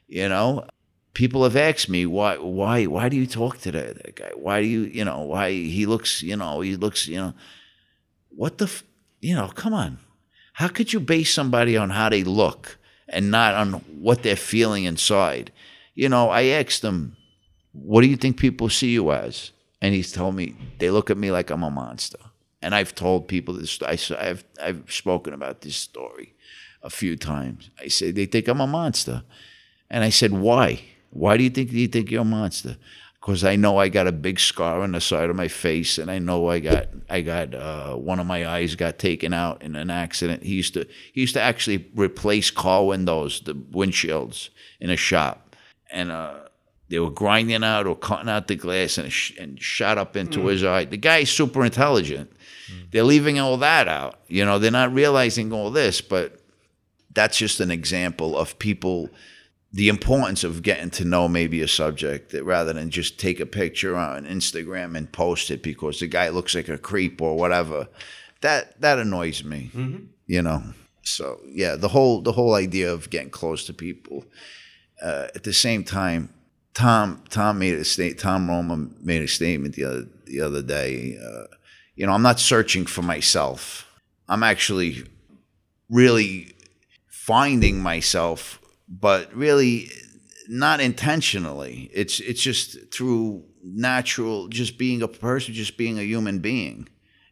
you 0.07 0.29
know. 0.29 0.65
People 1.13 1.43
have 1.43 1.57
asked 1.57 1.89
me 1.89 2.05
why, 2.05 2.37
why, 2.37 2.85
why 2.85 3.09
do 3.09 3.17
you 3.17 3.27
talk 3.27 3.57
to 3.59 3.71
that, 3.71 4.03
that 4.03 4.15
guy? 4.15 4.31
Why 4.35 4.61
do 4.61 4.67
you, 4.67 4.83
you 4.83 5.03
know, 5.03 5.21
why 5.21 5.51
he 5.51 5.85
looks, 5.85 6.23
you 6.23 6.37
know, 6.37 6.61
he 6.61 6.77
looks, 6.77 7.07
you 7.07 7.17
know, 7.17 7.33
what 8.29 8.59
the, 8.59 8.71
you 9.19 9.35
know, 9.35 9.49
come 9.49 9.73
on 9.73 9.97
how 10.53 10.67
could 10.67 10.93
you 10.93 10.99
base 10.99 11.33
somebody 11.33 11.77
on 11.77 11.89
how 11.89 12.09
they 12.09 12.23
look 12.23 12.77
and 13.07 13.31
not 13.31 13.55
on 13.55 13.73
what 13.99 14.23
they're 14.23 14.35
feeling 14.35 14.83
inside? 14.83 15.51
You 15.93 16.09
know, 16.09 16.29
I 16.29 16.43
asked 16.43 16.83
him, 16.83 17.15
What 17.73 18.01
do 18.01 18.07
you 18.07 18.17
think 18.17 18.37
people 18.37 18.69
see 18.69 18.91
you 18.91 19.11
as? 19.11 19.51
And 19.81 19.93
he's 19.93 20.11
told 20.11 20.35
me, 20.35 20.55
They 20.79 20.89
look 20.89 21.09
at 21.09 21.17
me 21.17 21.31
like 21.31 21.49
I'm 21.49 21.63
a 21.63 21.71
monster. 21.71 22.19
And 22.61 22.75
I've 22.75 22.93
told 22.93 23.27
people 23.27 23.55
this, 23.55 23.81
I, 23.81 23.97
have 24.23 24.43
I've 24.61 24.83
spoken 24.87 25.33
about 25.33 25.61
this 25.61 25.75
story 25.75 26.35
a 26.83 26.89
few 26.89 27.15
times. 27.17 27.69
I 27.79 27.87
say, 27.87 28.11
They 28.11 28.25
think 28.25 28.47
I'm 28.47 28.61
a 28.61 28.67
monster. 28.67 29.23
And 29.89 30.03
I 30.03 30.09
said, 30.09 30.31
Why? 30.31 30.81
Why 31.09 31.37
do 31.37 31.43
you 31.43 31.49
think 31.49 31.71
you 31.71 31.87
think 31.87 32.09
you're 32.09 32.21
a 32.21 32.25
monster? 32.25 32.77
because 33.21 33.43
I 33.43 33.55
know 33.55 33.77
I 33.77 33.87
got 33.87 34.07
a 34.07 34.11
big 34.11 34.39
scar 34.39 34.81
on 34.81 34.93
the 34.93 34.99
side 34.99 35.29
of 35.29 35.35
my 35.35 35.47
face, 35.47 35.99
and 35.99 36.09
I 36.09 36.17
know 36.17 36.49
I 36.49 36.59
got 36.59 36.87
I 37.07 37.21
got 37.21 37.53
uh, 37.53 37.95
one 37.95 38.19
of 38.19 38.25
my 38.25 38.47
eyes 38.47 38.75
got 38.75 38.97
taken 38.97 39.31
out 39.31 39.61
in 39.61 39.75
an 39.75 39.91
accident. 39.91 40.41
He 40.43 40.55
used 40.55 40.73
to 40.73 40.87
he 41.13 41.21
used 41.21 41.35
to 41.35 41.41
actually 41.41 41.87
replace 41.93 42.49
car 42.49 42.83
windows, 42.85 43.41
the 43.41 43.53
windshields 43.53 44.49
in 44.79 44.89
a 44.89 44.97
shop, 44.97 45.50
and 45.91 46.11
uh, 46.11 46.39
they 46.89 46.99
were 46.99 47.09
grinding 47.09 47.63
out 47.63 47.87
or 47.87 47.95
cutting 47.95 48.29
out 48.29 48.47
the 48.47 48.55
glass 48.55 48.97
and 48.97 49.11
sh- 49.11 49.37
and 49.37 49.61
shot 49.61 49.97
up 49.97 50.15
into 50.15 50.39
mm. 50.39 50.51
his 50.51 50.63
eye. 50.63 50.85
The 50.85 50.97
guy's 50.97 51.29
super 51.29 51.63
intelligent. 51.63 52.31
Mm. 52.71 52.91
They're 52.91 53.03
leaving 53.03 53.39
all 53.39 53.57
that 53.57 53.87
out. 53.87 54.19
You 54.27 54.45
know, 54.45 54.59
they're 54.59 54.71
not 54.71 54.93
realizing 54.93 55.53
all 55.53 55.71
this, 55.71 56.01
but 56.01 56.39
that's 57.13 57.37
just 57.37 57.59
an 57.59 57.71
example 57.71 58.37
of 58.37 58.57
people 58.59 59.09
the 59.73 59.87
importance 59.87 60.43
of 60.43 60.63
getting 60.63 60.89
to 60.89 61.05
know 61.05 61.27
maybe 61.27 61.61
a 61.61 61.67
subject 61.67 62.33
rather 62.33 62.73
than 62.73 62.89
just 62.89 63.19
take 63.19 63.39
a 63.39 63.45
picture 63.45 63.95
on 63.95 64.25
Instagram 64.25 64.97
and 64.97 65.11
post 65.11 65.49
it 65.49 65.63
because 65.63 65.99
the 65.99 66.07
guy 66.07 66.27
looks 66.29 66.53
like 66.53 66.67
a 66.67 66.77
creep 66.77 67.21
or 67.21 67.37
whatever. 67.37 67.87
That 68.41 68.79
that 68.81 68.99
annoys 68.99 69.43
me. 69.43 69.71
Mm-hmm. 69.73 70.05
You 70.27 70.41
know. 70.41 70.63
So 71.03 71.39
yeah, 71.47 71.75
the 71.75 71.87
whole 71.87 72.21
the 72.21 72.33
whole 72.33 72.53
idea 72.53 72.91
of 72.91 73.09
getting 73.09 73.29
close 73.29 73.65
to 73.65 73.73
people. 73.73 74.25
Uh, 75.01 75.27
at 75.35 75.43
the 75.43 75.53
same 75.53 75.83
time, 75.83 76.29
Tom 76.73 77.23
Tom 77.29 77.59
made 77.59 77.75
a 77.75 77.83
state. 77.83 78.19
Tom 78.19 78.49
Roma 78.49 78.89
made 79.01 79.21
a 79.21 79.27
statement 79.27 79.75
the 79.75 79.85
other 79.85 80.05
the 80.25 80.41
other 80.41 80.61
day. 80.61 81.17
Uh, 81.17 81.47
you 81.95 82.05
know, 82.05 82.13
I'm 82.13 82.21
not 82.21 82.39
searching 82.39 82.85
for 82.85 83.01
myself. 83.01 83.87
I'm 84.29 84.43
actually 84.43 85.03
really 85.89 86.55
finding 87.07 87.81
myself 87.81 88.61
but 88.91 89.33
really 89.33 89.89
not 90.49 90.81
intentionally. 90.81 91.89
It's 91.93 92.19
it's 92.19 92.41
just 92.41 92.91
through 92.93 93.43
natural, 93.63 94.49
just 94.49 94.77
being 94.77 95.01
a 95.01 95.07
person, 95.07 95.53
just 95.53 95.77
being 95.77 95.97
a 95.97 96.03
human 96.03 96.39
being. 96.39 96.89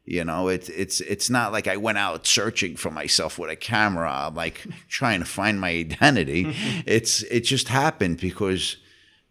You 0.09 0.25
know, 0.25 0.47
it's 0.47 0.69
it's 0.69 1.01
it's 1.01 1.29
not 1.29 1.51
like 1.51 1.67
I 1.67 1.77
went 1.77 1.99
out 1.99 2.25
searching 2.25 2.75
for 2.75 2.89
myself 2.89 3.37
with 3.37 3.51
a 3.51 3.55
camera, 3.55 4.31
like 4.33 4.65
trying 4.89 5.19
to 5.19 5.25
find 5.25 5.61
my 5.61 5.69
identity. 5.69 6.47
it's 6.87 7.21
it 7.23 7.41
just 7.41 7.67
happened 7.67 8.19
because 8.19 8.77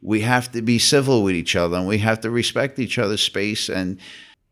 we 0.02 0.20
have 0.20 0.52
to 0.52 0.62
be 0.62 0.78
civil 0.78 1.24
with 1.24 1.34
each 1.34 1.56
other 1.56 1.76
and 1.76 1.88
we 1.88 1.98
have 1.98 2.20
to 2.20 2.30
respect 2.30 2.78
each 2.78 2.96
other's 2.96 3.20
space 3.20 3.68
and 3.68 3.98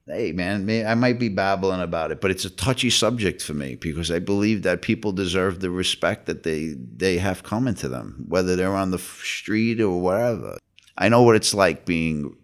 hey 0.08 0.32
man 0.32 0.68
i 0.88 0.94
might 0.96 1.20
be 1.20 1.28
babbling 1.28 1.80
about 1.80 2.10
it 2.10 2.20
but 2.20 2.32
it's 2.32 2.44
a 2.44 2.50
touchy 2.50 2.90
subject 2.90 3.40
for 3.40 3.54
me 3.54 3.76
because 3.76 4.10
i 4.10 4.18
believe 4.18 4.62
that 4.62 4.82
people 4.82 5.12
deserve 5.12 5.60
the 5.60 5.70
respect 5.70 6.26
that 6.26 6.42
they 6.42 6.74
they 6.96 7.16
have 7.18 7.44
coming 7.44 7.74
to 7.74 7.88
them 7.88 8.24
whether 8.26 8.56
they're 8.56 8.74
on 8.74 8.90
the 8.90 8.98
street 8.98 9.80
or 9.80 10.00
wherever 10.00 10.58
i 10.98 11.08
know 11.08 11.22
what 11.22 11.36
it's 11.36 11.54
like 11.54 11.86
being 11.86 12.36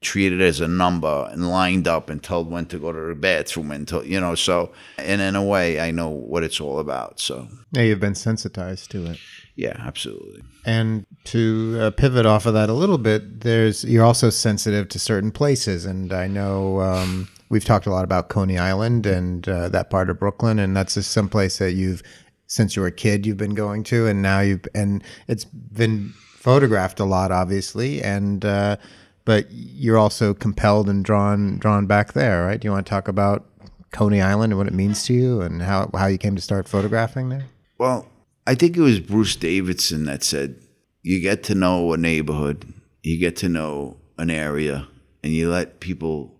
treated 0.00 0.40
as 0.40 0.60
a 0.60 0.68
number 0.68 1.28
and 1.30 1.50
lined 1.50 1.86
up 1.86 2.08
and 2.08 2.22
told 2.22 2.50
when 2.50 2.64
to 2.64 2.78
go 2.78 2.90
to 2.90 3.00
the 3.08 3.14
bathroom 3.14 3.70
and 3.70 3.86
to, 3.86 4.02
you 4.06 4.18
know 4.18 4.34
so 4.34 4.72
and 4.96 5.20
in 5.20 5.36
a 5.36 5.44
way 5.44 5.78
i 5.78 5.90
know 5.90 6.08
what 6.08 6.42
it's 6.42 6.58
all 6.58 6.78
about 6.78 7.20
so. 7.20 7.46
Yeah 7.72 7.82
you've 7.82 8.00
been 8.00 8.14
sensitized 8.14 8.90
to 8.92 9.06
it. 9.06 9.18
Yeah 9.56 9.76
absolutely. 9.78 10.42
And 10.64 11.04
to 11.24 11.78
uh, 11.80 11.90
pivot 11.90 12.24
off 12.24 12.46
of 12.46 12.54
that 12.54 12.70
a 12.70 12.74
little 12.74 12.96
bit 12.96 13.40
there's 13.40 13.84
you're 13.84 14.04
also 14.04 14.30
sensitive 14.30 14.88
to 14.88 14.98
certain 14.98 15.30
places 15.30 15.84
and 15.84 16.14
i 16.14 16.26
know 16.26 16.80
um, 16.80 17.28
we've 17.50 17.64
talked 17.64 17.86
a 17.86 17.90
lot 17.90 18.04
about 18.04 18.30
coney 18.30 18.56
island 18.56 19.04
and 19.04 19.48
uh, 19.48 19.68
that 19.68 19.90
part 19.90 20.08
of 20.08 20.18
brooklyn 20.18 20.58
and 20.58 20.74
that's 20.74 20.94
just 20.94 21.10
some 21.10 21.28
place 21.28 21.58
that 21.58 21.72
you've 21.72 22.02
since 22.46 22.74
you 22.74 22.80
were 22.80 22.88
a 22.88 22.92
kid 22.92 23.26
you've 23.26 23.36
been 23.36 23.54
going 23.54 23.84
to 23.84 24.06
and 24.06 24.22
now 24.22 24.40
you've 24.40 24.64
and 24.74 25.04
it's 25.28 25.44
been 25.44 26.14
photographed 26.16 26.98
a 27.00 27.04
lot 27.04 27.30
obviously 27.30 28.02
and 28.02 28.46
uh, 28.46 28.76
but 29.24 29.46
you're 29.50 29.98
also 29.98 30.34
compelled 30.34 30.88
and 30.88 31.04
drawn 31.04 31.58
drawn 31.58 31.86
back 31.86 32.12
there, 32.12 32.44
right? 32.44 32.60
Do 32.60 32.66
you 32.66 32.72
want 32.72 32.86
to 32.86 32.90
talk 32.90 33.08
about 33.08 33.46
Coney 33.92 34.20
Island 34.20 34.52
and 34.52 34.58
what 34.58 34.66
it 34.66 34.74
means 34.74 35.04
to 35.04 35.14
you 35.14 35.40
and 35.40 35.62
how 35.62 35.90
how 35.94 36.06
you 36.06 36.18
came 36.18 36.36
to 36.36 36.42
start 36.42 36.68
photographing 36.68 37.28
there? 37.28 37.44
Well, 37.78 38.06
I 38.46 38.54
think 38.54 38.76
it 38.76 38.80
was 38.80 39.00
Bruce 39.00 39.36
Davidson 39.36 40.04
that 40.04 40.22
said, 40.22 40.56
"You 41.02 41.20
get 41.20 41.42
to 41.44 41.54
know 41.54 41.92
a 41.92 41.96
neighborhood, 41.96 42.72
you 43.02 43.18
get 43.18 43.36
to 43.36 43.48
know 43.48 43.96
an 44.18 44.30
area, 44.30 44.88
and 45.22 45.32
you 45.32 45.50
let 45.50 45.80
people 45.80 46.36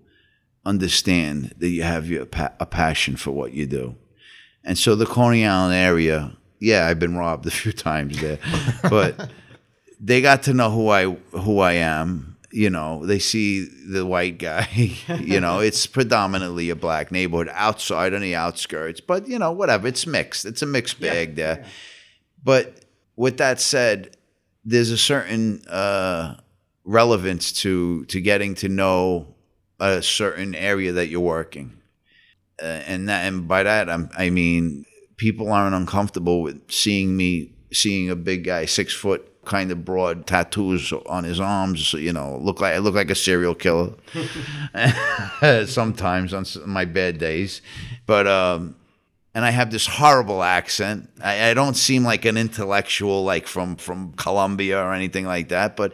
understand 0.64 1.54
that 1.58 1.68
you 1.68 1.82
have 1.82 2.08
your, 2.08 2.22
a 2.22 2.66
passion 2.66 3.16
for 3.16 3.32
what 3.32 3.52
you 3.52 3.66
do." 3.66 3.96
And 4.64 4.76
so 4.76 4.94
the 4.94 5.06
Coney 5.06 5.46
Island 5.46 5.74
area, 5.74 6.36
yeah, 6.58 6.86
I've 6.86 6.98
been 6.98 7.16
robbed 7.16 7.46
a 7.46 7.50
few 7.50 7.72
times 7.90 8.20
there, 8.20 8.38
but 8.82 9.30
they 10.00 10.22
got 10.22 10.44
to 10.44 10.54
know 10.54 10.70
who 10.70 10.88
I 10.88 11.04
who 11.32 11.58
I 11.58 11.72
am 11.72 12.29
you 12.52 12.70
know, 12.70 13.04
they 13.06 13.18
see 13.18 13.64
the 13.64 14.04
white 14.04 14.38
guy. 14.38 14.68
you 15.20 15.40
know, 15.40 15.60
it's 15.60 15.86
predominantly 15.86 16.70
a 16.70 16.76
black 16.76 17.12
neighborhood 17.12 17.50
outside 17.52 18.14
on 18.14 18.20
the 18.20 18.34
outskirts, 18.34 19.00
but 19.00 19.28
you 19.28 19.38
know, 19.38 19.52
whatever. 19.52 19.88
It's 19.88 20.06
mixed. 20.06 20.44
It's 20.44 20.62
a 20.62 20.66
mixed 20.66 21.00
bag 21.00 21.30
yeah, 21.30 21.34
there. 21.34 21.58
Yeah. 21.60 21.68
But 22.42 22.84
with 23.16 23.38
that 23.38 23.60
said, 23.60 24.16
there's 24.64 24.90
a 24.90 24.98
certain 24.98 25.62
uh, 25.68 26.36
relevance 26.84 27.52
to 27.52 28.04
to 28.06 28.20
getting 28.20 28.54
to 28.56 28.68
know 28.68 29.34
a 29.78 30.02
certain 30.02 30.54
area 30.54 30.92
that 30.92 31.08
you're 31.08 31.20
working, 31.20 31.80
uh, 32.62 32.66
and 32.66 33.08
that, 33.08 33.26
and 33.26 33.48
by 33.48 33.62
that 33.62 33.88
I'm, 33.88 34.10
I 34.16 34.30
mean 34.30 34.84
people 35.16 35.52
aren't 35.52 35.74
uncomfortable 35.74 36.42
with 36.42 36.70
seeing 36.70 37.16
me 37.16 37.52
seeing 37.72 38.10
a 38.10 38.16
big 38.16 38.44
guy 38.44 38.64
six 38.64 38.94
foot 38.94 39.29
kind 39.50 39.72
of 39.72 39.84
broad 39.84 40.26
tattoos 40.28 40.92
on 41.06 41.24
his 41.24 41.40
arms. 41.40 41.92
You 41.92 42.12
know, 42.12 42.38
look 42.40 42.60
like 42.60 42.74
I 42.74 42.78
look 42.78 42.94
like 42.94 43.10
a 43.10 43.14
serial 43.14 43.54
killer 43.54 43.92
sometimes 45.66 46.32
on 46.32 46.46
my 46.64 46.84
bad 46.84 47.18
days, 47.18 47.60
but 48.06 48.26
um, 48.26 48.76
and 49.34 49.44
I 49.44 49.50
have 49.50 49.70
this 49.70 49.86
horrible 49.86 50.42
accent. 50.42 51.10
I, 51.20 51.50
I, 51.50 51.54
don't 51.54 51.74
seem 51.74 52.04
like 52.04 52.24
an 52.24 52.36
intellectual, 52.36 53.24
like 53.24 53.46
from 53.46 53.76
from 53.76 54.12
Columbia 54.12 54.80
or 54.82 54.94
anything 54.94 55.26
like 55.26 55.48
that, 55.48 55.76
but 55.76 55.92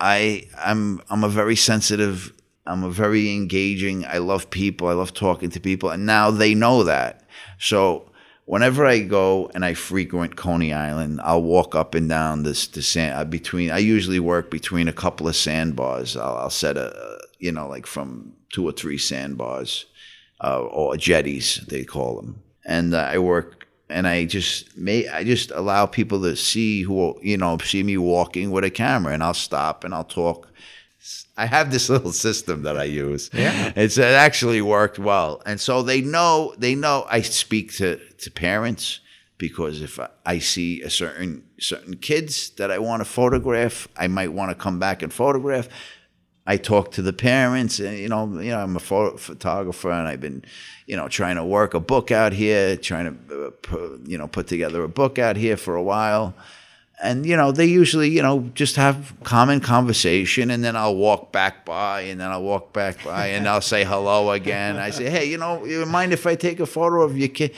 I 0.00 0.48
I'm 0.58 1.00
I'm 1.08 1.24
a 1.24 1.28
very 1.28 1.56
sensitive. 1.56 2.32
I'm 2.66 2.84
a 2.84 2.90
very 2.90 3.34
engaging. 3.34 4.04
I 4.04 4.18
love 4.18 4.50
people. 4.50 4.88
I 4.88 4.92
love 4.92 5.14
talking 5.14 5.50
to 5.50 5.60
people, 5.60 5.90
and 5.90 6.04
now 6.04 6.30
they 6.30 6.54
know 6.54 6.84
that. 6.84 7.24
So 7.58 8.11
whenever 8.52 8.84
I 8.84 8.98
go 8.98 9.50
and 9.54 9.64
I 9.64 9.72
frequent 9.72 10.36
Coney 10.36 10.74
Island, 10.74 11.22
I'll 11.24 11.42
walk 11.42 11.74
up 11.74 11.94
and 11.94 12.06
down 12.06 12.42
this 12.42 12.66
the 12.66 12.82
sand 12.82 13.14
uh, 13.14 13.24
between. 13.24 13.70
I 13.70 13.78
usually 13.78 14.20
work 14.20 14.50
between 14.50 14.88
a 14.88 14.92
couple 14.92 15.26
of 15.26 15.34
sandbars. 15.34 16.18
I'll, 16.18 16.36
I'll 16.36 16.50
set 16.50 16.76
a 16.76 17.18
you 17.38 17.50
know 17.50 17.66
like 17.66 17.86
from 17.86 18.34
two 18.52 18.68
or 18.68 18.72
three 18.72 18.98
sandbars 18.98 19.86
uh, 20.44 20.60
or 20.60 20.98
jetties 20.98 21.64
they 21.68 21.82
call 21.82 22.16
them, 22.16 22.42
and 22.66 22.92
uh, 22.92 23.08
I 23.10 23.16
work 23.16 23.68
and 23.88 24.06
I 24.06 24.26
just 24.26 24.76
may 24.76 25.08
I 25.08 25.24
just 25.24 25.50
allow 25.52 25.86
people 25.86 26.20
to 26.20 26.36
see 26.36 26.82
who 26.82 27.18
you 27.22 27.38
know 27.38 27.56
see 27.56 27.82
me 27.82 27.96
walking 27.96 28.50
with 28.50 28.64
a 28.64 28.70
camera, 28.70 29.14
and 29.14 29.22
I'll 29.22 29.32
stop 29.32 29.82
and 29.82 29.94
I'll 29.94 30.04
talk 30.04 30.51
I 31.36 31.46
have 31.46 31.70
this 31.70 31.88
little 31.94 32.12
system 32.12 32.62
that 32.62 32.76
I 32.76 32.84
use. 32.84 33.30
Yeah. 33.32 33.72
It's 33.76 33.98
it 33.98 34.04
actually 34.04 34.62
worked 34.62 34.98
well. 34.98 35.42
And 35.46 35.60
so 35.60 35.82
they 35.82 36.00
know 36.00 36.54
they 36.58 36.74
know 36.74 37.06
I 37.08 37.22
speak 37.22 37.74
to, 37.76 37.96
to 37.96 38.30
parents 38.30 39.00
because 39.38 39.82
if 39.82 39.98
I 40.24 40.38
see 40.38 40.82
a 40.82 40.90
certain 40.90 41.44
certain 41.58 41.96
kids 41.96 42.50
that 42.50 42.70
I 42.70 42.78
want 42.78 43.00
to 43.00 43.04
photograph, 43.04 43.88
I 43.96 44.08
might 44.08 44.32
want 44.32 44.50
to 44.50 44.54
come 44.54 44.78
back 44.78 45.02
and 45.02 45.12
photograph. 45.12 45.68
I 46.44 46.56
talk 46.56 46.90
to 46.92 47.02
the 47.02 47.12
parents, 47.12 47.78
and 47.78 47.96
you 47.96 48.08
know, 48.08 48.26
you 48.40 48.50
know, 48.50 48.58
I'm 48.58 48.74
a 48.74 48.80
photo- 48.80 49.16
photographer, 49.16 49.92
and 49.92 50.08
I've 50.08 50.20
been, 50.20 50.44
you 50.86 50.96
know, 50.96 51.06
trying 51.06 51.36
to 51.36 51.44
work 51.44 51.74
a 51.74 51.78
book 51.78 52.10
out 52.10 52.32
here, 52.32 52.76
trying 52.76 53.16
to, 53.28 53.52
uh, 53.72 53.98
you 54.04 54.18
know, 54.18 54.26
put 54.26 54.48
together 54.48 54.82
a 54.82 54.88
book 54.88 55.20
out 55.20 55.36
here 55.36 55.56
for 55.56 55.76
a 55.76 55.82
while 55.82 56.34
and 57.02 57.26
you 57.26 57.36
know 57.36 57.52
they 57.52 57.66
usually 57.66 58.08
you 58.08 58.22
know 58.22 58.48
just 58.54 58.76
have 58.76 59.12
common 59.24 59.60
conversation 59.60 60.50
and 60.50 60.64
then 60.64 60.76
i'll 60.76 60.96
walk 60.96 61.32
back 61.32 61.64
by 61.64 62.02
and 62.02 62.20
then 62.20 62.30
i'll 62.30 62.42
walk 62.42 62.72
back 62.72 63.02
by 63.04 63.26
and 63.26 63.48
i'll 63.48 63.60
say 63.60 63.84
hello 63.84 64.30
again 64.30 64.76
i 64.76 64.88
say 64.90 65.10
hey 65.10 65.24
you 65.24 65.36
know 65.36 65.64
you 65.64 65.84
mind 65.84 66.12
if 66.12 66.26
i 66.26 66.34
take 66.34 66.60
a 66.60 66.66
photo 66.66 67.02
of 67.02 67.18
your 67.18 67.28
kid 67.28 67.52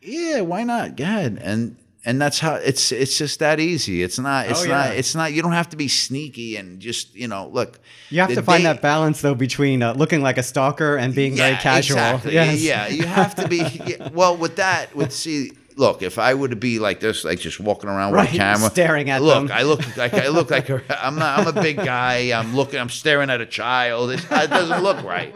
yeah 0.00 0.40
why 0.40 0.64
not 0.64 0.96
go 0.96 1.04
ahead 1.04 1.38
and 1.42 1.76
and 2.04 2.20
that's 2.20 2.38
how 2.38 2.54
it's 2.54 2.90
it's 2.90 3.18
just 3.18 3.38
that 3.40 3.60
easy 3.60 4.02
it's 4.02 4.18
not 4.18 4.48
it's 4.48 4.62
oh, 4.62 4.64
yeah. 4.64 4.70
not 4.70 4.96
it's 4.96 5.14
not 5.14 5.32
you 5.32 5.42
don't 5.42 5.52
have 5.52 5.68
to 5.68 5.76
be 5.76 5.88
sneaky 5.88 6.56
and 6.56 6.80
just 6.80 7.14
you 7.14 7.28
know 7.28 7.48
look 7.48 7.80
you 8.08 8.20
have 8.20 8.32
to 8.32 8.42
find 8.42 8.62
day, 8.62 8.72
that 8.72 8.80
balance 8.80 9.20
though 9.20 9.34
between 9.34 9.82
uh, 9.82 9.92
looking 9.92 10.22
like 10.22 10.38
a 10.38 10.42
stalker 10.42 10.96
and 10.96 11.14
being 11.14 11.36
yeah, 11.36 11.50
very 11.50 11.56
casual 11.56 11.98
exactly. 11.98 12.32
yes. 12.32 12.62
yeah 12.62 12.86
you 12.88 13.04
have 13.04 13.34
to 13.34 13.46
be 13.48 13.96
well 14.12 14.36
with 14.36 14.56
that 14.56 14.94
with 14.94 15.12
see 15.12 15.50
look, 15.78 16.02
if 16.02 16.18
I 16.18 16.34
were 16.34 16.48
to 16.48 16.56
be 16.56 16.78
like 16.78 17.00
this, 17.00 17.24
like 17.24 17.38
just 17.38 17.60
walking 17.60 17.88
around 17.88 18.12
right, 18.12 18.26
with 18.26 18.34
a 18.34 18.38
camera, 18.38 18.70
staring 18.70 19.08
at 19.10 19.22
look, 19.22 19.48
them. 19.48 19.56
I 19.56 19.62
look 19.62 19.96
like 19.96 20.12
I 20.12 20.28
look 20.28 20.50
like 20.50 20.68
a, 20.68 20.82
I'm 21.04 21.16
not. 21.16 21.38
I'm 21.38 21.46
a 21.46 21.62
big 21.62 21.76
guy. 21.76 22.38
I'm 22.38 22.54
looking. 22.54 22.80
I'm 22.80 22.90
staring 22.90 23.30
at 23.30 23.40
a 23.40 23.46
child. 23.46 24.10
It, 24.10 24.24
it 24.30 24.50
doesn't 24.50 24.82
look 24.82 25.02
right. 25.04 25.34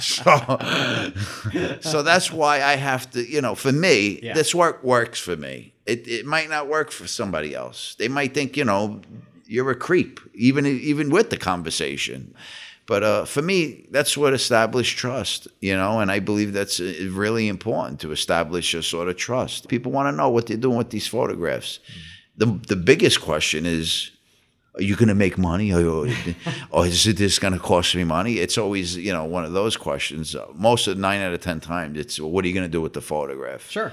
So, 0.00 0.58
so 1.80 2.02
that's 2.02 2.30
why 2.30 2.56
I 2.56 2.76
have 2.76 3.10
to. 3.12 3.26
You 3.26 3.40
know, 3.40 3.54
for 3.54 3.72
me, 3.72 4.20
yeah. 4.22 4.34
this 4.34 4.54
work 4.54 4.82
works 4.82 5.20
for 5.20 5.36
me. 5.36 5.72
It 5.86 6.06
it 6.06 6.26
might 6.26 6.50
not 6.50 6.68
work 6.68 6.90
for 6.90 7.06
somebody 7.06 7.54
else. 7.54 7.94
They 7.98 8.08
might 8.08 8.34
think, 8.34 8.56
you 8.56 8.64
know, 8.64 9.00
you're 9.46 9.70
a 9.70 9.76
creep, 9.76 10.20
even 10.34 10.66
even 10.66 11.10
with 11.10 11.30
the 11.30 11.36
conversation. 11.36 12.34
But 12.86 13.02
uh, 13.02 13.24
for 13.24 13.42
me, 13.42 13.86
that's 13.90 14.16
what 14.16 14.32
established 14.32 14.96
trust, 14.96 15.48
you 15.60 15.76
know, 15.76 15.98
and 15.98 16.10
I 16.10 16.20
believe 16.20 16.52
that's 16.52 16.78
uh, 16.78 17.08
really 17.10 17.48
important 17.48 18.00
to 18.00 18.12
establish 18.12 18.74
a 18.74 18.82
sort 18.82 19.08
of 19.08 19.16
trust. 19.16 19.68
People 19.68 19.90
want 19.90 20.12
to 20.12 20.16
know 20.16 20.30
what 20.30 20.46
they're 20.46 20.56
doing 20.56 20.78
with 20.78 20.90
these 20.90 21.08
photographs. 21.08 21.80
The, 22.36 22.46
the 22.46 22.76
biggest 22.76 23.20
question 23.20 23.66
is, 23.66 24.12
are 24.76 24.82
you 24.82 24.94
going 24.94 25.08
to 25.08 25.14
make 25.14 25.36
money 25.38 25.72
or, 25.72 26.06
or 26.70 26.86
is 26.86 27.04
this 27.04 27.38
going 27.38 27.54
to 27.54 27.58
cost 27.58 27.94
me 27.96 28.04
money? 28.04 28.34
It's 28.34 28.58
always, 28.58 28.96
you 28.96 29.12
know, 29.12 29.24
one 29.24 29.44
of 29.44 29.52
those 29.52 29.76
questions. 29.76 30.36
Most 30.54 30.86
of 30.86 30.96
nine 30.98 31.22
out 31.22 31.32
of 31.32 31.40
10 31.40 31.60
times, 31.60 31.98
it's 31.98 32.20
what 32.20 32.44
are 32.44 32.48
you 32.48 32.54
going 32.54 32.66
to 32.66 32.70
do 32.70 32.82
with 32.82 32.92
the 32.92 33.00
photograph? 33.00 33.68
Sure. 33.70 33.92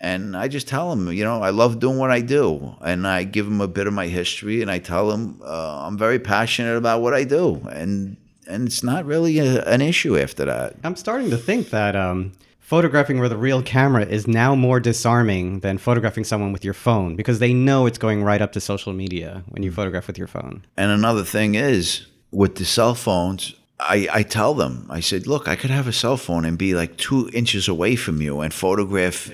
And 0.00 0.36
I 0.36 0.46
just 0.46 0.68
tell 0.68 0.90
them, 0.90 1.10
you 1.10 1.24
know, 1.24 1.42
I 1.42 1.50
love 1.50 1.80
doing 1.80 1.96
what 1.96 2.12
I 2.12 2.20
do. 2.20 2.76
And 2.82 3.06
I 3.08 3.24
give 3.24 3.46
them 3.46 3.60
a 3.60 3.66
bit 3.66 3.88
of 3.88 3.94
my 3.94 4.06
history 4.06 4.62
and 4.62 4.70
I 4.70 4.78
tell 4.78 5.08
them 5.08 5.40
uh, 5.44 5.86
I'm 5.86 5.98
very 5.98 6.20
passionate 6.20 6.76
about 6.76 7.02
what 7.02 7.14
I 7.14 7.24
do. 7.24 7.66
And 7.72 8.16
and 8.48 8.66
it's 8.66 8.82
not 8.82 9.04
really 9.04 9.38
a, 9.38 9.62
an 9.64 9.80
issue 9.80 10.18
after 10.18 10.44
that. 10.46 10.74
I'm 10.82 10.96
starting 10.96 11.30
to 11.30 11.36
think 11.36 11.70
that 11.70 11.94
um, 11.94 12.32
photographing 12.58 13.20
with 13.20 13.30
a 13.30 13.36
real 13.36 13.62
camera 13.62 14.04
is 14.04 14.26
now 14.26 14.54
more 14.54 14.80
disarming 14.80 15.60
than 15.60 15.78
photographing 15.78 16.24
someone 16.24 16.52
with 16.52 16.64
your 16.64 16.74
phone 16.74 17.14
because 17.14 17.38
they 17.38 17.52
know 17.52 17.86
it's 17.86 17.98
going 17.98 18.24
right 18.24 18.42
up 18.42 18.52
to 18.52 18.60
social 18.60 18.92
media 18.92 19.44
when 19.48 19.62
you 19.62 19.70
photograph 19.70 20.06
with 20.06 20.18
your 20.18 20.26
phone. 20.26 20.64
And 20.76 20.90
another 20.90 21.24
thing 21.24 21.54
is 21.54 22.06
with 22.30 22.56
the 22.56 22.64
cell 22.64 22.94
phones, 22.94 23.54
I, 23.80 24.08
I 24.12 24.22
tell 24.22 24.54
them, 24.54 24.86
I 24.90 25.00
said, 25.00 25.26
look, 25.26 25.46
I 25.46 25.54
could 25.54 25.70
have 25.70 25.86
a 25.86 25.92
cell 25.92 26.16
phone 26.16 26.44
and 26.44 26.58
be 26.58 26.74
like 26.74 26.96
two 26.96 27.30
inches 27.32 27.68
away 27.68 27.94
from 27.94 28.20
you 28.20 28.40
and 28.40 28.52
photograph 28.52 29.30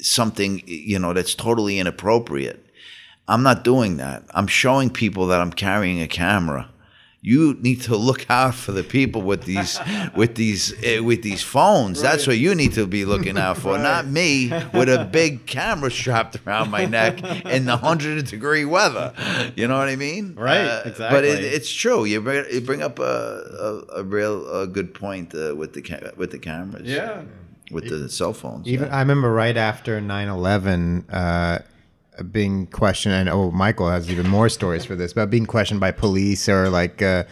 something, 0.00 0.62
you 0.66 0.98
know, 0.98 1.12
that's 1.12 1.34
totally 1.34 1.78
inappropriate. 1.78 2.64
I'm 3.26 3.42
not 3.42 3.64
doing 3.64 3.96
that. 3.96 4.22
I'm 4.30 4.46
showing 4.46 4.90
people 4.90 5.26
that 5.26 5.40
I'm 5.40 5.52
carrying 5.52 6.00
a 6.00 6.06
camera 6.06 6.70
you 7.20 7.54
need 7.60 7.82
to 7.82 7.96
look 7.96 8.30
out 8.30 8.54
for 8.54 8.70
the 8.70 8.84
people 8.84 9.22
with 9.22 9.42
these 9.42 9.80
with 10.14 10.36
these 10.36 10.72
uh, 10.84 11.02
with 11.02 11.22
these 11.22 11.42
phones. 11.42 11.98
Right. 11.98 12.10
That's 12.10 12.26
what 12.28 12.38
you 12.38 12.54
need 12.54 12.74
to 12.74 12.86
be 12.86 13.04
looking 13.04 13.36
out 13.36 13.58
for, 13.58 13.72
right. 13.72 13.82
not 13.82 14.06
me 14.06 14.50
with 14.72 14.88
a 14.88 15.04
big 15.12 15.46
camera 15.46 15.90
strapped 15.90 16.36
around 16.46 16.70
my 16.70 16.84
neck 16.84 17.22
in 17.46 17.64
the 17.64 17.76
hundred 17.76 18.24
degree 18.26 18.64
weather. 18.64 19.12
You 19.56 19.66
know 19.66 19.78
what 19.78 19.88
I 19.88 19.96
mean? 19.96 20.36
Right. 20.36 20.60
Uh, 20.60 20.82
exactly. 20.86 21.16
But 21.16 21.24
it, 21.24 21.42
it's 21.42 21.72
true. 21.72 22.04
You 22.04 22.20
bring 22.20 22.44
you 22.52 22.60
bring 22.60 22.82
up 22.82 23.00
a 23.00 23.02
a, 23.02 24.00
a 24.00 24.02
real 24.04 24.62
a 24.62 24.66
good 24.68 24.94
point 24.94 25.34
uh, 25.34 25.56
with 25.56 25.72
the 25.72 26.12
with 26.16 26.30
the 26.30 26.38
cameras. 26.38 26.86
Yeah. 26.86 27.22
With 27.70 27.90
the 27.90 28.08
cell 28.08 28.32
phones. 28.32 28.66
Even 28.66 28.88
yeah. 28.88 28.96
I 28.96 29.00
remember 29.00 29.30
right 29.30 29.54
after 29.54 30.00
9-11, 30.00 31.04
uh, 31.12 31.58
being 32.24 32.66
questioned, 32.66 33.14
and 33.14 33.28
oh, 33.28 33.50
Michael 33.50 33.90
has 33.90 34.10
even 34.10 34.28
more 34.28 34.48
stories 34.48 34.84
for 34.84 34.94
this 34.94 35.12
about 35.12 35.30
being 35.30 35.46
questioned 35.46 35.80
by 35.80 35.90
police 35.90 36.48
or 36.48 36.68
like 36.68 37.02
uh, 37.02 37.24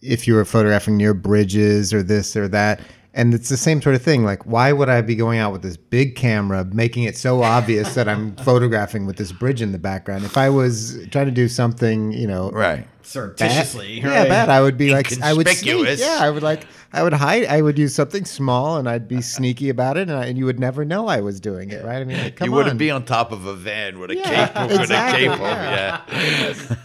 if 0.00 0.26
you 0.26 0.34
were 0.34 0.44
photographing 0.44 0.96
near 0.96 1.14
bridges 1.14 1.92
or 1.92 2.02
this 2.02 2.36
or 2.36 2.48
that. 2.48 2.80
And 3.14 3.34
it's 3.34 3.48
the 3.48 3.56
same 3.56 3.80
sort 3.80 3.94
of 3.94 4.02
thing. 4.02 4.24
Like, 4.24 4.44
why 4.44 4.72
would 4.72 4.88
I 4.88 5.00
be 5.00 5.16
going 5.16 5.38
out 5.38 5.52
with 5.52 5.62
this 5.62 5.76
big 5.76 6.14
camera, 6.14 6.64
making 6.64 7.04
it 7.04 7.16
so 7.16 7.42
obvious 7.42 7.94
that 7.94 8.08
I'm 8.08 8.36
photographing 8.44 9.06
with 9.06 9.16
this 9.16 9.32
bridge 9.32 9.62
in 9.62 9.72
the 9.72 9.78
background? 9.78 10.24
If 10.24 10.36
I 10.36 10.50
was 10.50 10.98
trying 11.10 11.26
to 11.26 11.32
do 11.32 11.48
something, 11.48 12.12
you 12.12 12.26
know, 12.26 12.50
right, 12.50 12.86
surreptitiously, 13.02 14.02
bad, 14.02 14.12
yeah, 14.12 14.24
bad, 14.28 14.48
I 14.50 14.60
would 14.60 14.76
be 14.76 14.92
like, 14.92 15.20
I 15.22 15.32
would 15.32 15.48
sneak, 15.48 15.98
yeah, 15.98 16.18
I 16.20 16.30
would 16.30 16.42
like, 16.42 16.66
I 16.92 17.02
would 17.02 17.14
hide, 17.14 17.46
I 17.46 17.62
would 17.62 17.78
use 17.78 17.94
something 17.94 18.24
small, 18.24 18.76
and 18.76 18.88
I'd 18.88 19.08
be 19.08 19.22
sneaky 19.36 19.70
about 19.70 19.96
it, 19.96 20.08
and, 20.08 20.18
I, 20.18 20.26
and 20.26 20.38
you 20.38 20.44
would 20.44 20.60
never 20.60 20.84
know 20.84 21.08
I 21.08 21.20
was 21.20 21.40
doing 21.40 21.70
it, 21.70 21.84
right? 21.84 22.00
I 22.00 22.04
mean, 22.04 22.18
like, 22.18 22.40
you 22.40 22.52
wouldn't 22.52 22.78
be 22.78 22.90
on 22.90 23.04
top 23.04 23.32
of 23.32 23.46
a 23.46 23.54
van 23.54 23.98
with 23.98 24.10
a 24.10 24.16
yeah, 24.16 24.48
cape, 24.48 24.80
exactly, 24.80 25.28
with 25.28 25.38
a 25.38 25.40
cape 25.40 25.40
yeah. 25.40 26.02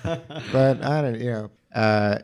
yeah. 0.05 0.39
but 0.53 0.83
I 0.83 1.01
don't, 1.01 1.19
you 1.19 1.31
know. 1.31 1.51
Uh, 1.75 2.19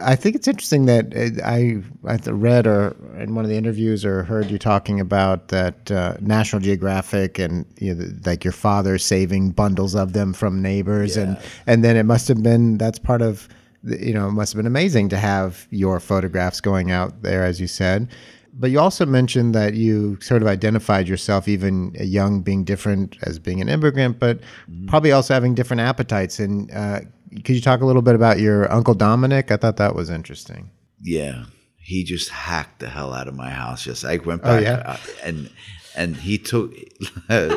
I 0.00 0.14
think 0.14 0.36
it's 0.36 0.46
interesting 0.46 0.86
that 0.86 1.12
uh, 1.16 1.44
I 1.44 1.82
I 2.06 2.16
read 2.30 2.66
or 2.66 2.96
in 3.18 3.34
one 3.34 3.44
of 3.44 3.48
the 3.48 3.56
interviews 3.56 4.04
or 4.04 4.22
heard 4.22 4.50
you 4.50 4.58
talking 4.58 5.00
about 5.00 5.48
that 5.48 5.90
uh, 5.90 6.14
National 6.20 6.62
Geographic 6.62 7.38
and 7.38 7.66
you 7.78 7.94
know, 7.94 8.06
like 8.24 8.44
your 8.44 8.52
father 8.52 8.98
saving 8.98 9.50
bundles 9.50 9.94
of 9.94 10.12
them 10.12 10.32
from 10.32 10.62
neighbors 10.62 11.16
yeah. 11.16 11.22
and 11.22 11.38
and 11.66 11.84
then 11.84 11.96
it 11.96 12.04
must 12.04 12.28
have 12.28 12.42
been 12.42 12.78
that's 12.78 12.98
part 12.98 13.22
of 13.22 13.48
you 13.82 14.14
know 14.14 14.28
it 14.28 14.32
must 14.32 14.52
have 14.52 14.58
been 14.58 14.66
amazing 14.66 15.08
to 15.08 15.16
have 15.16 15.66
your 15.70 15.98
photographs 15.98 16.60
going 16.60 16.90
out 16.90 17.22
there 17.22 17.44
as 17.44 17.60
you 17.60 17.66
said. 17.66 18.08
But 18.54 18.70
you 18.70 18.78
also 18.78 19.06
mentioned 19.06 19.54
that 19.54 19.74
you 19.74 20.18
sort 20.20 20.42
of 20.42 20.48
identified 20.48 21.08
yourself, 21.08 21.48
even 21.48 21.96
young, 21.98 22.42
being 22.42 22.64
different 22.64 23.16
as 23.22 23.38
being 23.38 23.62
an 23.62 23.68
immigrant, 23.70 24.18
but 24.18 24.40
mm-hmm. 24.40 24.88
probably 24.88 25.10
also 25.10 25.32
having 25.32 25.54
different 25.54 25.80
appetites. 25.80 26.38
And 26.38 26.70
uh, 26.70 27.00
could 27.44 27.54
you 27.54 27.60
talk 27.60 27.80
a 27.80 27.86
little 27.86 28.02
bit 28.02 28.14
about 28.14 28.38
your 28.38 28.70
uncle 28.72 28.94
Dominic? 28.94 29.50
I 29.50 29.56
thought 29.56 29.76
that 29.78 29.94
was 29.94 30.10
interesting. 30.10 30.70
Yeah, 31.00 31.44
he 31.76 32.04
just 32.04 32.28
hacked 32.28 32.80
the 32.80 32.88
hell 32.88 33.12
out 33.12 33.28
of 33.28 33.34
my 33.34 33.50
house. 33.50 33.84
Just 33.84 34.04
I 34.04 34.18
went 34.18 34.42
oh, 34.44 34.44
back, 34.44 34.58
oh, 34.58 34.62
yeah? 34.62 34.82
uh, 34.86 34.96
and 35.24 35.50
and 35.96 36.16
he 36.16 36.38
took. 36.38 36.72
uh, 37.28 37.56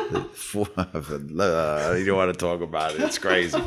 you 0.54 2.04
don't 2.04 2.16
want 2.16 2.32
to 2.32 2.38
talk 2.38 2.60
about 2.60 2.94
it. 2.94 3.00
It's 3.00 3.18
crazy, 3.18 3.58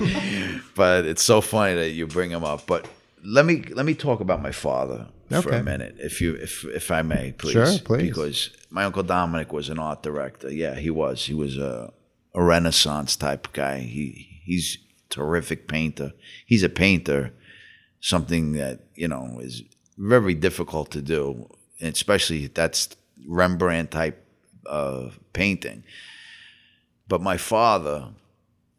but 0.75 1.05
it's 1.05 1.23
so 1.23 1.41
funny 1.41 1.75
that 1.75 1.91
you 1.91 2.07
bring 2.07 2.29
him 2.31 2.43
up. 2.43 2.65
But 2.67 2.87
let 3.23 3.45
me 3.45 3.63
let 3.71 3.85
me 3.85 3.93
talk 3.93 4.19
about 4.19 4.41
my 4.41 4.51
father 4.51 5.07
okay. 5.31 5.41
for 5.41 5.55
a 5.55 5.63
minute, 5.63 5.95
if 5.99 6.21
you 6.21 6.35
if 6.35 6.65
if 6.65 6.91
I 6.91 7.01
may, 7.01 7.33
please. 7.33 7.53
Sure, 7.53 7.79
please. 7.79 8.07
Because 8.07 8.49
my 8.69 8.83
uncle 8.83 9.03
Dominic 9.03 9.53
was 9.53 9.69
an 9.69 9.79
art 9.79 10.03
director. 10.03 10.51
Yeah, 10.51 10.75
he 10.75 10.89
was. 10.89 11.25
He 11.25 11.33
was 11.33 11.57
a 11.57 11.93
a 12.33 12.43
Renaissance 12.43 13.15
type 13.15 13.51
guy. 13.53 13.79
He 13.79 14.41
he's 14.43 14.77
terrific 15.09 15.67
painter. 15.67 16.13
He's 16.45 16.63
a 16.63 16.69
painter, 16.69 17.33
something 17.99 18.53
that 18.53 18.81
you 18.95 19.07
know 19.07 19.39
is 19.41 19.63
very 19.97 20.33
difficult 20.33 20.91
to 20.91 21.01
do, 21.01 21.49
especially 21.81 22.47
that's 22.47 22.95
Rembrandt 23.27 23.91
type 23.91 24.25
of 24.65 25.19
painting. 25.33 25.83
But 27.07 27.21
my 27.21 27.37
father 27.37 28.09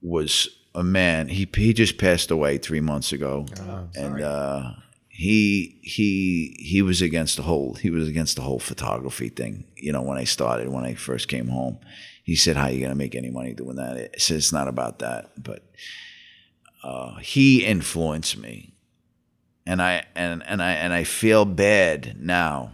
was 0.00 0.48
a 0.74 0.82
man. 0.82 1.28
He 1.28 1.48
he 1.54 1.72
just 1.72 1.98
passed 1.98 2.30
away 2.30 2.58
three 2.58 2.80
months 2.80 3.12
ago, 3.12 3.46
oh, 3.60 3.88
and 3.94 4.22
uh, 4.22 4.72
he 5.08 5.78
he 5.82 6.56
he 6.58 6.82
was 6.82 7.02
against 7.02 7.36
the 7.36 7.42
whole 7.42 7.74
he 7.74 7.90
was 7.90 8.08
against 8.08 8.36
the 8.36 8.42
whole 8.42 8.60
photography 8.60 9.28
thing. 9.28 9.64
You 9.76 9.92
know, 9.92 10.02
when 10.02 10.16
I 10.16 10.24
started, 10.24 10.68
when 10.68 10.84
I 10.84 10.94
first 10.94 11.28
came 11.28 11.48
home, 11.48 11.78
he 12.22 12.36
said, 12.36 12.56
"How 12.56 12.64
are 12.64 12.70
you 12.70 12.80
gonna 12.80 12.94
make 12.94 13.14
any 13.14 13.30
money 13.30 13.52
doing 13.52 13.76
that?" 13.76 13.96
I 13.96 14.18
said, 14.18 14.36
"It's 14.36 14.52
not 14.52 14.68
about 14.68 15.00
that," 15.00 15.42
but 15.42 15.64
uh, 16.82 17.16
he 17.16 17.64
influenced 17.64 18.38
me, 18.38 18.74
and 19.66 19.82
I 19.82 20.04
and 20.14 20.42
and 20.46 20.62
I 20.62 20.72
and 20.72 20.92
I 20.92 21.04
feel 21.04 21.44
bad 21.44 22.16
now, 22.18 22.70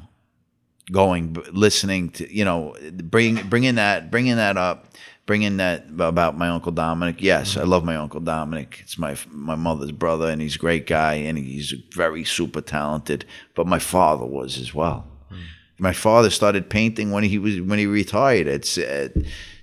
going 0.93 1.37
listening 1.53 2.11
to 2.11 2.35
you 2.35 2.45
know 2.45 2.77
bring 3.03 3.49
bringing 3.49 3.77
that 3.77 4.11
bringing 4.11 4.37
that 4.37 4.57
up, 4.57 4.87
bringing 5.27 5.57
that 5.57 5.87
about 5.99 6.39
my 6.39 6.49
uncle 6.49 6.71
Dominic. 6.71 7.17
Yes, 7.21 7.57
I 7.57 7.65
love 7.65 7.85
my 7.85 7.97
uncle 7.97 8.21
Dominic. 8.21 8.81
It's 8.83 8.97
my 8.97 9.17
my 9.31 9.57
mother's 9.57 9.93
brother, 9.93 10.29
and 10.31 10.41
he's 10.41 10.55
a 10.55 10.61
great 10.61 10.87
guy, 10.87 11.15
and 11.15 11.37
he's 11.37 11.75
very 11.93 12.25
super 12.25 12.61
talented. 12.61 13.25
But 13.55 13.67
my 13.67 13.81
father 13.81 14.25
was 14.25 14.59
as 14.59 14.73
well. 14.73 15.09
Mm. 15.33 15.39
My 15.79 15.93
father 15.93 16.31
started 16.31 16.71
painting 16.71 17.11
when 17.11 17.25
he 17.25 17.39
was 17.39 17.61
when 17.61 17.81
he 17.81 17.87
retired 17.87 18.47
at, 18.47 18.79
at 18.79 19.15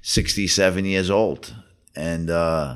67 0.02 0.84
years 0.84 1.10
old, 1.10 1.56
and. 1.96 2.30
Uh, 2.30 2.76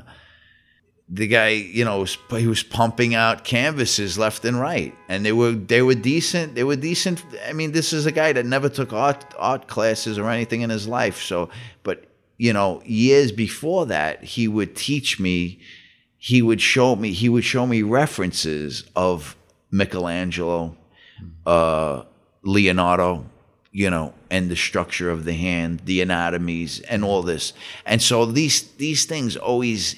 the 1.10 1.26
guy, 1.26 1.48
you 1.48 1.84
know, 1.84 2.04
he 2.30 2.46
was 2.46 2.62
pumping 2.62 3.14
out 3.14 3.44
canvases 3.44 4.18
left 4.18 4.44
and 4.44 4.60
right, 4.60 4.94
and 5.08 5.24
they 5.24 5.32
were 5.32 5.52
they 5.52 5.80
were 5.80 5.94
decent. 5.94 6.54
They 6.54 6.64
were 6.64 6.76
decent. 6.76 7.24
I 7.48 7.52
mean, 7.54 7.72
this 7.72 7.92
is 7.92 8.04
a 8.04 8.12
guy 8.12 8.32
that 8.34 8.44
never 8.44 8.68
took 8.68 8.92
art 8.92 9.34
art 9.38 9.68
classes 9.68 10.18
or 10.18 10.28
anything 10.28 10.60
in 10.60 10.70
his 10.70 10.86
life. 10.86 11.22
So, 11.22 11.48
but 11.82 12.04
you 12.36 12.52
know, 12.52 12.82
years 12.84 13.32
before 13.32 13.86
that, 13.86 14.22
he 14.22 14.48
would 14.48 14.76
teach 14.76 15.18
me. 15.18 15.60
He 16.18 16.42
would 16.42 16.60
show 16.60 16.94
me. 16.94 17.12
He 17.12 17.28
would 17.28 17.44
show 17.44 17.66
me 17.66 17.82
references 17.82 18.84
of 18.94 19.34
Michelangelo, 19.70 20.76
uh, 21.46 22.02
Leonardo, 22.42 23.24
you 23.72 23.88
know, 23.88 24.12
and 24.30 24.50
the 24.50 24.56
structure 24.56 25.10
of 25.10 25.24
the 25.24 25.32
hand, 25.32 25.80
the 25.86 26.02
anatomies, 26.02 26.80
and 26.80 27.02
all 27.02 27.22
this. 27.22 27.54
And 27.86 28.02
so 28.02 28.26
these 28.26 28.62
these 28.72 29.06
things 29.06 29.36
always 29.36 29.96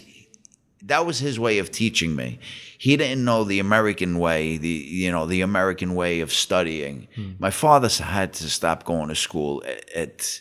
that 0.82 1.06
was 1.06 1.18
his 1.18 1.38
way 1.38 1.58
of 1.58 1.70
teaching 1.70 2.16
me. 2.16 2.38
He 2.78 2.96
didn't 2.96 3.24
know 3.24 3.44
the 3.44 3.58
American 3.58 4.18
way, 4.18 4.56
the 4.56 4.68
you 4.68 5.10
know 5.10 5.26
the 5.26 5.42
American 5.42 5.94
way 5.94 6.20
of 6.20 6.32
studying. 6.32 7.08
Hmm. 7.14 7.32
My 7.38 7.50
father 7.50 7.88
had 7.88 8.32
to 8.34 8.48
stop 8.48 8.84
going 8.84 9.08
to 9.08 9.14
school 9.14 9.62
at, 9.66 9.90
at 9.94 10.40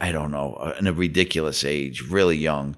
I 0.00 0.12
don't 0.12 0.30
know 0.30 0.74
in 0.78 0.86
a 0.86 0.92
ridiculous 0.92 1.64
age, 1.64 2.02
really 2.02 2.36
young. 2.36 2.76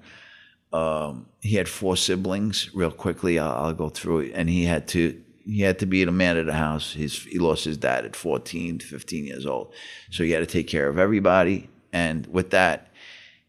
Um, 0.71 1.27
he 1.41 1.55
had 1.55 1.69
four 1.69 1.95
siblings. 1.97 2.73
Real 2.73 2.91
quickly, 2.91 3.37
I'll, 3.37 3.65
I'll, 3.65 3.73
go 3.73 3.89
through 3.89 4.19
it, 4.19 4.31
and 4.33 4.49
he 4.49 4.63
had 4.63 4.87
to 4.89 5.21
he 5.45 5.61
had 5.61 5.79
to 5.79 5.85
be 5.85 6.03
the 6.03 6.11
man 6.11 6.37
of 6.37 6.45
the 6.45 6.53
house. 6.53 6.93
His, 6.93 7.23
he 7.23 7.37
lost 7.37 7.65
his 7.65 7.77
dad 7.77 8.05
at 8.05 8.15
14, 8.15 8.79
15 8.79 9.25
years 9.25 9.45
old, 9.45 9.73
so 10.09 10.23
he 10.23 10.31
had 10.31 10.39
to 10.39 10.45
take 10.45 10.67
care 10.67 10.87
of 10.87 10.97
everybody. 10.97 11.69
And 11.91 12.25
with 12.27 12.51
that, 12.51 12.91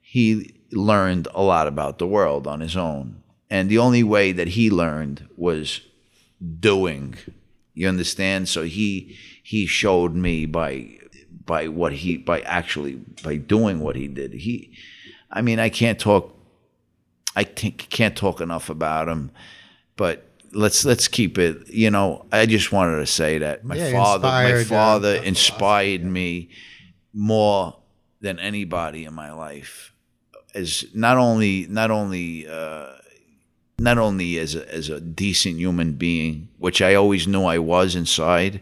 he 0.01 0.55
learned 0.73 1.29
a 1.35 1.43
lot 1.43 1.67
about 1.67 1.99
the 1.99 2.07
world 2.07 2.47
on 2.47 2.61
his 2.61 2.77
own 2.77 3.23
and 3.51 3.69
the 3.69 3.79
only 3.79 4.03
way 4.03 4.33
that 4.33 4.49
he 4.49 4.71
learned 4.71 5.29
was 5.37 5.81
doing. 6.61 7.17
You 7.75 7.89
understand? 7.89 8.49
So 8.49 8.65
he 8.65 9.17
he 9.43 9.67
showed 9.67 10.15
me 10.15 10.47
by 10.47 10.99
by 11.45 11.69
what 11.69 11.93
he 11.93 12.17
by 12.17 12.41
actually 12.43 12.95
by 13.23 13.37
doing 13.37 13.81
what 13.81 13.97
he 13.97 14.09
did. 14.09 14.33
He 14.33 14.77
i 15.31 15.43
mean 15.43 15.59
i 15.59 15.69
can't 15.69 15.99
talk 15.99 16.39
i 17.35 17.43
can't 17.43 18.17
talk 18.17 18.41
enough 18.41 18.71
about 18.71 19.09
him 19.09 19.33
but 19.97 20.29
let's 20.53 20.85
let's 20.85 21.09
keep 21.09 21.39
it 21.39 21.67
you 21.69 21.91
know 21.91 22.25
i 22.31 22.47
just 22.47 22.71
wanted 22.71 22.97
to 22.99 23.07
say 23.07 23.39
that 23.39 23.65
my 23.65 23.75
yeah, 23.75 23.91
father 23.91 24.29
my 24.29 24.63
father 24.63 25.17
inspired 25.17 26.05
me 26.05 26.51
more 27.13 27.75
than 28.25 28.39
anybody 28.39 29.05
in 29.05 29.15
my 29.15 29.33
life. 29.33 29.93
As 30.55 30.85
not 30.95 31.19
only 31.19 31.67
not 31.69 31.91
only 31.91 32.49
uh, 32.49 32.93
not 33.79 33.99
only 33.99 34.39
as 34.39 34.55
a, 34.55 34.73
as 34.73 34.89
a 34.89 35.01
decent 35.01 35.59
human 35.59 35.93
being, 35.93 36.49
which 36.59 36.81
I 36.81 36.95
always 36.95 37.27
knew 37.27 37.45
I 37.45 37.59
was 37.59 37.95
inside, 37.95 38.61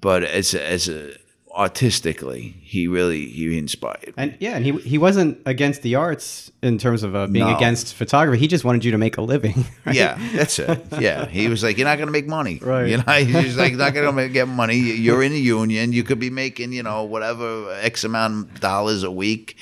but 0.00 0.22
as 0.22 0.54
a, 0.54 0.66
as 0.66 0.88
a 0.88 1.14
artistically, 1.56 2.54
he 2.62 2.86
really 2.86 3.26
he 3.28 3.58
inspired. 3.58 4.12
And 4.16 4.36
yeah, 4.38 4.56
and 4.56 4.64
he 4.64 4.72
he 4.72 4.98
wasn't 4.98 5.40
against 5.46 5.82
the 5.82 5.94
arts 5.94 6.52
in 6.62 6.78
terms 6.78 7.02
of 7.02 7.16
uh, 7.16 7.26
being 7.26 7.46
no. 7.46 7.56
against 7.56 7.94
photography. 7.94 8.38
He 8.38 8.46
just 8.46 8.64
wanted 8.64 8.84
you 8.84 8.92
to 8.92 8.98
make 8.98 9.16
a 9.16 9.22
living. 9.22 9.64
Right? 9.86 9.94
Yeah, 9.94 10.18
that's 10.34 10.58
it. 10.58 10.84
Yeah, 10.98 11.26
he 11.26 11.46
was 11.46 11.62
like, 11.62 11.78
"You're 11.78 11.86
not 11.86 11.96
going 11.96 12.08
to 12.08 12.12
make 12.12 12.26
money, 12.26 12.58
right? 12.60 12.88
You 12.88 12.96
know, 12.96 13.12
he's 13.12 13.56
like, 13.56 13.74
"Not 13.74 13.94
going 13.94 14.16
to 14.16 14.28
get 14.28 14.48
money. 14.48 14.76
You're 14.76 15.22
in 15.22 15.32
a 15.32 15.36
union. 15.36 15.92
You 15.92 16.02
could 16.02 16.18
be 16.18 16.28
making, 16.28 16.72
you 16.72 16.82
know, 16.82 17.04
whatever 17.04 17.72
x 17.80 18.02
amount 18.02 18.50
of 18.50 18.60
dollars 18.60 19.04
a 19.04 19.10
week." 19.10 19.56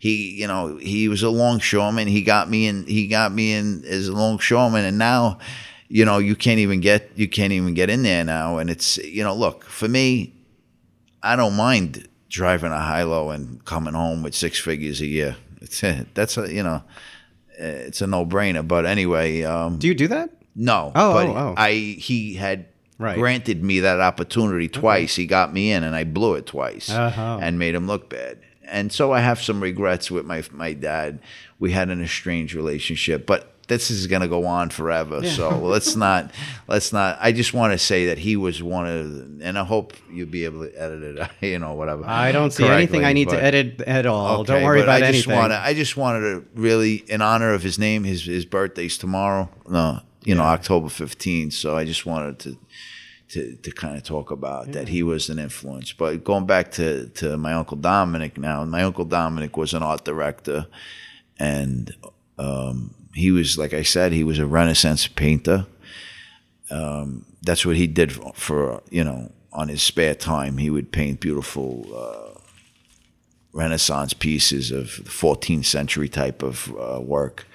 He 0.00 0.32
you 0.40 0.46
know 0.48 0.76
he 0.78 1.06
was 1.08 1.22
a 1.22 1.30
longshoreman. 1.30 2.08
He 2.08 2.22
got 2.22 2.48
me 2.50 2.66
in. 2.66 2.84
He 2.86 3.06
got 3.06 3.32
me 3.32 3.52
in 3.52 3.84
as 3.84 4.08
a 4.08 4.12
longshoreman, 4.12 4.84
and 4.84 4.98
now 4.98 5.38
you 5.92 6.04
know, 6.04 6.18
you 6.18 6.36
can't 6.36 6.58
even 6.60 6.80
get 6.80 7.10
you 7.16 7.28
can't 7.28 7.52
even 7.52 7.74
get 7.74 7.90
in 7.90 8.02
there 8.02 8.24
now. 8.24 8.58
And 8.58 8.70
it's 8.70 8.96
you 8.98 9.22
know, 9.24 9.34
look 9.34 9.64
for 9.64 9.88
me, 9.88 10.32
I 11.22 11.34
don't 11.36 11.54
mind 11.56 12.08
driving 12.28 12.70
a 12.72 12.78
high 12.80 13.02
low 13.02 13.30
and 13.30 13.64
coming 13.64 13.94
home 13.94 14.22
with 14.22 14.34
six 14.34 14.58
figures 14.58 15.00
a 15.00 15.06
year. 15.06 15.36
It's 15.60 15.80
that's 16.14 16.38
a 16.38 16.52
you 16.52 16.62
know, 16.62 16.82
it's 17.58 18.00
a 18.00 18.06
no 18.06 18.24
brainer. 18.24 18.66
But 18.66 18.86
anyway, 18.86 19.42
um, 19.42 19.78
Do 19.78 19.86
you 19.88 19.94
do 19.94 20.08
that? 20.08 20.30
no. 20.54 20.92
Oh, 20.94 21.12
but 21.12 21.26
oh, 21.26 21.36
oh. 21.36 21.54
I 21.56 21.72
he 21.72 22.34
had 22.34 22.66
Right. 22.98 23.16
granted 23.16 23.64
me 23.64 23.80
that 23.80 23.98
opportunity 23.98 24.68
twice. 24.68 25.16
He 25.16 25.24
got 25.26 25.52
me 25.54 25.72
in, 25.72 25.82
and 25.84 25.96
I 25.96 26.04
blew 26.04 26.34
it 26.34 26.44
twice, 26.46 26.90
Uh-huh. 26.90 27.38
and 27.40 27.58
made 27.58 27.74
him 27.74 27.86
look 27.86 28.10
bad. 28.10 28.38
And 28.70 28.92
so 28.92 29.12
I 29.12 29.20
have 29.20 29.40
some 29.42 29.62
regrets 29.62 30.10
with 30.10 30.24
my 30.24 30.42
my 30.52 30.72
dad. 30.72 31.20
We 31.58 31.72
had 31.72 31.90
an 31.90 32.02
estranged 32.02 32.54
relationship, 32.54 33.26
but 33.26 33.52
this 33.70 33.90
is 33.90 34.08
going 34.08 34.20
to 34.20 34.28
go 34.28 34.46
on 34.46 34.68
forever. 34.68 35.24
So 35.24 35.56
let's 35.58 35.96
not 36.06 36.32
let's 36.68 36.92
not. 36.92 37.18
I 37.20 37.32
just 37.32 37.54
want 37.54 37.72
to 37.72 37.78
say 37.78 38.06
that 38.06 38.18
he 38.18 38.36
was 38.36 38.62
one 38.62 38.86
of, 38.86 39.38
the, 39.38 39.44
and 39.46 39.58
I 39.58 39.64
hope 39.64 39.94
you'll 40.10 40.28
be 40.28 40.44
able 40.44 40.66
to 40.66 40.74
edit 40.74 41.16
it. 41.16 41.30
You 41.40 41.58
know, 41.58 41.74
whatever. 41.74 42.04
I 42.04 42.32
don't 42.32 42.52
see 42.52 42.66
anything 42.66 43.04
I 43.04 43.12
need 43.12 43.30
to 43.30 43.42
edit 43.42 43.80
at 43.82 44.06
all. 44.06 44.40
Okay, 44.40 44.52
don't 44.52 44.62
worry 44.62 44.80
but 44.80 44.84
about 44.84 45.02
I 45.02 45.12
just 45.12 45.26
anything. 45.26 45.36
Wanna, 45.36 45.60
I 45.62 45.74
just 45.74 45.96
wanted 45.96 46.20
to 46.20 46.44
really, 46.54 46.96
in 46.96 47.22
honor 47.22 47.54
of 47.54 47.62
his 47.62 47.78
name, 47.78 48.04
his 48.04 48.24
his 48.24 48.44
birthday's 48.44 48.98
tomorrow. 48.98 49.48
No, 49.68 50.00
you 50.24 50.34
know, 50.34 50.42
October 50.42 50.88
fifteenth. 50.88 51.54
So 51.54 51.76
I 51.76 51.84
just 51.84 52.04
wanted 52.04 52.38
to 52.40 52.58
to 53.30 53.56
to 53.56 53.70
kind 53.70 53.96
of 53.96 54.02
talk 54.02 54.30
about 54.30 54.72
that 54.72 54.88
he 54.88 55.02
was 55.02 55.28
an 55.28 55.38
influence. 55.38 55.92
But 55.92 56.24
going 56.24 56.46
back 56.46 56.70
to 56.72 57.06
to 57.06 57.36
my 57.36 57.52
uncle 57.54 57.76
Dominic 57.76 58.38
now, 58.38 58.64
my 58.64 58.82
uncle 58.82 59.04
Dominic 59.04 59.56
was 59.56 59.72
an 59.72 59.82
art 59.82 60.04
director, 60.04 60.66
and 61.38 61.94
um, 62.38 62.94
he 63.14 63.30
was 63.30 63.56
like 63.56 63.72
I 63.72 63.82
said, 63.82 64.12
he 64.12 64.24
was 64.24 64.38
a 64.38 64.46
Renaissance 64.46 65.06
painter. 65.06 65.66
Um, 66.70 67.24
that's 67.42 67.64
what 67.64 67.76
he 67.76 67.86
did 67.86 68.12
for, 68.12 68.32
for 68.34 68.82
you 68.90 69.04
know 69.04 69.30
on 69.52 69.68
his 69.68 69.82
spare 69.82 70.14
time. 70.14 70.58
He 70.58 70.70
would 70.70 70.92
paint 70.92 71.20
beautiful. 71.20 71.86
Uh, 71.94 72.26
Renaissance 73.52 74.12
pieces 74.12 74.70
of 74.70 75.00
the 75.02 75.10
14th 75.10 75.64
century 75.64 76.08
type 76.08 76.40
of 76.44 76.72
uh, 76.78 77.00
work, 77.00 77.46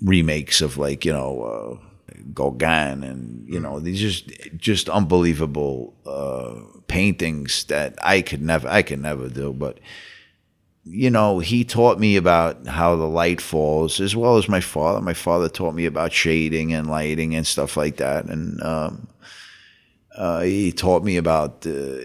remakes 0.00 0.60
of 0.60 0.76
like 0.76 1.04
you 1.04 1.12
know 1.12 1.78
uh, 1.80 1.91
Gauguin 2.34 3.02
and 3.02 3.46
you 3.48 3.60
know 3.60 3.80
these 3.80 4.00
just 4.00 4.30
just 4.56 4.88
unbelievable 4.88 5.94
uh, 6.06 6.54
paintings 6.86 7.64
that 7.64 7.98
I 8.02 8.22
could 8.22 8.42
never 8.42 8.68
I 8.68 8.82
could 8.82 9.00
never 9.00 9.28
do. 9.28 9.52
But 9.52 9.78
you 10.84 11.10
know 11.10 11.38
he 11.38 11.64
taught 11.64 11.98
me 11.98 12.16
about 12.16 12.66
how 12.66 12.96
the 12.96 13.08
light 13.08 13.40
falls 13.40 14.00
as 14.00 14.16
well 14.16 14.36
as 14.36 14.48
my 14.48 14.60
father. 14.60 15.00
My 15.00 15.14
father 15.14 15.48
taught 15.48 15.74
me 15.74 15.86
about 15.86 16.12
shading 16.12 16.72
and 16.72 16.88
lighting 16.88 17.34
and 17.34 17.46
stuff 17.46 17.76
like 17.76 17.96
that, 17.96 18.26
and 18.26 18.62
um, 18.62 19.08
uh, 20.16 20.40
he 20.40 20.72
taught 20.72 21.04
me 21.04 21.16
about. 21.16 21.66
Uh, 21.66 21.98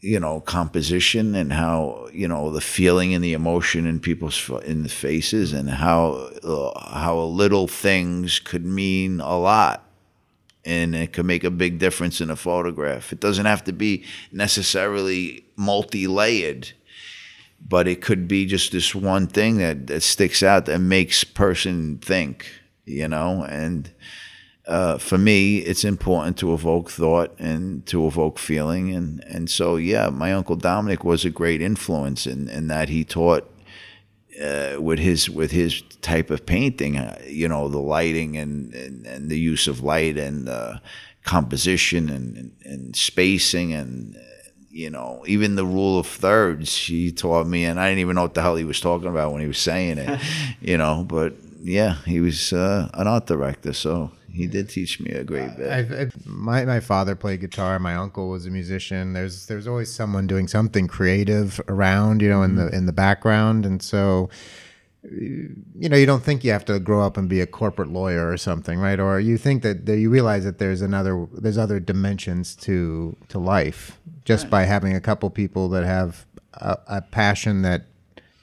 you 0.00 0.20
know 0.20 0.40
composition 0.40 1.34
and 1.34 1.52
how 1.52 2.08
you 2.12 2.28
know 2.28 2.50
the 2.50 2.60
feeling 2.60 3.14
and 3.14 3.24
the 3.24 3.32
emotion 3.32 3.86
in 3.86 3.98
people's 4.00 4.48
in 4.64 4.82
the 4.82 4.88
faces 4.88 5.52
and 5.52 5.70
how 5.70 6.30
uh, 6.44 6.90
how 6.90 7.18
little 7.18 7.66
things 7.66 8.38
could 8.38 8.64
mean 8.64 9.20
a 9.20 9.38
lot. 9.38 9.84
And 10.64 10.94
it 10.94 11.14
could 11.14 11.24
make 11.24 11.44
a 11.44 11.50
big 11.50 11.78
difference 11.78 12.20
in 12.20 12.28
a 12.28 12.36
photograph. 12.36 13.10
It 13.10 13.20
doesn't 13.20 13.46
have 13.46 13.64
to 13.64 13.72
be 13.72 14.04
necessarily 14.32 15.44
multi-layered 15.56 16.72
but 17.66 17.88
it 17.88 18.00
could 18.00 18.28
be 18.28 18.46
just 18.46 18.70
this 18.70 18.94
one 18.94 19.26
thing 19.26 19.58
that, 19.58 19.88
that 19.88 20.00
sticks 20.02 20.44
out 20.44 20.66
that 20.66 20.78
makes 20.78 21.24
person 21.24 21.98
think 21.98 22.46
you 22.88 23.06
know? 23.06 23.44
And 23.44 23.90
uh, 24.68 24.98
for 24.98 25.16
me, 25.16 25.58
it's 25.58 25.82
important 25.82 26.36
to 26.36 26.52
evoke 26.52 26.90
thought 26.90 27.34
and 27.38 27.86
to 27.86 28.06
evoke 28.06 28.38
feeling, 28.38 28.94
and 28.94 29.24
and 29.24 29.48
so 29.48 29.76
yeah, 29.76 30.10
my 30.10 30.30
uncle 30.32 30.56
Dominic 30.56 31.04
was 31.04 31.24
a 31.24 31.30
great 31.30 31.62
influence 31.62 32.26
in, 32.26 32.50
in 32.50 32.68
that 32.68 32.90
he 32.90 33.02
taught 33.02 33.50
uh, 34.42 34.76
with 34.78 34.98
his 34.98 35.30
with 35.30 35.52
his 35.52 35.80
type 36.02 36.30
of 36.30 36.44
painting, 36.44 36.98
uh, 36.98 37.18
you 37.26 37.48
know, 37.48 37.68
the 37.68 37.78
lighting 37.78 38.36
and, 38.36 38.74
and, 38.74 39.06
and 39.06 39.30
the 39.30 39.38
use 39.38 39.68
of 39.68 39.82
light 39.82 40.18
and 40.18 40.50
uh, 40.50 40.78
composition 41.24 42.10
and, 42.10 42.36
and, 42.36 42.52
and 42.64 42.96
spacing 42.96 43.72
and 43.72 44.18
you 44.70 44.90
know 44.90 45.24
even 45.26 45.56
the 45.56 45.64
rule 45.64 45.98
of 45.98 46.06
thirds 46.06 46.76
he 46.76 47.10
taught 47.10 47.46
me, 47.46 47.64
and 47.64 47.80
I 47.80 47.88
didn't 47.88 48.00
even 48.00 48.16
know 48.16 48.22
what 48.22 48.34
the 48.34 48.42
hell 48.42 48.56
he 48.56 48.64
was 48.64 48.82
talking 48.82 49.08
about 49.08 49.32
when 49.32 49.40
he 49.40 49.48
was 49.48 49.58
saying 49.58 49.96
it, 49.96 50.20
you 50.60 50.76
know, 50.76 51.06
but 51.08 51.32
yeah, 51.62 51.94
he 52.04 52.20
was 52.20 52.52
uh, 52.52 52.90
an 52.92 53.06
art 53.06 53.24
director, 53.24 53.72
so 53.72 54.12
he 54.30 54.46
did 54.46 54.68
teach 54.68 55.00
me 55.00 55.10
a 55.12 55.24
great 55.24 55.56
bit. 55.56 55.70
I've, 55.70 55.92
I've, 55.92 56.26
my 56.26 56.64
my 56.64 56.80
father 56.80 57.14
played 57.14 57.40
guitar. 57.40 57.78
My 57.78 57.94
uncle 57.94 58.28
was 58.28 58.46
a 58.46 58.50
musician. 58.50 59.12
There's 59.12 59.46
there's 59.46 59.66
always 59.66 59.92
someone 59.92 60.26
doing 60.26 60.48
something 60.48 60.86
creative 60.86 61.60
around, 61.68 62.22
you 62.22 62.28
know, 62.28 62.42
in 62.42 62.56
the 62.56 62.68
in 62.68 62.86
the 62.86 62.92
background, 62.92 63.64
and 63.66 63.82
so 63.82 64.28
you 65.10 65.88
know 65.88 65.96
you 65.96 66.06
don't 66.06 66.22
think 66.22 66.44
you 66.44 66.50
have 66.50 66.64
to 66.66 66.78
grow 66.78 67.02
up 67.02 67.16
and 67.16 67.28
be 67.28 67.40
a 67.40 67.46
corporate 67.46 67.88
lawyer 67.88 68.30
or 68.30 68.36
something, 68.36 68.78
right? 68.78 69.00
Or 69.00 69.20
you 69.20 69.38
think 69.38 69.62
that, 69.62 69.86
that 69.86 69.98
you 69.98 70.10
realize 70.10 70.44
that 70.44 70.58
there's 70.58 70.82
another 70.82 71.26
there's 71.32 71.58
other 71.58 71.80
dimensions 71.80 72.54
to 72.56 73.16
to 73.28 73.38
life 73.38 73.98
just 74.24 74.50
by 74.50 74.64
having 74.64 74.94
a 74.94 75.00
couple 75.00 75.30
people 75.30 75.68
that 75.70 75.84
have 75.84 76.26
a, 76.54 76.76
a 76.86 77.02
passion 77.02 77.62
that 77.62 77.86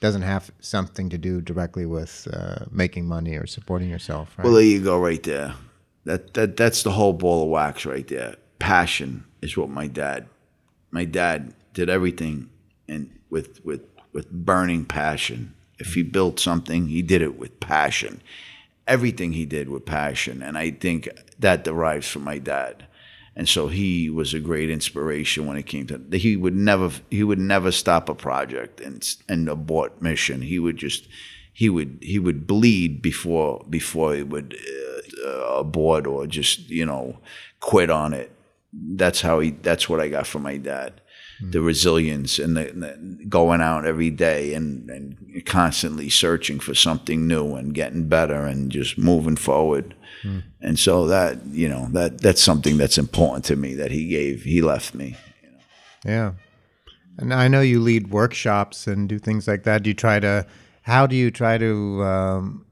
doesn't 0.00 0.22
have 0.22 0.50
something 0.60 1.08
to 1.10 1.18
do 1.18 1.40
directly 1.40 1.86
with 1.86 2.28
uh, 2.32 2.64
making 2.70 3.06
money 3.06 3.36
or 3.36 3.46
supporting 3.46 3.88
yourself. 3.88 4.36
Right? 4.36 4.44
Well, 4.44 4.54
there 4.54 4.62
you 4.62 4.82
go, 4.82 4.98
right 4.98 5.22
there. 5.22 5.54
That 6.06 6.34
that 6.34 6.56
that's 6.56 6.84
the 6.84 6.92
whole 6.92 7.12
ball 7.12 7.42
of 7.42 7.48
wax 7.48 7.84
right 7.84 8.06
there. 8.06 8.36
Passion 8.60 9.24
is 9.42 9.56
what 9.56 9.68
my 9.68 9.88
dad, 9.88 10.28
my 10.92 11.04
dad 11.04 11.52
did 11.74 11.90
everything, 11.90 12.48
and 12.88 13.10
with 13.28 13.62
with 13.64 13.82
with 14.12 14.30
burning 14.30 14.84
passion. 14.84 15.52
If 15.80 15.94
he 15.94 16.04
built 16.04 16.38
something, 16.38 16.86
he 16.86 17.02
did 17.02 17.22
it 17.22 17.36
with 17.36 17.58
passion. 17.58 18.22
Everything 18.86 19.32
he 19.32 19.46
did 19.46 19.68
with 19.68 19.84
passion, 19.84 20.42
and 20.42 20.56
I 20.56 20.70
think 20.70 21.08
that 21.40 21.64
derives 21.64 22.08
from 22.08 22.22
my 22.22 22.38
dad. 22.38 22.86
And 23.34 23.48
so 23.48 23.66
he 23.66 24.08
was 24.08 24.32
a 24.32 24.40
great 24.40 24.70
inspiration 24.70 25.44
when 25.44 25.58
it 25.58 25.66
came 25.66 25.88
to. 25.88 26.00
He 26.16 26.36
would 26.36 26.54
never 26.54 26.92
he 27.10 27.24
would 27.24 27.40
never 27.40 27.72
stop 27.72 28.08
a 28.08 28.14
project 28.14 28.80
and 28.80 29.04
and 29.28 29.48
abort 29.48 30.00
mission. 30.00 30.40
He 30.40 30.60
would 30.60 30.76
just 30.76 31.08
he 31.52 31.68
would 31.68 31.98
he 32.00 32.20
would 32.20 32.46
bleed 32.46 33.02
before 33.02 33.66
before 33.68 34.14
he 34.14 34.22
would 34.22 34.56
abort 35.60 36.06
or 36.06 36.26
just 36.26 36.68
you 36.68 36.86
know 36.86 37.18
quit 37.60 37.90
on 37.90 38.12
it. 38.12 38.30
That's 38.72 39.20
how 39.20 39.40
he. 39.40 39.50
That's 39.50 39.88
what 39.88 40.00
I 40.00 40.08
got 40.08 40.26
from 40.26 40.42
my 40.42 40.56
dad. 40.56 41.00
The 41.40 41.60
resilience 41.60 42.38
and 42.38 42.56
the, 42.56 42.70
and 42.70 42.82
the 42.82 43.24
going 43.28 43.60
out 43.60 43.84
every 43.84 44.10
day 44.10 44.54
and, 44.54 44.88
and 44.88 45.44
constantly 45.44 46.08
searching 46.08 46.58
for 46.60 46.74
something 46.74 47.26
new 47.26 47.56
and 47.56 47.74
getting 47.74 48.08
better 48.08 48.46
and 48.46 48.72
just 48.72 48.96
moving 48.96 49.36
forward. 49.36 49.94
And 50.62 50.78
so 50.78 51.06
that 51.06 51.44
you 51.46 51.68
know 51.68 51.88
that 51.92 52.22
that's 52.22 52.42
something 52.42 52.78
that's 52.78 52.98
important 52.98 53.44
to 53.46 53.56
me 53.56 53.74
that 53.74 53.90
he 53.90 54.08
gave. 54.08 54.44
He 54.44 54.62
left 54.62 54.94
me. 54.94 55.16
Yeah. 56.04 56.32
And 57.18 57.32
I 57.32 57.48
know 57.48 57.60
you 57.60 57.80
lead 57.80 58.10
workshops 58.10 58.86
and 58.86 59.08
do 59.08 59.18
things 59.18 59.48
like 59.48 59.64
that. 59.64 59.82
Do 59.82 59.90
you 59.90 59.94
try 59.94 60.20
to, 60.20 60.46
how 60.82 61.06
do 61.06 61.16
you 61.16 61.30
try 61.30 61.58
to 61.58 62.02
um, 62.04 62.65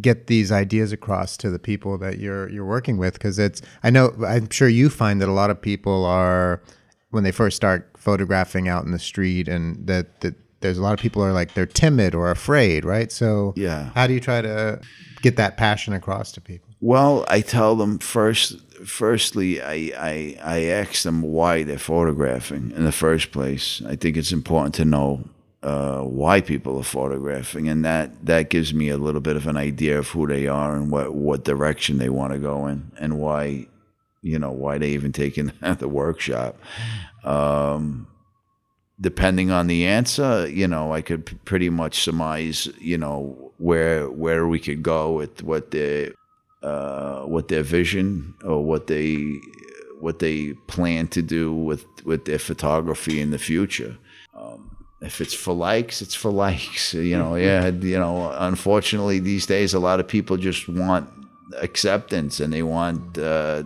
get 0.00 0.26
these 0.28 0.52
ideas 0.52 0.92
across 0.92 1.36
to 1.38 1.50
the 1.50 1.58
people 1.58 1.98
that 1.98 2.18
you're 2.18 2.48
you're 2.48 2.64
working 2.64 2.96
with? 2.98 3.14
Because 3.14 3.38
it's, 3.38 3.62
I 3.82 3.90
know, 3.90 4.12
I'm 4.26 4.48
sure 4.50 4.68
you 4.68 4.88
find 4.90 5.20
that 5.20 5.28
a 5.28 5.32
lot 5.32 5.50
of 5.50 5.60
people 5.60 6.04
are, 6.04 6.62
when 7.10 7.24
they 7.24 7.32
first 7.32 7.56
start 7.56 7.90
photographing 7.96 8.68
out 8.68 8.84
in 8.84 8.92
the 8.92 8.98
street, 8.98 9.48
and 9.48 9.86
that, 9.86 10.20
that 10.20 10.34
there's 10.60 10.78
a 10.78 10.82
lot 10.82 10.92
of 10.94 11.00
people 11.00 11.22
are 11.24 11.32
like, 11.32 11.54
they're 11.54 11.66
timid 11.66 12.14
or 12.14 12.30
afraid, 12.30 12.84
right? 12.84 13.10
So, 13.10 13.52
Yeah. 13.56 13.90
how 13.94 14.06
do 14.06 14.14
you 14.14 14.20
try 14.20 14.40
to 14.40 14.80
get 15.20 15.36
that 15.36 15.56
passion 15.56 15.92
across 15.92 16.30
to 16.32 16.40
people? 16.40 16.68
Well, 16.80 17.24
I 17.28 17.40
tell 17.42 17.76
them 17.76 17.98
first. 17.98 18.60
Firstly, 18.84 19.62
I, 19.62 19.92
I 19.96 20.36
I 20.42 20.58
ask 20.64 21.02
them 21.04 21.22
why 21.22 21.62
they're 21.62 21.78
photographing 21.78 22.72
in 22.74 22.84
the 22.84 22.90
first 22.92 23.30
place. 23.30 23.80
I 23.86 23.94
think 23.94 24.16
it's 24.16 24.32
important 24.32 24.74
to 24.76 24.84
know 24.84 25.28
uh, 25.62 26.00
why 26.00 26.40
people 26.40 26.78
are 26.78 26.84
photographing, 26.84 27.68
and 27.68 27.84
that 27.84 28.26
that 28.26 28.50
gives 28.50 28.74
me 28.74 28.88
a 28.88 28.98
little 28.98 29.20
bit 29.20 29.36
of 29.36 29.46
an 29.46 29.56
idea 29.56 29.98
of 29.98 30.08
who 30.08 30.26
they 30.26 30.48
are 30.48 30.74
and 30.74 30.90
what 30.90 31.14
what 31.14 31.44
direction 31.44 31.98
they 31.98 32.08
want 32.08 32.32
to 32.32 32.38
go 32.38 32.66
in, 32.66 32.90
and 32.98 33.18
why 33.18 33.66
you 34.22 34.38
know 34.38 34.50
why 34.50 34.78
they 34.78 34.90
even 34.90 35.12
taking 35.12 35.52
the 35.78 35.88
workshop. 35.88 36.56
Um, 37.24 38.08
depending 39.00 39.50
on 39.50 39.66
the 39.66 39.86
answer, 39.86 40.48
you 40.48 40.66
know, 40.66 40.92
I 40.92 41.02
could 41.02 41.26
p- 41.26 41.36
pretty 41.44 41.70
much 41.70 42.02
surmise, 42.02 42.68
you 42.78 42.98
know, 42.98 43.52
where 43.58 44.10
where 44.10 44.46
we 44.46 44.58
could 44.58 44.82
go 44.82 45.12
with 45.12 45.42
what 45.42 45.70
the 45.70 46.14
uh, 46.62 47.22
what 47.22 47.48
their 47.48 47.62
vision 47.62 48.34
or 48.44 48.64
what 48.64 48.86
they 48.86 49.40
what 50.00 50.18
they 50.18 50.52
plan 50.66 51.06
to 51.08 51.22
do 51.22 51.52
with 51.54 51.84
with 52.04 52.24
their 52.24 52.38
photography 52.38 53.20
in 53.20 53.30
the 53.30 53.38
future. 53.38 53.96
If 55.02 55.20
it's 55.20 55.34
for 55.34 55.52
likes, 55.52 56.00
it's 56.00 56.14
for 56.14 56.30
likes. 56.30 56.94
You 57.10 57.18
know, 57.18 57.34
yeah. 57.34 57.66
You 57.66 57.98
know, 57.98 58.32
unfortunately, 58.38 59.18
these 59.18 59.46
days, 59.46 59.74
a 59.74 59.80
lot 59.80 60.00
of 60.00 60.08
people 60.08 60.36
just 60.36 60.68
want 60.68 61.08
acceptance 61.60 62.40
and 62.40 62.50
they 62.50 62.62
want 62.62 63.18
uh, 63.18 63.62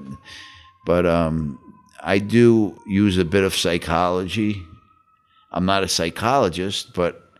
but 0.86 1.04
um, 1.04 1.58
I 2.00 2.18
do 2.18 2.80
use 2.86 3.18
a 3.18 3.24
bit 3.24 3.44
of 3.44 3.54
psychology. 3.54 4.62
I'm 5.50 5.66
not 5.66 5.82
a 5.82 5.88
psychologist, 5.88 6.94
but 6.94 7.32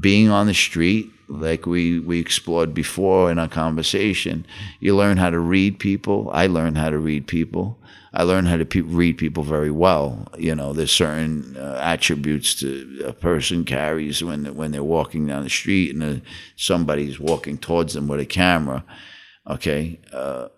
being 0.00 0.30
on 0.30 0.46
the 0.46 0.54
street, 0.54 1.12
like 1.28 1.66
we, 1.66 2.00
we 2.00 2.18
explored 2.18 2.72
before 2.72 3.30
in 3.30 3.38
our 3.38 3.48
conversation, 3.48 4.46
you 4.80 4.96
learn 4.96 5.18
how 5.18 5.30
to 5.30 5.38
read 5.38 5.78
people. 5.78 6.30
I 6.32 6.46
learned 6.46 6.78
how 6.78 6.88
to 6.88 6.98
read 6.98 7.26
people. 7.26 7.78
I 8.16 8.22
learned 8.22 8.46
how 8.46 8.56
to 8.56 8.64
pe- 8.64 8.80
read 8.80 9.18
people 9.18 9.42
very 9.42 9.72
well. 9.72 10.28
You 10.38 10.54
know, 10.54 10.72
there's 10.72 10.92
certain 10.92 11.56
uh, 11.56 11.80
attributes 11.82 12.54
to 12.60 13.02
a 13.04 13.12
person 13.12 13.64
carries 13.64 14.22
when 14.22 14.54
when 14.54 14.70
they're 14.70 14.84
walking 14.84 15.26
down 15.26 15.42
the 15.42 15.50
street 15.50 15.92
and 15.92 16.02
uh, 16.02 16.24
somebody's 16.56 17.18
walking 17.18 17.58
towards 17.58 17.94
them 17.94 18.06
with 18.06 18.20
a 18.20 18.26
camera. 18.26 18.84
Okay, 19.50 19.98
uh, 20.12 20.48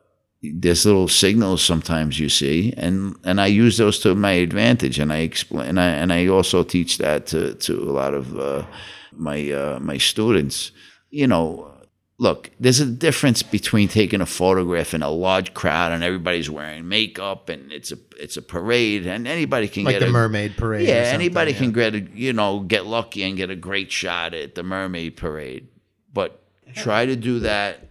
there's 0.42 0.84
little 0.84 1.08
signals 1.08 1.64
sometimes 1.64 2.20
you 2.20 2.28
see, 2.28 2.74
and 2.76 3.16
and 3.24 3.40
I 3.40 3.46
use 3.46 3.78
those 3.78 3.98
to 4.00 4.14
my 4.14 4.32
advantage, 4.32 4.98
and 4.98 5.10
I 5.10 5.18
explain, 5.18 5.68
and 5.68 5.80
I 5.80 5.88
and 5.88 6.12
I 6.12 6.26
also 6.26 6.62
teach 6.62 6.98
that 6.98 7.26
to 7.28 7.54
to 7.54 7.72
a 7.90 7.92
lot 7.92 8.12
of 8.12 8.38
uh, 8.38 8.66
my 9.12 9.50
uh, 9.50 9.78
my 9.80 9.96
students. 9.96 10.72
You 11.10 11.26
know, 11.26 11.72
look, 12.18 12.50
there's 12.58 12.80
a 12.80 12.86
difference 12.86 13.42
between 13.42 13.88
taking 13.88 14.20
a 14.20 14.26
photograph 14.26 14.94
in 14.94 15.02
a 15.02 15.10
large 15.10 15.54
crowd 15.54 15.92
and 15.92 16.02
everybody's 16.02 16.48
wearing 16.48 16.88
makeup 16.88 17.48
and 17.48 17.70
it's 17.72 17.92
a 17.92 17.98
it's 18.18 18.36
a 18.36 18.42
parade 18.42 19.06
and 19.06 19.28
anybody 19.28 19.68
can 19.68 19.84
get 19.84 19.86
like 19.86 19.94
get 19.96 20.00
the 20.00 20.08
a, 20.08 20.12
mermaid 20.12 20.56
parade. 20.56 20.88
yeah, 20.88 20.94
anybody 20.94 21.52
yeah. 21.52 21.58
can 21.58 21.72
get 21.72 21.94
a, 21.94 22.00
you 22.00 22.32
know 22.32 22.60
get 22.60 22.86
lucky 22.86 23.22
and 23.22 23.36
get 23.36 23.50
a 23.50 23.56
great 23.56 23.90
shot 23.92 24.34
at 24.34 24.54
the 24.54 24.62
mermaid 24.62 25.16
parade, 25.16 25.68
but 26.12 26.42
try 26.74 27.06
to 27.06 27.16
do 27.16 27.40
that 27.40 27.88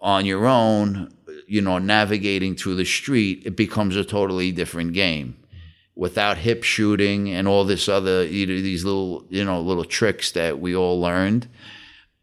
on 0.00 0.26
your 0.26 0.46
own. 0.46 1.10
You 1.46 1.60
know, 1.60 1.78
navigating 1.78 2.56
through 2.56 2.76
the 2.76 2.86
street, 2.86 3.42
it 3.44 3.54
becomes 3.54 3.96
a 3.96 4.04
totally 4.04 4.50
different 4.50 4.94
game. 4.94 5.36
Without 5.94 6.38
hip 6.38 6.62
shooting 6.62 7.28
and 7.28 7.46
all 7.46 7.64
this 7.64 7.88
other, 7.88 8.24
you 8.24 8.46
know, 8.46 8.54
these 8.54 8.84
little, 8.84 9.24
you 9.28 9.44
know, 9.44 9.60
little 9.60 9.84
tricks 9.84 10.32
that 10.32 10.58
we 10.58 10.74
all 10.74 11.00
learned, 11.00 11.46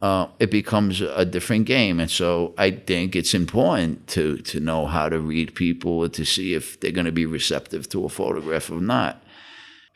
uh, 0.02 0.28
it 0.40 0.50
becomes 0.50 1.02
a 1.02 1.26
different 1.26 1.66
game. 1.66 2.00
And 2.00 2.10
so 2.10 2.54
I 2.58 2.72
think 2.72 3.16
it's 3.16 3.34
important 3.34 4.08
to 4.08 4.38
to 4.38 4.60
know 4.60 4.88
how 4.88 5.10
to 5.10 5.20
read 5.20 5.54
people 5.56 6.10
to 6.10 6.26
see 6.26 6.54
if 6.54 6.80
they're 6.80 6.92
going 6.92 7.06
to 7.06 7.12
be 7.12 7.26
receptive 7.26 7.88
to 7.90 8.06
a 8.06 8.10
photograph 8.10 8.72
or 8.72 8.82
not. 8.82 9.24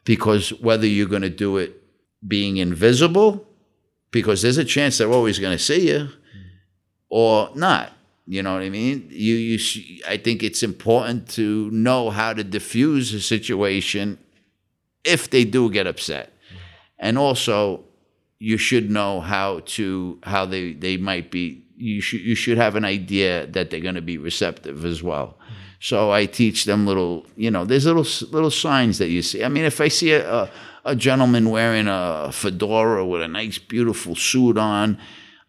Because 0.03 0.49
whether 0.61 0.85
you're 0.85 1.07
going 1.07 1.23
to 1.23 1.29
do 1.29 1.57
it 1.57 1.81
being 2.27 2.57
invisible, 2.57 3.47
because 4.11 4.43
there's 4.43 4.59
a 4.59 4.65
chance 4.65 4.97
they're 4.97 5.11
always 5.11 5.39
going 5.39 5.57
to 5.57 5.63
see 5.63 5.89
you, 5.89 6.09
or 7.09 7.49
not. 7.55 7.91
You 8.27 8.43
know 8.43 8.53
what 8.53 8.63
I 8.63 8.69
mean? 8.69 9.07
You 9.09 9.35
you 9.35 9.57
sh- 9.57 10.01
I 10.07 10.17
think 10.17 10.43
it's 10.43 10.61
important 10.61 11.29
to 11.29 11.71
know 11.71 12.11
how 12.11 12.33
to 12.33 12.43
diffuse 12.43 13.13
a 13.13 13.21
situation 13.21 14.19
if 15.03 15.29
they 15.29 15.45
do 15.45 15.71
get 15.71 15.87
upset. 15.87 16.31
And 16.99 17.17
also 17.17 17.84
you 18.39 18.57
should 18.57 18.89
know 18.89 19.21
how 19.21 19.61
to 19.65 20.19
how 20.23 20.45
they 20.45 20.73
they 20.73 20.97
might 20.97 21.31
be 21.31 21.63
you 21.77 22.01
should 22.01 22.21
you 22.21 22.35
should 22.35 22.57
have 22.57 22.75
an 22.75 22.85
idea 22.85 23.47
that 23.47 23.69
they're 23.69 23.79
going 23.79 23.95
to 23.95 24.01
be 24.01 24.17
receptive 24.17 24.85
as 24.85 25.01
well. 25.03 25.37
So 25.79 26.11
I 26.11 26.25
teach 26.25 26.65
them 26.65 26.87
little, 26.87 27.25
you 27.35 27.51
know, 27.51 27.65
there's 27.65 27.85
little 27.85 28.07
little 28.31 28.51
signs 28.51 28.97
that 28.97 29.09
you 29.09 29.21
see. 29.21 29.43
I 29.43 29.49
mean, 29.49 29.65
if 29.65 29.79
I 29.81 29.87
see 29.87 30.13
a, 30.13 30.27
a, 30.31 30.49
a 30.85 30.95
gentleman 30.95 31.49
wearing 31.49 31.87
a 31.87 32.31
fedora 32.31 33.05
with 33.05 33.21
a 33.21 33.27
nice, 33.27 33.57
beautiful 33.57 34.15
suit 34.15 34.57
on, 34.57 34.97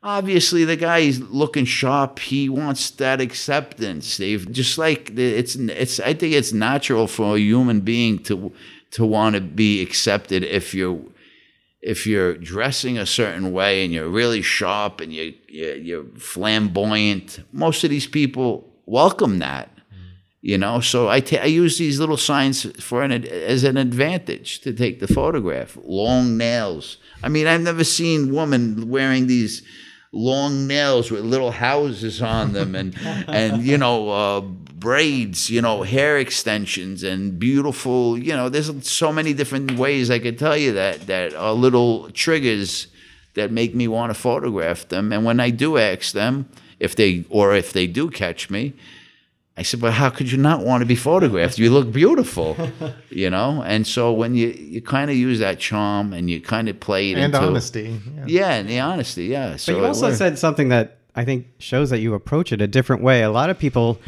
obviously 0.02 0.64
the 0.64 0.76
guy 0.76 0.98
is 0.98 1.20
looking 1.30 1.64
sharp. 1.64 2.18
He 2.18 2.48
wants 2.48 2.90
that 2.90 3.20
acceptance. 3.20 4.16
They've 4.16 4.50
just 4.50 4.78
like 4.78 5.16
it's 5.16 5.56
it's. 5.56 6.00
I 6.00 6.12
think 6.12 6.34
it's 6.34 6.52
natural 6.52 7.06
for 7.06 7.36
a 7.36 7.40
human 7.40 7.80
being 7.80 8.18
to 8.24 8.52
to 8.90 9.06
want 9.06 9.36
to 9.36 9.40
be 9.40 9.80
accepted 9.80 10.42
if 10.42 10.74
you're 10.74 11.00
if 11.86 12.04
you're 12.04 12.34
dressing 12.34 12.98
a 12.98 13.06
certain 13.06 13.52
way 13.52 13.84
and 13.84 13.94
you're 13.94 14.08
really 14.08 14.42
sharp 14.42 15.00
and 15.00 15.12
you 15.12 15.32
you're, 15.48 15.76
you're 15.76 16.04
flamboyant. 16.16 17.38
Most 17.52 17.84
of 17.84 17.90
these 17.90 18.08
people 18.08 18.68
welcome 18.86 19.38
that. 19.38 19.70
Mm. 19.76 19.80
You 20.40 20.58
know, 20.58 20.80
so 20.80 21.08
I 21.08 21.20
ta- 21.20 21.42
I 21.42 21.46
use 21.46 21.78
these 21.78 22.00
little 22.00 22.16
signs 22.16 22.64
for 22.82 23.02
an 23.02 23.12
ad- 23.12 23.26
as 23.26 23.62
an 23.62 23.76
advantage 23.76 24.60
to 24.62 24.72
take 24.72 24.98
the 24.98 25.06
photograph. 25.06 25.78
Long 25.84 26.36
nails. 26.36 26.96
I 27.22 27.28
mean, 27.28 27.46
I've 27.46 27.62
never 27.62 27.84
seen 27.84 28.34
women 28.34 28.90
wearing 28.90 29.28
these 29.28 29.62
long 30.16 30.66
nails 30.66 31.10
with 31.10 31.24
little 31.24 31.50
houses 31.50 32.22
on 32.22 32.52
them 32.52 32.74
and 32.74 32.96
and 33.28 33.62
you 33.62 33.78
know 33.78 34.10
uh, 34.10 34.40
braids, 34.40 35.50
you 35.50 35.60
know, 35.62 35.82
hair 35.82 36.18
extensions 36.18 37.02
and 37.02 37.38
beautiful. 37.38 38.18
You 38.18 38.34
know, 38.34 38.48
there's 38.48 38.88
so 38.88 39.12
many 39.12 39.32
different 39.32 39.78
ways 39.78 40.10
I 40.10 40.18
could 40.18 40.38
tell 40.38 40.56
you 40.56 40.72
that 40.72 41.06
that 41.06 41.34
are 41.34 41.52
little 41.52 42.10
triggers 42.10 42.88
that 43.34 43.50
make 43.50 43.74
me 43.74 43.88
want 43.88 44.10
to 44.10 44.14
photograph 44.14 44.88
them. 44.88 45.12
And 45.12 45.24
when 45.24 45.40
I 45.40 45.50
do 45.50 45.76
ask 45.78 46.12
them 46.12 46.48
if 46.80 46.96
they 46.96 47.24
or 47.28 47.54
if 47.54 47.72
they 47.72 47.86
do 47.86 48.10
catch 48.10 48.50
me, 48.50 48.74
I 49.58 49.62
said, 49.62 49.80
"But 49.80 49.92
how 49.94 50.10
could 50.10 50.30
you 50.30 50.38
not 50.38 50.64
want 50.64 50.82
to 50.82 50.86
be 50.86 50.96
photographed? 50.96 51.58
You 51.58 51.70
look 51.70 51.90
beautiful, 51.92 52.56
you 53.10 53.30
know." 53.30 53.62
And 53.66 53.86
so 53.86 54.12
when 54.12 54.34
you 54.34 54.48
you 54.48 54.82
kind 54.82 55.10
of 55.10 55.16
use 55.16 55.38
that 55.38 55.58
charm 55.58 56.12
and 56.12 56.28
you 56.28 56.40
kind 56.40 56.68
of 56.68 56.78
play 56.78 57.10
it 57.10 57.14
and 57.18 57.24
into 57.34 57.40
honesty. 57.40 58.00
Yeah. 58.16 58.24
yeah, 58.26 58.54
and 58.54 58.68
the 58.68 58.80
honesty, 58.80 59.24
yeah. 59.26 59.56
So 59.56 59.72
But 59.72 59.78
you 59.80 59.86
also 59.86 60.06
worked. 60.08 60.18
said 60.18 60.38
something 60.38 60.68
that 60.68 60.98
I 61.14 61.24
think 61.24 61.46
shows 61.58 61.88
that 61.90 62.00
you 62.00 62.12
approach 62.14 62.52
it 62.52 62.60
a 62.60 62.66
different 62.66 63.02
way. 63.02 63.22
A 63.22 63.30
lot 63.30 63.48
of 63.48 63.58
people, 63.58 63.98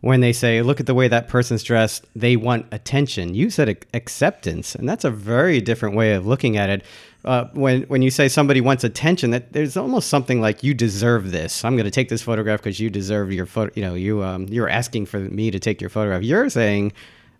when 0.00 0.20
they 0.20 0.32
say, 0.32 0.62
look 0.62 0.78
at 0.78 0.86
the 0.86 0.94
way 0.94 1.08
that 1.08 1.26
person's 1.26 1.64
dressed, 1.64 2.06
they 2.14 2.36
want 2.36 2.66
attention. 2.70 3.34
You 3.34 3.50
said 3.50 3.68
acceptance, 3.92 4.76
and 4.76 4.88
that's 4.88 5.04
a 5.04 5.10
very 5.10 5.60
different 5.60 5.96
way 5.96 6.14
of 6.14 6.24
looking 6.26 6.56
at 6.56 6.70
it. 6.70 6.84
Uh, 7.24 7.44
when 7.52 7.82
when 7.82 8.02
you 8.02 8.10
say 8.10 8.28
somebody 8.28 8.60
wants 8.60 8.82
attention, 8.82 9.30
that 9.30 9.52
there's 9.52 9.76
almost 9.76 10.08
something 10.08 10.40
like 10.40 10.64
you 10.64 10.74
deserve 10.74 11.30
this. 11.30 11.64
I'm 11.64 11.76
going 11.76 11.84
to 11.84 11.90
take 11.90 12.08
this 12.08 12.22
photograph 12.22 12.60
because 12.60 12.80
you 12.80 12.90
deserve 12.90 13.32
your 13.32 13.46
photo. 13.46 13.72
You 13.76 13.82
know, 13.82 13.94
you 13.94 14.22
um, 14.24 14.46
you're 14.48 14.68
asking 14.68 15.06
for 15.06 15.20
me 15.20 15.50
to 15.50 15.60
take 15.60 15.80
your 15.80 15.90
photograph. 15.90 16.22
You're 16.22 16.50
saying, 16.50 16.92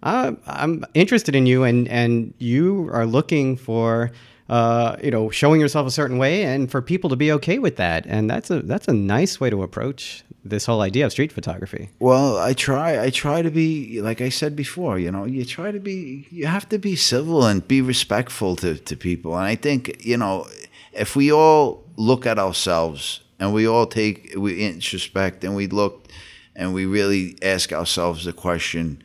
uh, 0.05 0.33
I'm 0.47 0.85
interested 0.95 1.35
in 1.35 1.47
you, 1.47 1.65
and 1.65 1.89
and 1.89 2.33
you 2.39 2.91
are 2.93 3.07
looking 3.07 3.57
for 3.57 4.13
uh, 4.53 4.97
you 5.03 5.11
know, 5.11 5.31
showing 5.31 5.63
yourself 5.63 5.87
a 5.87 5.91
certain 5.91 6.19
way, 6.19 6.45
and 6.45 6.71
for 6.71 6.83
people 6.83 7.09
to 7.09 7.17
be 7.17 7.33
okay 7.33 7.59
with 7.59 7.77
that, 7.77 8.05
and 8.05 8.29
that's 8.29 8.51
a 8.51 8.61
that's 8.61 8.87
a 8.87 8.93
nice 8.93 9.41
way 9.41 9.49
to 9.49 9.63
approach 9.63 10.25
this 10.45 10.67
whole 10.67 10.83
idea 10.83 11.07
of 11.07 11.13
street 11.13 11.33
photography. 11.33 11.89
Well, 12.01 12.37
I 12.37 12.53
try. 12.53 13.03
I 13.03 13.09
try 13.09 13.41
to 13.41 13.51
be 13.51 14.03
like 14.03 14.21
I 14.21 14.29
said 14.29 14.55
before. 14.55 14.99
You 14.99 15.11
know, 15.11 15.25
you 15.25 15.47
try 15.47 15.71
to 15.71 15.81
be. 15.81 16.27
You 16.31 16.49
have 16.49 16.69
to 16.69 16.79
be 16.79 16.97
civil 16.97 17.47
and 17.47 17.67
be 17.67 17.81
respectful 17.81 18.55
to 18.57 18.77
to 18.77 18.95
people. 18.95 19.39
And 19.39 19.47
I 19.47 19.55
think 19.55 20.05
you 20.05 20.19
know, 20.19 20.47
if 20.93 21.17
we 21.17 21.33
all 21.33 21.83
look 21.97 22.27
at 22.27 22.39
ourselves 22.39 23.21
and 23.39 23.55
we 23.55 23.67
all 23.67 23.87
take 23.87 24.35
we 24.37 24.67
introspect 24.67 25.45
and 25.45 25.57
we 25.57 25.67
look 25.67 26.09
and 26.55 26.75
we 26.75 26.85
really 26.85 27.39
ask 27.41 27.73
ourselves 27.73 28.27
the 28.27 28.35
question, 28.35 29.03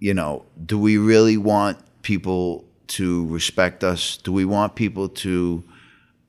you 0.00 0.12
know, 0.12 0.44
do 0.66 0.78
we 0.78 0.98
really 0.98 1.38
want 1.38 1.78
people 2.02 2.65
to 2.88 3.26
respect 3.26 3.84
us? 3.84 4.16
Do 4.16 4.32
we 4.32 4.44
want 4.44 4.74
people 4.74 5.08
to 5.08 5.64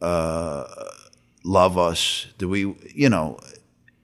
uh, 0.02 0.66
love 1.44 1.78
us? 1.78 2.28
Do 2.38 2.50
we, 2.50 2.76
you 2.94 3.10
know? 3.10 3.40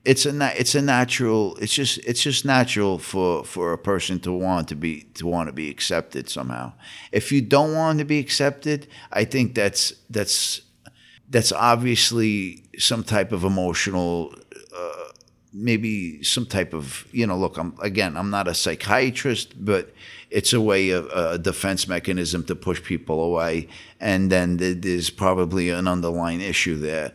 it's 0.05 0.25
a 0.25 0.59
it's 0.59 0.75
a 0.75 0.81
natural 0.81 1.55
it's 1.57 1.73
just 1.73 1.97
it's 1.99 2.21
just 2.21 2.43
natural 2.43 2.97
for 2.97 3.43
for 3.45 3.71
a 3.71 3.77
person 3.77 4.19
to 4.19 4.31
want 4.31 4.67
to 4.67 4.75
be 4.75 5.03
to 5.13 5.25
want 5.25 5.47
to 5.47 5.53
be 5.53 5.69
accepted 5.69 6.29
somehow 6.29 6.71
if 7.11 7.31
you 7.31 7.41
don't 7.41 7.73
want 7.73 7.99
to 7.99 8.05
be 8.05 8.19
accepted 8.19 8.87
i 9.11 9.23
think 9.23 9.55
that's 9.55 9.93
that's 10.09 10.61
that's 11.29 11.51
obviously 11.51 12.63
some 12.77 13.03
type 13.03 13.31
of 13.31 13.43
emotional 13.43 14.35
uh, 14.75 15.11
maybe 15.53 16.21
some 16.21 16.45
type 16.45 16.73
of 16.73 17.07
you 17.11 17.25
know 17.25 17.37
look 17.37 17.57
i'm 17.57 17.73
again 17.81 18.17
i'm 18.17 18.29
not 18.29 18.47
a 18.47 18.53
psychiatrist 18.53 19.53
but 19.63 19.93
it's 20.33 20.53
a 20.53 20.61
way 20.61 20.89
of 20.89 21.05
a 21.13 21.37
defense 21.37 21.87
mechanism 21.87 22.43
to 22.43 22.55
push 22.55 22.81
people 22.83 23.21
away 23.21 23.67
and 23.99 24.31
then 24.31 24.57
there's 24.57 25.09
probably 25.09 25.69
an 25.69 25.87
underlying 25.87 26.41
issue 26.41 26.77
there 26.77 27.11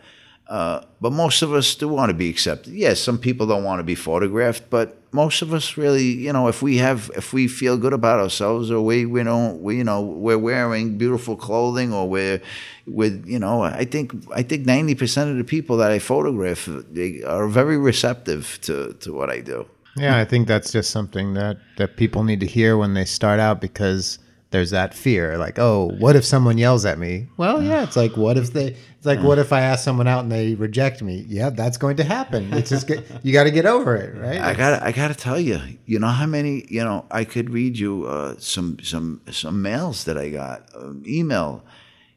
uh, 0.48 0.80
but 0.98 1.12
most 1.12 1.42
of 1.42 1.52
us 1.52 1.74
do 1.74 1.86
want 1.88 2.08
to 2.08 2.14
be 2.14 2.30
accepted. 2.30 2.72
Yes, 2.72 3.00
some 3.00 3.18
people 3.18 3.46
don't 3.46 3.64
want 3.64 3.80
to 3.80 3.84
be 3.84 3.94
photographed, 3.94 4.70
but 4.70 4.96
most 5.12 5.42
of 5.42 5.52
us 5.52 5.76
really, 5.76 6.04
you 6.04 6.32
know, 6.32 6.48
if 6.48 6.62
we 6.62 6.78
have, 6.78 7.10
if 7.14 7.34
we 7.34 7.46
feel 7.48 7.76
good 7.76 7.92
about 7.92 8.18
ourselves, 8.18 8.70
or 8.70 8.80
we, 8.80 9.04
we 9.04 9.22
don't, 9.22 9.60
we, 9.60 9.76
you 9.76 9.84
know, 9.84 10.00
we're 10.00 10.38
wearing 10.38 10.96
beautiful 10.96 11.36
clothing, 11.36 11.92
or 11.92 12.08
we're, 12.08 12.40
with, 12.86 13.26
you 13.26 13.38
know, 13.38 13.62
I 13.62 13.84
think, 13.84 14.14
I 14.34 14.42
think 14.42 14.64
ninety 14.64 14.94
percent 14.94 15.30
of 15.30 15.36
the 15.36 15.44
people 15.44 15.76
that 15.76 15.90
I 15.90 15.98
photograph, 15.98 16.66
they 16.66 17.22
are 17.22 17.46
very 17.46 17.76
receptive 17.76 18.58
to 18.62 18.94
to 19.00 19.12
what 19.12 19.28
I 19.28 19.40
do. 19.40 19.66
Yeah, 19.98 20.18
I 20.18 20.24
think 20.24 20.48
that's 20.48 20.72
just 20.72 20.90
something 20.90 21.34
that 21.34 21.58
that 21.76 21.96
people 21.96 22.24
need 22.24 22.40
to 22.40 22.46
hear 22.46 22.76
when 22.76 22.94
they 22.94 23.04
start 23.04 23.40
out 23.40 23.60
because 23.60 24.18
there's 24.50 24.70
that 24.70 24.94
fear, 24.94 25.36
like, 25.36 25.58
oh, 25.58 25.90
what 25.98 26.16
if 26.16 26.24
someone 26.24 26.56
yells 26.56 26.86
at 26.86 26.98
me? 26.98 27.28
Well, 27.36 27.62
yeah, 27.62 27.82
it's 27.82 27.96
like, 27.96 28.16
what 28.16 28.38
if 28.38 28.52
they? 28.54 28.68
It's 28.96 29.04
like, 29.06 29.20
what 29.20 29.38
if 29.38 29.52
I 29.52 29.60
ask 29.60 29.84
someone 29.84 30.08
out 30.08 30.22
and 30.22 30.32
they 30.32 30.54
reject 30.54 31.02
me? 31.02 31.26
Yeah, 31.28 31.50
that's 31.50 31.76
going 31.76 31.96
to 31.98 32.04
happen. 32.04 32.52
It's 32.54 32.70
just 32.70 32.86
get, 32.86 33.04
you 33.22 33.32
got 33.32 33.44
to 33.44 33.50
get 33.50 33.66
over 33.66 33.94
it, 33.94 34.16
right? 34.16 34.40
I 34.40 34.54
got 34.54 34.82
I 34.82 34.92
got 34.92 35.08
to 35.08 35.14
tell 35.14 35.38
you, 35.38 35.60
you 35.84 35.98
know 35.98 36.08
how 36.08 36.26
many, 36.26 36.64
you 36.68 36.82
know, 36.82 37.04
I 37.10 37.24
could 37.24 37.50
read 37.50 37.78
you 37.78 38.06
uh, 38.06 38.36
some 38.38 38.78
some 38.82 39.20
some 39.30 39.60
mails 39.60 40.04
that 40.04 40.16
I 40.16 40.30
got, 40.30 40.68
um, 40.74 41.02
email. 41.06 41.62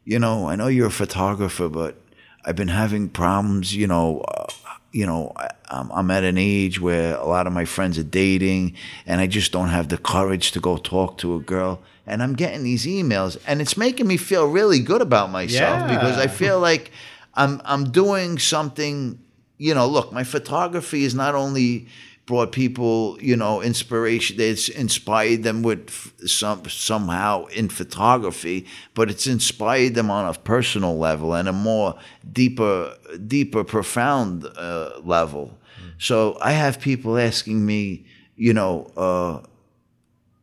You 0.06 0.18
know, 0.18 0.48
I 0.48 0.56
know 0.56 0.68
you're 0.68 0.88
a 0.88 0.92
photographer, 0.92 1.68
but 1.68 2.02
I've 2.46 2.56
been 2.56 2.70
having 2.70 3.10
problems. 3.10 3.76
You 3.76 3.88
know, 3.88 4.22
uh, 4.22 4.46
you 4.92 5.06
know, 5.06 5.34
I'm 5.70 6.12
at 6.12 6.24
an 6.24 6.38
age 6.38 6.82
where 6.82 7.16
a 7.16 7.26
lot 7.26 7.48
of 7.48 7.54
my 7.54 7.66
friends 7.66 7.98
are 7.98 8.04
dating, 8.04 8.74
and 9.06 9.22
I 9.22 9.28
just 9.28 9.52
don't 9.52 9.70
have 9.70 9.88
the 9.90 9.98
courage 9.98 10.52
to 10.52 10.60
go 10.60 10.78
talk 10.78 11.18
to 11.20 11.36
a 11.36 11.40
girl. 11.40 11.80
And 12.06 12.22
I'm 12.22 12.34
getting 12.34 12.64
these 12.64 12.86
emails, 12.86 13.38
and 13.48 13.62
it's 13.62 13.78
making 13.78 14.08
me 14.08 14.18
feel 14.18 14.48
really 14.48 14.80
good 14.80 15.02
about 15.02 15.30
myself 15.32 15.80
Yeah. 15.82 15.88
because 15.96 16.18
I 16.18 16.28
feel 16.28 16.60
like 16.60 16.92
I'm 17.36 17.62
I'm 17.64 17.92
doing 17.92 18.38
something. 18.40 19.20
You 19.58 19.76
know, 19.76 19.88
look, 19.88 20.12
my 20.12 20.24
photography 20.24 21.04
is 21.06 21.14
not 21.16 21.36
only 21.36 21.88
brought 22.26 22.52
people, 22.52 23.18
you 23.20 23.36
know, 23.36 23.62
inspiration. 23.62 24.40
It's 24.40 24.70
inspired 24.70 25.44
them 25.44 25.64
with 25.64 25.90
some 26.28 26.68
somehow 26.70 27.46
in 27.48 27.70
photography, 27.70 28.68
but 28.94 29.10
it's 29.10 29.28
inspired 29.28 29.96
them 29.96 30.10
on 30.12 30.28
a 30.28 30.38
personal 30.38 30.98
level 30.98 31.34
and 31.34 31.48
a 31.50 31.54
more 31.54 31.98
deeper, 32.32 32.96
deeper, 33.28 33.64
profound 33.64 34.46
uh, 34.46 35.00
level. 35.04 35.58
So 35.98 36.38
I 36.42 36.54
have 36.54 36.80
people 36.80 37.18
asking 37.18 37.66
me, 37.66 38.06
you 38.36 38.54
know, 38.54 38.92
uh, 38.98 39.46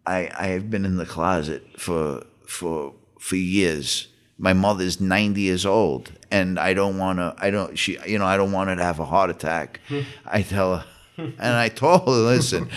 I 0.06 0.30
I 0.38 0.46
have 0.48 0.70
been 0.70 0.84
in 0.84 0.96
the 0.96 1.06
closet 1.06 1.64
for 1.78 2.24
for 2.46 2.94
for 3.18 3.36
years. 3.36 4.08
My 4.40 4.52
mother's 4.52 5.00
90 5.00 5.40
years 5.40 5.66
old 5.66 6.12
and 6.30 6.60
I 6.60 6.72
don't 6.72 6.96
want 6.96 7.18
to 7.18 7.34
I 7.38 7.50
don't 7.50 7.76
she 7.76 7.98
you 8.06 8.18
know 8.18 8.24
I 8.24 8.36
don't 8.36 8.52
want 8.52 8.70
her 8.70 8.76
to 8.76 8.84
have 8.84 9.00
a 9.00 9.04
heart 9.04 9.30
attack. 9.30 9.80
I 10.26 10.42
tell 10.42 10.76
her 10.76 10.84
and 11.18 11.40
I 11.40 11.68
told 11.68 12.06
her, 12.06 12.12
listen, 12.12 12.70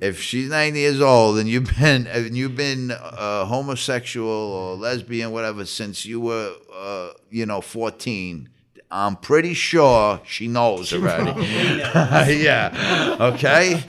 if 0.00 0.20
she's 0.20 0.48
90 0.48 0.78
years 0.78 1.00
old 1.00 1.38
and 1.38 1.48
you've 1.48 1.70
been 1.78 2.06
and 2.06 2.36
you've 2.36 2.56
been 2.56 2.90
uh, 2.90 3.44
homosexual 3.44 4.28
or 4.28 4.74
lesbian 4.76 5.30
whatever 5.30 5.64
since 5.64 6.04
you 6.04 6.20
were 6.20 6.52
uh, 6.74 7.10
you 7.30 7.46
know 7.46 7.60
14 7.60 8.48
I'm 8.92 9.16
pretty 9.16 9.54
sure 9.54 10.20
she 10.26 10.48
knows 10.48 10.92
already. 10.92 11.30
yeah. 12.42 13.16
Okay. 13.20 13.80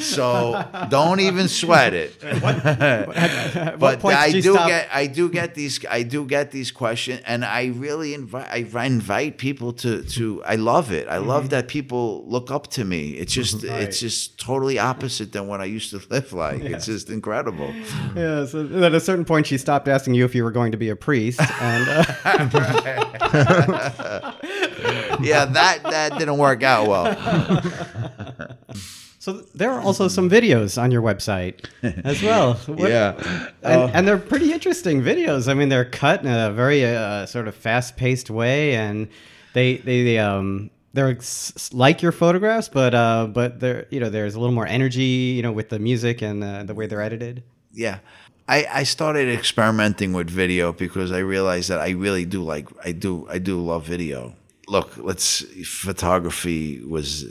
so 0.00 0.64
don't 0.88 1.20
even 1.20 1.48
sweat 1.48 1.94
it. 1.94 2.22
At 2.24 2.42
what 2.42 2.62
but 3.78 4.04
I 4.04 4.32
did 4.32 4.42
do 4.42 4.54
stop? 4.54 4.68
get 4.68 4.88
I 4.92 5.06
do 5.06 5.28
get 5.28 5.54
these 5.54 5.84
I 5.88 6.02
do 6.02 6.24
get 6.26 6.50
these 6.50 6.70
questions 6.70 7.20
and 7.26 7.44
I 7.44 7.66
really 7.66 8.14
invite 8.14 8.48
I 8.50 8.84
invite 8.86 9.38
people 9.38 9.72
to 9.74 10.02
to 10.02 10.42
I 10.44 10.56
love 10.56 10.90
it. 10.92 11.06
I 11.08 11.16
Mm-hmm. 11.16 11.28
love 11.28 11.50
that 11.50 11.66
people 11.68 12.24
look 12.28 12.50
up 12.50 12.66
to 12.72 12.84
me. 12.84 13.10
It's 13.12 13.32
just 13.32 13.64
it's 13.64 14.00
just 14.00 14.38
totally 14.38 14.78
opposite 14.78 15.32
than 15.32 15.46
what 15.46 15.60
I 15.60 15.64
used 15.64 15.90
to 15.90 16.00
live 16.10 16.32
like. 16.32 16.60
It's 16.62 16.86
just 16.86 17.08
incredible. 17.10 17.72
Yeah, 18.14 18.44
so 18.46 18.66
at 18.82 18.94
a 18.94 19.00
certain 19.00 19.24
point, 19.24 19.46
she 19.46 19.58
stopped 19.58 19.88
asking 19.88 20.14
you 20.14 20.24
if 20.24 20.34
you 20.34 20.44
were 20.44 20.50
going 20.50 20.72
to 20.72 20.78
be 20.78 20.88
a 20.90 20.96
priest, 20.96 21.40
and 21.60 21.88
uh, 21.88 22.04
Yeah, 25.22 25.44
that 25.46 25.82
that 25.84 26.18
didn't 26.18 26.38
work 26.38 26.62
out 26.62 26.88
well. 26.88 27.06
so 29.18 29.32
there 29.54 29.70
are 29.72 29.80
also 29.80 30.08
some 30.08 30.28
videos 30.30 30.80
on 30.80 30.90
your 30.90 31.02
website 31.02 31.64
as 32.04 32.22
well. 32.22 32.54
What- 32.66 32.90
Yeah. 32.90 33.14
and, 33.62 33.90
and 33.94 34.08
they're 34.08 34.18
pretty 34.18 34.52
interesting 34.52 35.02
videos. 35.02 35.48
I 35.48 35.54
mean, 35.54 35.68
they're 35.68 35.84
cut 35.84 36.20
in 36.22 36.28
a 36.30 36.52
very 36.52 36.84
uh, 36.84 37.26
sort 37.26 37.48
of 37.48 37.54
fast-paced 37.54 38.30
way, 38.30 38.74
and 38.76 39.08
they 39.54 39.76
they, 39.78 40.04
they 40.04 40.18
um 40.18 40.70
they're 40.92 41.18
like 41.72 42.02
your 42.02 42.12
photographs, 42.12 42.68
but 42.68 42.94
uh 42.94 43.26
but 43.26 43.60
they're 43.60 43.86
you 43.90 44.00
know 44.00 44.10
there's 44.10 44.34
a 44.34 44.40
little 44.40 44.54
more 44.54 44.66
energy 44.66 45.34
you 45.36 45.42
know 45.42 45.52
with 45.52 45.68
the 45.70 45.78
music 45.78 46.22
and 46.22 46.42
uh, 46.44 46.62
the 46.64 46.74
way 46.74 46.86
they're 46.86 47.02
edited. 47.02 47.42
yeah 47.72 47.98
I, 48.48 48.66
I 48.72 48.82
started 48.84 49.28
experimenting 49.28 50.12
with 50.12 50.30
video 50.30 50.72
because 50.72 51.10
I 51.10 51.18
realized 51.18 51.68
that 51.70 51.80
I 51.80 51.90
really 51.90 52.24
do 52.24 52.42
like 52.42 52.68
I 52.84 52.92
do 52.92 53.26
I 53.28 53.38
do 53.38 53.60
love 53.60 53.84
video. 53.84 54.34
Look, 54.68 54.96
let's 54.96 55.44
photography 55.64 56.82
was 56.84 57.24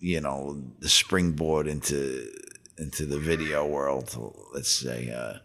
you 0.00 0.20
know 0.20 0.62
the 0.80 0.88
springboard 0.88 1.66
into 1.66 2.30
into 2.78 3.04
the 3.04 3.18
video 3.18 3.66
world. 3.66 4.16
Let's 4.52 4.70
say 4.70 5.10
uh, 5.10 5.38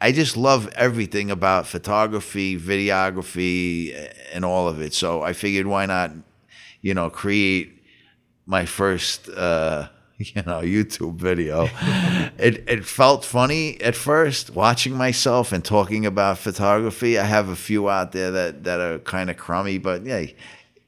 I 0.00 0.12
just 0.12 0.36
love 0.36 0.68
everything 0.74 1.30
about 1.30 1.66
photography, 1.66 2.58
videography, 2.58 4.10
and 4.32 4.44
all 4.44 4.68
of 4.68 4.80
it. 4.80 4.94
So 4.94 5.22
I 5.22 5.34
figured 5.34 5.66
why 5.66 5.84
not 5.84 6.12
you 6.80 6.94
know 6.94 7.10
create 7.10 7.82
my 8.46 8.64
first 8.64 9.28
uh, 9.28 9.88
you 10.18 10.42
know 10.42 10.60
YouTube 10.60 11.16
video. 11.16 11.68
it 12.38 12.64
it 12.68 12.84
felt 12.84 13.24
funny 13.24 13.80
at 13.80 13.96
first 13.96 14.50
watching 14.50 14.94
myself 14.96 15.52
and 15.52 15.64
talking 15.64 16.06
about 16.06 16.38
photography. 16.38 17.18
I 17.18 17.24
have 17.24 17.48
a 17.48 17.56
few 17.56 17.88
out 17.90 18.12
there 18.12 18.30
that 18.30 18.64
that 18.64 18.80
are 18.80 18.98
kind 19.00 19.28
of 19.28 19.36
crummy, 19.36 19.78
but 19.78 20.04
yeah, 20.04 20.26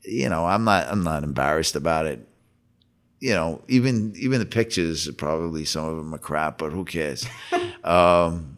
you 0.02 0.28
know 0.28 0.46
I'm 0.46 0.64
not 0.64 0.86
I'm 0.88 1.02
not 1.02 1.24
embarrassed 1.24 1.74
about 1.74 2.06
it. 2.06 2.26
You 3.18 3.34
know, 3.34 3.62
even 3.66 4.14
even 4.16 4.38
the 4.38 4.46
pictures 4.46 5.10
probably 5.12 5.64
some 5.64 5.86
of 5.86 5.96
them 5.96 6.14
are 6.14 6.18
crap, 6.18 6.58
but 6.58 6.70
who 6.70 6.84
cares? 6.84 7.26
um, 7.84 8.55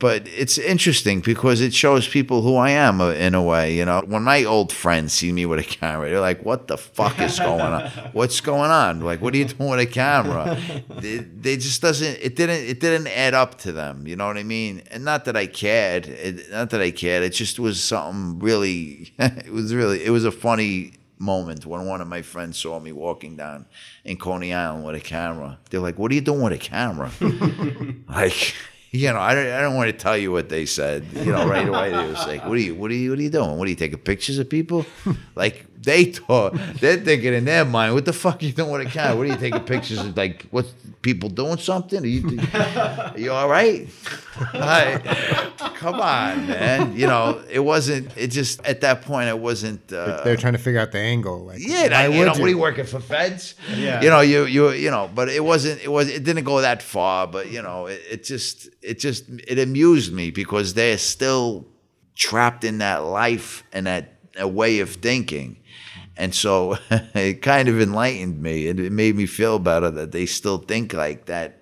but 0.00 0.26
it's 0.26 0.56
interesting 0.56 1.20
because 1.20 1.60
it 1.60 1.74
shows 1.74 2.08
people 2.08 2.40
who 2.40 2.56
I 2.56 2.70
am 2.70 3.02
uh, 3.02 3.10
in 3.10 3.34
a 3.34 3.42
way. 3.42 3.76
You 3.76 3.84
know, 3.84 4.02
when 4.06 4.22
my 4.22 4.44
old 4.44 4.72
friends 4.72 5.12
see 5.12 5.30
me 5.30 5.44
with 5.44 5.58
a 5.60 5.62
camera, 5.62 6.08
they're 6.08 6.20
like, 6.20 6.42
"What 6.42 6.66
the 6.68 6.78
fuck 6.78 7.20
is 7.20 7.38
going 7.38 7.60
on? 7.60 7.90
What's 8.12 8.40
going 8.40 8.70
on? 8.70 9.00
Like, 9.00 9.20
what 9.20 9.34
are 9.34 9.36
you 9.36 9.44
doing 9.44 9.70
with 9.70 9.78
a 9.78 9.86
camera?" 9.86 10.58
they, 10.88 11.18
they 11.18 11.56
just 11.58 11.82
doesn't. 11.82 12.18
It 12.20 12.34
didn't. 12.34 12.64
It 12.64 12.80
didn't 12.80 13.08
add 13.08 13.34
up 13.34 13.58
to 13.58 13.72
them. 13.72 14.06
You 14.06 14.16
know 14.16 14.26
what 14.26 14.38
I 14.38 14.42
mean? 14.42 14.82
And 14.90 15.04
not 15.04 15.26
that 15.26 15.36
I 15.36 15.46
cared. 15.46 16.06
It, 16.06 16.50
not 16.50 16.70
that 16.70 16.80
I 16.80 16.90
cared. 16.90 17.22
It 17.22 17.30
just 17.30 17.60
was 17.60 17.80
something 17.80 18.38
really. 18.38 19.12
it 19.18 19.52
was 19.52 19.74
really. 19.74 20.02
It 20.02 20.10
was 20.10 20.24
a 20.24 20.32
funny 20.32 20.94
moment 21.18 21.66
when 21.66 21.84
one 21.84 22.00
of 22.00 22.08
my 22.08 22.22
friends 22.22 22.56
saw 22.56 22.80
me 22.80 22.90
walking 22.90 23.36
down 23.36 23.66
in 24.04 24.16
Coney 24.16 24.54
Island 24.54 24.86
with 24.86 24.96
a 24.96 25.00
camera. 25.00 25.58
They're 25.68 25.80
like, 25.80 25.98
"What 25.98 26.10
are 26.10 26.14
you 26.14 26.22
doing 26.22 26.40
with 26.40 26.54
a 26.54 26.58
camera?" 26.58 27.10
like 28.08 28.54
you 28.92 29.12
know, 29.12 29.20
I 29.20 29.34
don't, 29.34 29.46
I 29.46 29.60
don't 29.60 29.76
want 29.76 29.86
to 29.88 29.96
tell 29.96 30.16
you 30.16 30.32
what 30.32 30.48
they 30.48 30.66
said. 30.66 31.06
You 31.12 31.32
know, 31.32 31.46
right 31.46 31.68
away 31.68 31.90
they 31.90 32.08
was 32.08 32.26
like, 32.26 32.44
"What 32.44 32.54
are 32.54 32.60
you, 32.60 32.74
what 32.74 32.90
are 32.90 32.94
you, 32.94 33.10
what 33.10 33.18
are 33.18 33.22
you 33.22 33.30
doing? 33.30 33.56
What 33.56 33.66
are 33.66 33.70
you 33.70 33.76
taking 33.76 33.98
pictures 33.98 34.38
of 34.38 34.50
people?" 34.50 34.84
like 35.36 35.66
they 35.80 36.04
thought 36.06 36.54
they're 36.80 36.96
thinking 36.96 37.32
in 37.32 37.44
their 37.44 37.64
mind, 37.64 37.94
"What 37.94 38.04
the 38.04 38.12
fuck 38.12 38.42
are 38.42 38.46
you 38.46 38.52
doing 38.52 38.70
with 38.70 38.86
a 38.86 38.90
camera? 38.90 39.16
What 39.16 39.26
are 39.26 39.30
you 39.30 39.36
taking 39.36 39.60
pictures 39.60 40.00
of? 40.00 40.16
Like, 40.16 40.46
what's 40.50 40.72
people 41.02 41.28
doing 41.28 41.58
something? 41.58 42.02
Are 42.02 42.06
you, 42.06 42.40
are 42.52 43.14
you 43.16 43.32
all 43.32 43.48
right? 43.48 43.88
Like, 44.54 45.04
come 45.76 45.94
on, 45.94 46.46
man. 46.46 46.96
You 46.96 47.06
know, 47.06 47.42
it 47.50 47.60
wasn't. 47.60 48.16
It 48.16 48.28
just 48.28 48.64
at 48.66 48.80
that 48.82 49.02
point, 49.02 49.28
it 49.28 49.38
wasn't. 49.38 49.92
Uh, 49.92 50.22
They're 50.22 50.36
trying 50.36 50.54
to 50.54 50.58
figure 50.58 50.80
out 50.80 50.92
the 50.92 50.98
angle. 50.98 51.44
Like, 51.44 51.58
yeah, 51.60 51.88
I, 51.92 52.06
you 52.06 52.18
would 52.18 52.24
know, 52.26 52.32
what 52.32 52.40
are 52.40 52.48
you 52.48 52.58
working 52.58 52.86
for 52.86 53.00
feds? 53.00 53.54
Yeah. 53.74 54.02
You 54.02 54.10
know, 54.10 54.20
you 54.20 54.44
you 54.44 54.70
you 54.70 54.90
know, 54.90 55.10
but 55.14 55.28
it 55.28 55.44
wasn't 55.44 55.82
it 55.82 55.90
was 55.90 56.08
it 56.08 56.24
didn't 56.24 56.44
go 56.44 56.60
that 56.60 56.82
far, 56.82 57.26
but 57.26 57.50
you 57.50 57.62
know, 57.62 57.86
it, 57.86 58.00
it 58.10 58.24
just 58.24 58.68
it 58.82 58.98
just 58.98 59.24
it 59.28 59.58
amused 59.58 60.12
me 60.12 60.30
because 60.30 60.74
they're 60.74 60.98
still 60.98 61.66
trapped 62.14 62.64
in 62.64 62.78
that 62.78 62.98
life 62.98 63.64
and 63.72 63.86
that 63.86 64.14
a 64.38 64.48
way 64.48 64.80
of 64.80 64.90
thinking. 64.90 65.56
And 66.16 66.34
so 66.34 66.76
it 66.90 67.42
kind 67.42 67.68
of 67.68 67.80
enlightened 67.80 68.42
me. 68.42 68.66
It, 68.66 68.78
it 68.80 68.92
made 68.92 69.16
me 69.16 69.26
feel 69.26 69.58
better 69.58 69.90
that 69.90 70.12
they 70.12 70.26
still 70.26 70.58
think 70.58 70.92
like 70.92 71.26
that 71.26 71.60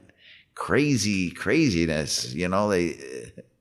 crazy 0.55 1.31
craziness, 1.31 2.35
you 2.35 2.49
know, 2.49 2.69
they 2.69 2.97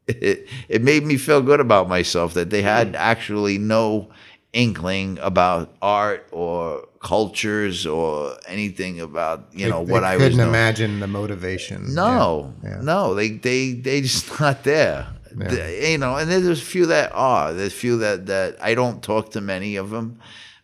it, 0.07 0.47
it 0.69 0.81
made 0.81 1.03
me 1.03 1.17
feel 1.17 1.41
good 1.41 1.59
about 1.59 1.87
myself 1.87 2.33
that 2.33 2.49
they 2.49 2.61
had 2.61 2.93
mm. 2.93 2.95
actually 2.95 3.57
no 3.57 4.09
inkling 4.53 5.19
about 5.21 5.75
art 5.81 6.27
or 6.31 6.87
cultures 6.99 7.85
or 7.85 8.35
anything 8.47 8.99
about 8.99 9.47
you 9.51 9.69
know 9.69 9.85
they 9.85 9.91
what 9.91 10.03
I 10.03 10.15
was 10.15 10.29
couldn't 10.29 10.47
imagine 10.47 10.99
the 10.99 11.07
motivation. 11.07 11.93
No, 11.93 12.53
Yeah. 12.63 12.69
Yeah. 12.69 12.81
no, 12.81 13.13
they 13.13 13.29
they 13.29 13.73
they 13.73 14.01
just 14.01 14.39
not 14.39 14.63
there. 14.63 15.07
Yeah. 15.37 15.67
You 15.67 15.99
know, 15.99 16.15
and 16.15 16.31
there's 16.31 16.47
a 16.47 16.55
few 16.55 16.87
that 16.87 17.11
are. 17.13 17.53
There's 17.53 17.71
a 17.71 17.75
few 17.75 17.97
that 17.99 18.25
that 18.25 18.57
I 18.61 18.73
don't 18.73 19.03
talk 19.03 19.31
to 19.31 19.41
many 19.41 19.75
of 19.75 19.91
them, 19.91 20.19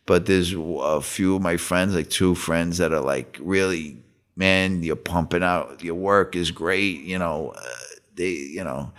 but 0.06 0.26
there's 0.26 0.54
a 0.54 1.02
few 1.02 1.36
of 1.36 1.42
my 1.42 1.58
friends, 1.58 1.96
like 1.96 2.10
two 2.10 2.36
friends, 2.36 2.78
that 2.78 2.92
are 2.94 3.02
like 3.02 3.38
really, 3.42 3.98
man, 4.36 4.84
you're 4.84 4.96
pumping 4.96 5.44
out. 5.44 5.84
Your 5.84 5.96
work 5.96 6.36
is 6.36 6.52
great. 6.52 7.02
You 7.02 7.20
know, 7.20 7.54
uh, 7.56 7.62
they, 8.16 8.30
you 8.32 8.64
know. 8.64 8.92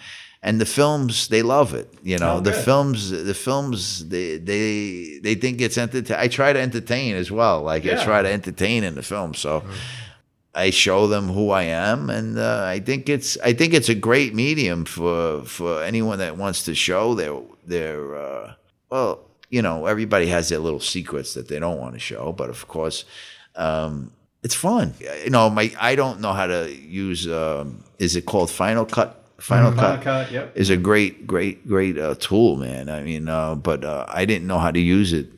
And 0.43 0.61
the 0.61 0.67
films, 0.67 1.29
they 1.29 1.41
love 1.43 1.73
it. 1.73 1.89
You 2.03 2.19
know, 2.19 2.37
Oh, 2.37 2.41
the 2.41 2.53
films, 2.53 3.11
the 3.11 3.33
films, 3.35 4.07
they 4.09 4.37
they 4.37 5.19
they 5.23 5.35
think 5.35 5.61
it's 5.63 5.79
entertain. 5.79 6.19
I 6.21 6.29
try 6.29 6.53
to 6.53 6.61
entertain 6.61 7.17
as 7.17 7.31
well. 7.31 7.63
Like 7.63 7.87
I 7.87 8.05
try 8.05 8.21
to 8.23 8.31
entertain 8.31 8.85
in 8.85 8.95
the 8.95 9.03
film. 9.03 9.33
So, 9.33 9.63
I 10.55 10.71
show 10.71 11.07
them 11.07 11.29
who 11.29 11.51
I 11.51 11.63
am, 11.63 12.11
and 12.11 12.39
uh, 12.39 12.63
I 12.67 12.79
think 12.79 13.09
it's 13.09 13.39
I 13.43 13.55
think 13.55 13.73
it's 13.75 13.89
a 13.89 13.95
great 13.95 14.35
medium 14.35 14.85
for 14.85 15.43
for 15.45 15.83
anyone 15.83 16.19
that 16.19 16.37
wants 16.37 16.63
to 16.65 16.75
show 16.75 17.15
their 17.15 17.41
their 17.67 18.15
uh, 18.15 18.53
well, 18.91 19.21
you 19.55 19.63
know, 19.63 19.87
everybody 19.87 20.27
has 20.27 20.49
their 20.49 20.59
little 20.59 20.81
secrets 20.81 21.35
that 21.35 21.47
they 21.47 21.61
don't 21.61 21.79
want 21.79 21.95
to 21.95 22.01
show, 22.01 22.33
but 22.33 22.51
of 22.51 22.67
course, 22.67 23.05
um, 23.55 24.11
it's 24.43 24.55
fun. 24.55 24.95
You 25.23 25.31
know, 25.31 25.49
my 25.49 25.73
I 25.79 25.95
don't 25.95 26.19
know 26.21 26.33
how 26.33 26.49
to 26.49 26.75
use. 26.75 27.29
Um, 27.29 27.85
is 28.01 28.17
it 28.17 28.27
called 28.27 28.51
Final 28.51 28.85
Cut? 28.85 29.25
Final 29.39 29.73
Cut, 29.73 30.03
Cut, 30.03 30.33
yep. 30.33 30.57
is 30.57 30.71
a 30.71 30.77
great, 30.77 31.25
great, 31.25 31.69
great 31.69 31.97
uh, 31.99 32.17
tool, 32.19 32.57
man. 32.57 32.89
I 32.89 33.03
mean, 33.05 33.29
uh, 33.29 33.55
but 33.55 33.85
uh, 33.85 34.07
I 34.09 34.25
didn't 34.25 34.49
know 34.49 34.59
how 34.59 34.73
to 34.73 34.81
use 34.81 35.13
it. 35.13 35.29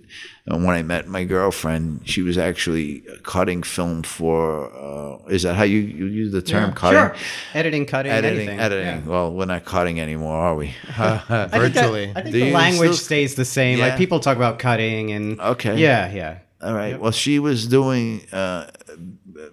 And 0.49 0.65
when 0.65 0.77
I 0.77 0.83
met 0.83 1.09
my 1.09 1.25
girlfriend, 1.25 2.03
she 2.09 2.23
was 2.23 2.39
actually 2.39 3.03
cutting 3.25 3.65
film 3.65 4.03
for. 4.05 4.71
Uh, 4.73 5.27
is 5.29 5.43
that 5.43 5.55
how 5.57 5.65
you, 5.65 5.81
you 5.81 6.07
use 6.07 6.31
the 6.33 6.41
term 6.41 6.73
cutting? 6.73 7.01
Sure. 7.01 7.17
Editing, 7.55 7.85
cutting, 7.87 8.13
Editing, 8.13 8.39
anything. 8.41 8.61
editing. 8.61 9.03
Yeah. 9.03 9.11
Well, 9.11 9.33
we're 9.33 9.47
not 9.47 9.65
cutting 9.65 9.99
anymore, 10.01 10.37
are 10.37 10.55
we? 10.55 10.67
I 10.89 11.19
think 11.19 11.29
that- 11.29 11.51
Virtually. 11.53 12.13
I 12.15 12.23
think 12.23 12.33
the 12.33 12.53
language 12.53 12.91
still- 12.93 13.05
stays 13.07 13.35
the 13.35 13.45
same. 13.45 13.79
Yeah. 13.79 13.87
Like 13.89 13.99
people 13.99 14.21
talk 14.21 14.37
about 14.37 14.59
cutting 14.61 15.11
and 15.11 15.41
Okay. 15.41 15.77
Yeah, 15.79 16.13
yeah. 16.13 16.39
All 16.63 16.75
right. 16.75 16.99
Well, 16.99 17.13
she 17.13 17.39
was 17.41 17.67
doing 17.67 18.23
uh, 18.33 18.71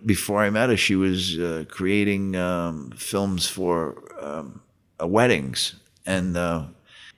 before 0.06 0.42
I 0.44 0.50
met 0.52 0.70
her. 0.70 0.78
She 0.78 0.96
was 0.96 1.38
uh, 1.38 1.66
creating 1.70 2.36
um, 2.36 2.92
films 2.96 3.48
for 3.48 3.96
um, 4.22 4.62
uh, 5.02 5.08
weddings, 5.08 5.76
and 6.06 6.38
uh, 6.38 6.66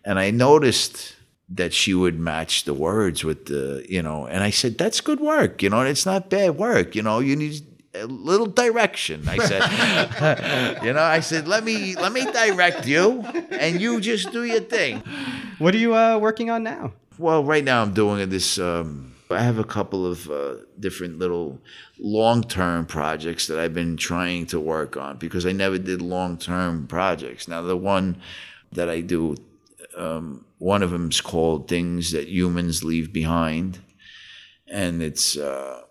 and 0.03 0.17
I 0.17 0.31
noticed 0.31 1.15
that 1.49 1.73
she 1.73 1.93
would 1.93 2.19
match 2.19 2.63
the 2.63 2.73
words 2.73 3.23
with 3.23 3.45
the 3.45 3.85
you 3.87 4.01
know, 4.01 4.25
and 4.25 4.43
I 4.43 4.49
said 4.49 4.77
that's 4.77 5.01
good 5.01 5.19
work. 5.19 5.61
You 5.61 5.69
know, 5.69 5.81
it's 5.81 6.05
not 6.05 6.29
bad 6.29 6.57
work. 6.57 6.95
You 6.95 7.03
know, 7.03 7.19
you 7.19 7.35
need 7.35 7.61
a 7.93 8.05
little 8.05 8.47
direction. 8.47 9.27
I 9.27 9.37
said, 9.37 10.83
you 10.83 10.93
know, 10.93 11.03
I 11.03 11.19
said 11.19 11.47
let 11.47 11.63
me 11.63 11.95
let 11.95 12.11
me 12.11 12.23
direct 12.31 12.87
you, 12.87 13.21
and 13.51 13.79
you 13.79 14.01
just 14.01 14.31
do 14.31 14.43
your 14.43 14.61
thing. 14.61 15.03
What 15.59 15.73
are 15.75 15.79
you 15.79 15.95
uh, 15.95 16.17
working 16.17 16.49
on 16.49 16.63
now? 16.63 16.93
Well, 17.17 17.43
right 17.43 17.63
now 17.63 17.81
I'm 17.81 17.93
doing 17.93 18.27
this. 18.29 18.59
Um, 18.59 19.15
I 19.31 19.41
have 19.41 19.57
a 19.57 19.63
couple 19.63 20.05
of 20.05 20.29
uh, 20.29 20.55
different 20.79 21.17
little 21.17 21.59
long-term 21.97 22.85
projects 22.85 23.47
that 23.47 23.57
I've 23.57 23.73
been 23.73 23.97
trying 23.97 24.45
to 24.47 24.59
work 24.59 24.97
on 24.97 25.17
because 25.17 25.45
I 25.45 25.51
never 25.51 25.77
did 25.77 26.01
long-term 26.01 26.87
projects. 26.87 27.47
Now 27.47 27.61
the 27.61 27.77
one 27.77 28.21
that 28.71 28.89
I 28.89 29.01
do, 29.01 29.35
um, 29.97 30.45
one 30.57 30.83
of 30.83 30.91
them 30.91 31.09
is 31.09 31.21
called 31.21 31.67
"Things 31.67 32.11
That 32.11 32.27
Humans 32.27 32.83
Leave 32.83 33.11
Behind," 33.13 33.79
and 34.67 35.01
it's 35.01 35.37
uh, 35.37 35.81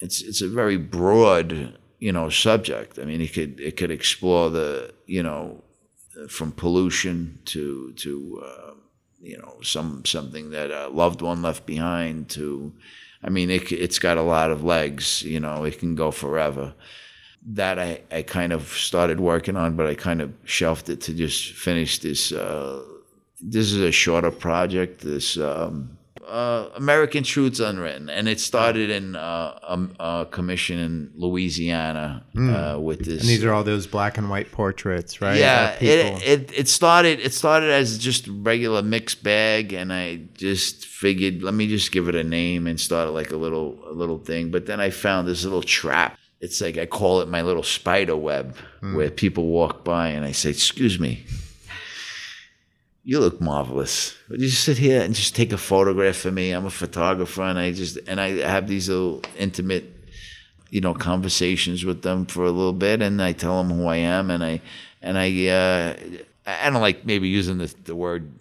it's 0.00 0.22
it's 0.22 0.42
a 0.42 0.48
very 0.48 0.76
broad, 0.76 1.78
you 1.98 2.12
know, 2.12 2.28
subject. 2.30 2.98
I 2.98 3.04
mean, 3.04 3.20
it 3.20 3.32
could 3.32 3.60
it 3.60 3.76
could 3.76 3.90
explore 3.90 4.50
the 4.50 4.94
you 5.06 5.22
know 5.22 5.62
from 6.28 6.52
pollution 6.52 7.38
to 7.46 7.92
to 7.92 8.42
uh, 8.44 8.74
you 9.24 9.38
know 9.38 9.58
some 9.62 10.04
something 10.04 10.50
that 10.50 10.70
a 10.70 10.88
loved 10.88 11.22
one 11.22 11.40
left 11.42 11.64
behind 11.66 12.28
to 12.28 12.72
i 13.22 13.30
mean 13.30 13.50
it, 13.50 13.72
it's 13.72 13.98
got 13.98 14.18
a 14.18 14.22
lot 14.22 14.50
of 14.50 14.62
legs 14.62 15.22
you 15.22 15.40
know 15.40 15.64
it 15.64 15.78
can 15.78 15.94
go 15.94 16.10
forever 16.10 16.74
that 17.46 17.78
I, 17.78 18.02
I 18.10 18.22
kind 18.22 18.52
of 18.52 18.68
started 18.68 19.20
working 19.20 19.56
on 19.56 19.76
but 19.76 19.86
i 19.86 19.94
kind 19.94 20.20
of 20.20 20.34
shelved 20.44 20.90
it 20.90 21.00
to 21.02 21.14
just 21.14 21.52
finish 21.52 21.98
this 21.98 22.32
uh, 22.32 22.82
this 23.44 23.72
is 23.72 23.80
a 23.80 23.92
shorter 23.92 24.30
project 24.30 25.00
this 25.00 25.36
um, 25.36 25.96
uh, 26.26 26.70
American 26.76 27.22
Truths 27.22 27.60
Unwritten, 27.60 28.08
and 28.08 28.28
it 28.28 28.40
started 28.40 28.88
in 28.88 29.14
uh, 29.14 29.58
a, 29.62 29.88
a 30.00 30.26
commission 30.26 30.78
in 30.78 31.12
Louisiana 31.14 32.24
uh, 32.36 32.78
with 32.80 33.04
this. 33.04 33.20
And 33.20 33.28
these 33.28 33.44
are 33.44 33.52
all 33.52 33.62
those 33.62 33.86
black 33.86 34.16
and 34.16 34.30
white 34.30 34.50
portraits, 34.50 35.20
right? 35.20 35.38
Yeah, 35.38 35.76
it, 35.80 36.22
it 36.22 36.58
it 36.58 36.68
started 36.68 37.20
it 37.20 37.34
started 37.34 37.70
as 37.70 37.98
just 37.98 38.26
regular 38.28 38.82
mixed 38.82 39.22
bag, 39.22 39.72
and 39.72 39.92
I 39.92 40.22
just 40.34 40.86
figured 40.86 41.42
let 41.42 41.54
me 41.54 41.68
just 41.68 41.92
give 41.92 42.08
it 42.08 42.14
a 42.14 42.24
name 42.24 42.66
and 42.66 42.80
start 42.80 43.10
like 43.10 43.30
a 43.30 43.36
little 43.36 43.78
a 43.86 43.92
little 43.92 44.18
thing. 44.18 44.50
But 44.50 44.66
then 44.66 44.80
I 44.80 44.90
found 44.90 45.28
this 45.28 45.44
little 45.44 45.62
trap. 45.62 46.18
It's 46.40 46.60
like 46.60 46.78
I 46.78 46.86
call 46.86 47.20
it 47.20 47.28
my 47.28 47.42
little 47.42 47.62
spider 47.62 48.16
web, 48.16 48.56
where 48.80 49.10
people 49.10 49.46
walk 49.46 49.84
by 49.84 50.08
and 50.08 50.24
I 50.24 50.32
say, 50.32 50.50
"Excuse 50.50 50.98
me." 50.98 51.26
You 53.06 53.20
look 53.20 53.40
marvelous. 53.40 54.14
Would 54.30 54.40
you 54.40 54.48
sit 54.48 54.78
here 54.78 55.02
and 55.02 55.14
just 55.14 55.36
take 55.36 55.52
a 55.52 55.58
photograph 55.58 56.24
of 56.24 56.32
me? 56.32 56.52
I'm 56.52 56.64
a 56.64 56.70
photographer, 56.70 57.42
and 57.42 57.58
I 57.58 57.72
just 57.72 57.98
and 58.06 58.18
I 58.20 58.30
have 58.48 58.66
these 58.66 58.88
little 58.88 59.22
intimate 59.38 59.90
you 60.70 60.80
know 60.80 60.94
conversations 60.94 61.84
with 61.84 62.02
them 62.02 62.26
for 62.26 62.44
a 62.44 62.50
little 62.50 62.72
bit 62.72 63.00
and 63.00 63.22
I 63.22 63.32
tell 63.32 63.62
them 63.62 63.70
who 63.76 63.86
I 63.86 63.96
am 63.98 64.28
and 64.30 64.42
I 64.42 64.60
and 65.02 65.16
I 65.16 65.46
uh, 65.46 65.96
I 66.46 66.68
don't 66.70 66.80
like 66.80 67.04
maybe 67.06 67.28
using 67.28 67.58
the, 67.58 67.72
the 67.84 67.94
word 67.94 68.32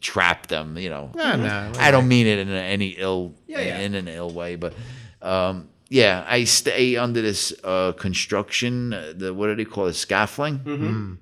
trap 0.00 0.46
them 0.46 0.78
you 0.78 0.88
know 0.88 1.10
No, 1.16 1.34
no, 1.36 1.72
I 1.78 1.90
don't 1.90 2.06
mean 2.06 2.26
it 2.28 2.38
in 2.38 2.48
any 2.50 2.90
ill 2.90 3.34
Yeah, 3.48 3.60
yeah. 3.60 3.78
in 3.80 3.94
an 3.96 4.06
ill 4.06 4.30
way 4.30 4.54
but 4.54 4.74
um, 5.20 5.68
yeah 5.88 6.24
I 6.28 6.44
stay 6.44 6.96
under 6.96 7.20
this 7.22 7.52
uh, 7.64 7.90
construction 7.92 8.92
uh, 8.92 9.12
the 9.16 9.34
what 9.34 9.48
do 9.48 9.56
they 9.56 9.64
call 9.64 9.86
it 9.86 9.94
scaffolding 9.94 10.58
Mm-hmm. 10.60 11.14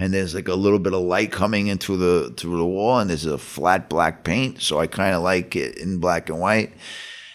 And 0.00 0.14
there's 0.14 0.34
like 0.34 0.48
a 0.48 0.54
little 0.54 0.78
bit 0.78 0.94
of 0.94 1.02
light 1.02 1.30
coming 1.30 1.66
into 1.66 1.96
the 1.96 2.32
through 2.36 2.56
the 2.56 2.64
wall 2.64 2.98
and 2.98 3.10
there's 3.10 3.26
a 3.26 3.38
flat 3.38 3.88
black 3.88 4.24
paint 4.24 4.60
so 4.60 4.80
I 4.80 4.86
kind 4.86 5.14
of 5.14 5.22
like 5.22 5.54
it 5.54 5.78
in 5.78 5.98
black 5.98 6.28
and 6.28 6.40
white 6.40 6.72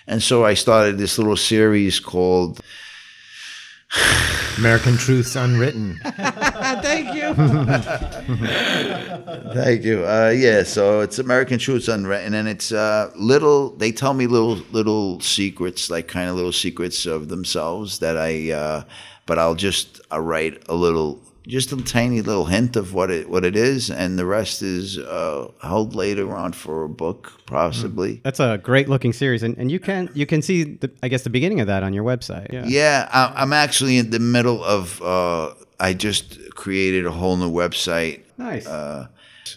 and 0.07 0.21
so 0.21 0.45
I 0.45 0.53
started 0.53 0.97
this 0.97 1.17
little 1.17 1.37
series 1.37 1.99
called 1.99 2.59
American 4.57 4.97
Truths 4.97 5.35
Unwritten. 5.35 5.99
Thank 6.03 7.15
you. 7.15 7.33
Thank 9.53 9.83
you. 9.83 10.05
Uh, 10.05 10.33
yeah, 10.35 10.63
so 10.63 11.01
it's 11.01 11.19
American 11.19 11.59
Truths 11.59 11.87
Unwritten, 11.87 12.33
and 12.33 12.47
it's 12.47 12.71
uh, 12.71 13.11
little. 13.15 13.75
They 13.77 13.91
tell 13.91 14.13
me 14.13 14.27
little 14.27 14.55
little 14.71 15.19
secrets, 15.19 15.89
like 15.89 16.07
kind 16.07 16.29
of 16.29 16.35
little 16.35 16.53
secrets 16.53 17.05
of 17.05 17.29
themselves 17.29 17.99
that 17.99 18.17
I. 18.17 18.51
Uh, 18.51 18.83
but 19.25 19.39
I'll 19.39 19.55
just 19.55 20.01
I 20.11 20.19
write 20.19 20.63
a 20.69 20.75
little, 20.75 21.19
just 21.47 21.71
a 21.71 21.77
tiny 21.83 22.21
little 22.21 22.45
hint 22.45 22.75
of 22.75 22.93
what 22.93 23.09
it 23.11 23.29
what 23.29 23.45
it 23.45 23.55
is, 23.55 23.89
and 23.91 24.17
the 24.17 24.25
rest 24.25 24.61
is 24.61 24.97
uh, 24.97 25.47
held 25.61 25.95
later 25.95 26.35
on 26.35 26.53
for 26.53 26.83
a 26.83 26.89
book, 26.89 27.31
possibly. 27.45 28.21
That's 28.23 28.39
a 28.39 28.57
great 28.57 28.89
looking 28.89 29.13
series, 29.13 29.43
and, 29.43 29.57
and 29.57 29.71
you 29.71 29.79
can 29.79 30.09
you 30.13 30.25
can 30.25 30.41
see 30.41 30.63
the, 30.63 30.89
I 31.03 31.07
guess 31.07 31.23
the 31.23 31.29
beginning 31.29 31.59
of 31.61 31.67
that 31.67 31.83
on 31.83 31.93
your 31.93 32.03
website. 32.03 32.51
Yeah. 32.51 32.65
Yeah, 32.65 33.09
I, 33.11 33.41
I'm 33.41 33.53
actually 33.53 33.97
in 33.97 34.09
the 34.09 34.19
middle 34.19 34.63
of. 34.63 35.01
Uh, 35.01 35.53
I 35.77 35.93
just 35.93 36.39
created 36.51 37.05
a 37.05 37.11
whole 37.11 37.35
new 37.35 37.51
website. 37.51 38.21
Nice. 38.37 38.65
Uh, 38.65 39.07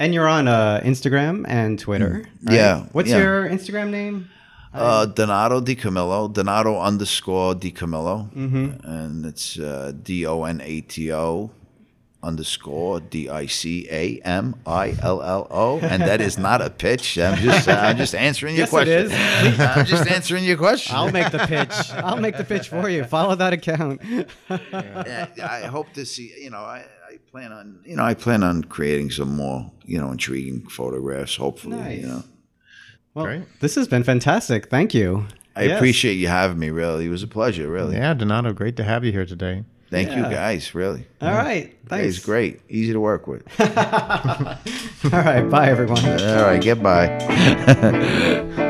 and 0.00 0.12
you're 0.12 0.26
on 0.28 0.48
uh, 0.48 0.80
Instagram 0.84 1.44
and 1.48 1.78
Twitter. 1.78 2.24
right? 2.42 2.54
Yeah, 2.56 2.86
What's 2.92 3.08
yeah. 3.08 3.18
your 3.18 3.48
Instagram 3.48 3.90
name? 3.90 4.28
Uh, 4.74 5.06
Donato 5.06 5.60
Di 5.60 5.74
Camillo, 5.76 6.28
Donato 6.28 6.78
underscore 6.80 7.54
Di 7.54 7.70
Camillo, 7.70 8.28
Mm-hmm. 8.36 8.84
and 8.86 9.24
it's 9.26 9.58
uh, 9.58 9.92
D 10.02 10.26
O 10.26 10.42
N 10.44 10.60
A 10.62 10.80
T 10.82 11.12
O 11.12 11.50
underscore 12.22 13.00
D 13.00 13.28
I 13.28 13.46
C 13.46 13.86
A 13.90 14.18
M 14.24 14.56
I 14.66 14.96
L 15.02 15.22
L 15.22 15.46
O, 15.50 15.78
and 15.78 16.02
that 16.02 16.20
is 16.20 16.36
not 16.38 16.60
a 16.60 16.68
pitch. 16.70 17.18
I'm 17.18 17.36
just 17.38 17.68
uh, 17.68 17.72
I'm 17.72 17.96
just 17.96 18.14
answering 18.14 18.54
your 18.56 18.66
Yes, 18.66 18.68
it 18.68 18.70
question. 18.72 19.52
is. 19.52 19.60
I'm 19.76 19.86
just 19.86 20.08
answering 20.10 20.44
your 20.44 20.56
question. 20.56 20.96
I'll 20.96 21.12
make 21.12 21.30
the 21.30 21.38
pitch. 21.46 21.90
I'll 21.92 22.16
make 22.20 22.36
the 22.36 22.44
pitch 22.44 22.68
for 22.68 22.88
you. 22.88 23.04
Follow 23.04 23.34
that 23.36 23.52
account. 23.52 24.00
Yeah, 24.50 25.28
I 25.42 25.66
hope 25.66 25.92
to 25.94 26.04
see. 26.04 26.32
You 26.42 26.50
know, 26.50 26.58
I, 26.58 26.84
I 27.08 27.18
plan 27.30 27.52
on 27.52 27.80
you 27.84 27.96
know 27.96 28.02
I 28.04 28.14
plan 28.14 28.42
on 28.42 28.64
creating 28.64 29.10
some 29.10 29.36
more 29.36 29.70
you 29.84 29.98
know 30.00 30.10
intriguing 30.10 30.66
photographs. 30.68 31.36
Hopefully, 31.36 31.76
Nice. 31.76 32.00
you 32.02 32.08
know. 32.08 32.24
Well, 33.14 33.24
Great. 33.24 33.42
this 33.60 33.74
has 33.76 33.88
been 33.88 34.04
fantastic. 34.04 34.68
Thank 34.70 34.94
you. 34.94 35.26
I 35.56 35.62
Yes. 35.64 35.76
appreciate 35.76 36.14
you 36.14 36.28
having 36.28 36.58
me. 36.58 36.70
Really, 36.70 37.06
it 37.06 37.10
was 37.10 37.22
a 37.22 37.26
pleasure. 37.26 37.68
Really, 37.68 37.96
Yeah, 37.96 38.14
Donato, 38.14 38.52
great 38.52 38.76
to 38.76 38.84
have 38.84 39.04
you 39.04 39.10
here 39.12 39.26
today. 39.26 39.64
Thank 39.90 40.10
you 40.10 40.22
guys. 40.22 40.74
Really, 40.74 41.06
All 41.20 41.32
right. 41.32 41.74
Thanks. 41.86 42.16
it's 42.16 42.24
great, 42.24 42.60
easy 42.68 42.92
to 42.92 43.00
work 43.00 43.26
with. 43.26 43.42
All 43.60 43.66
right. 45.10 45.42
Bye, 45.48 45.68
everyone. 45.68 46.04
All 46.04 46.42
right, 46.42 46.60
get 46.60 46.82
by. 46.82 47.06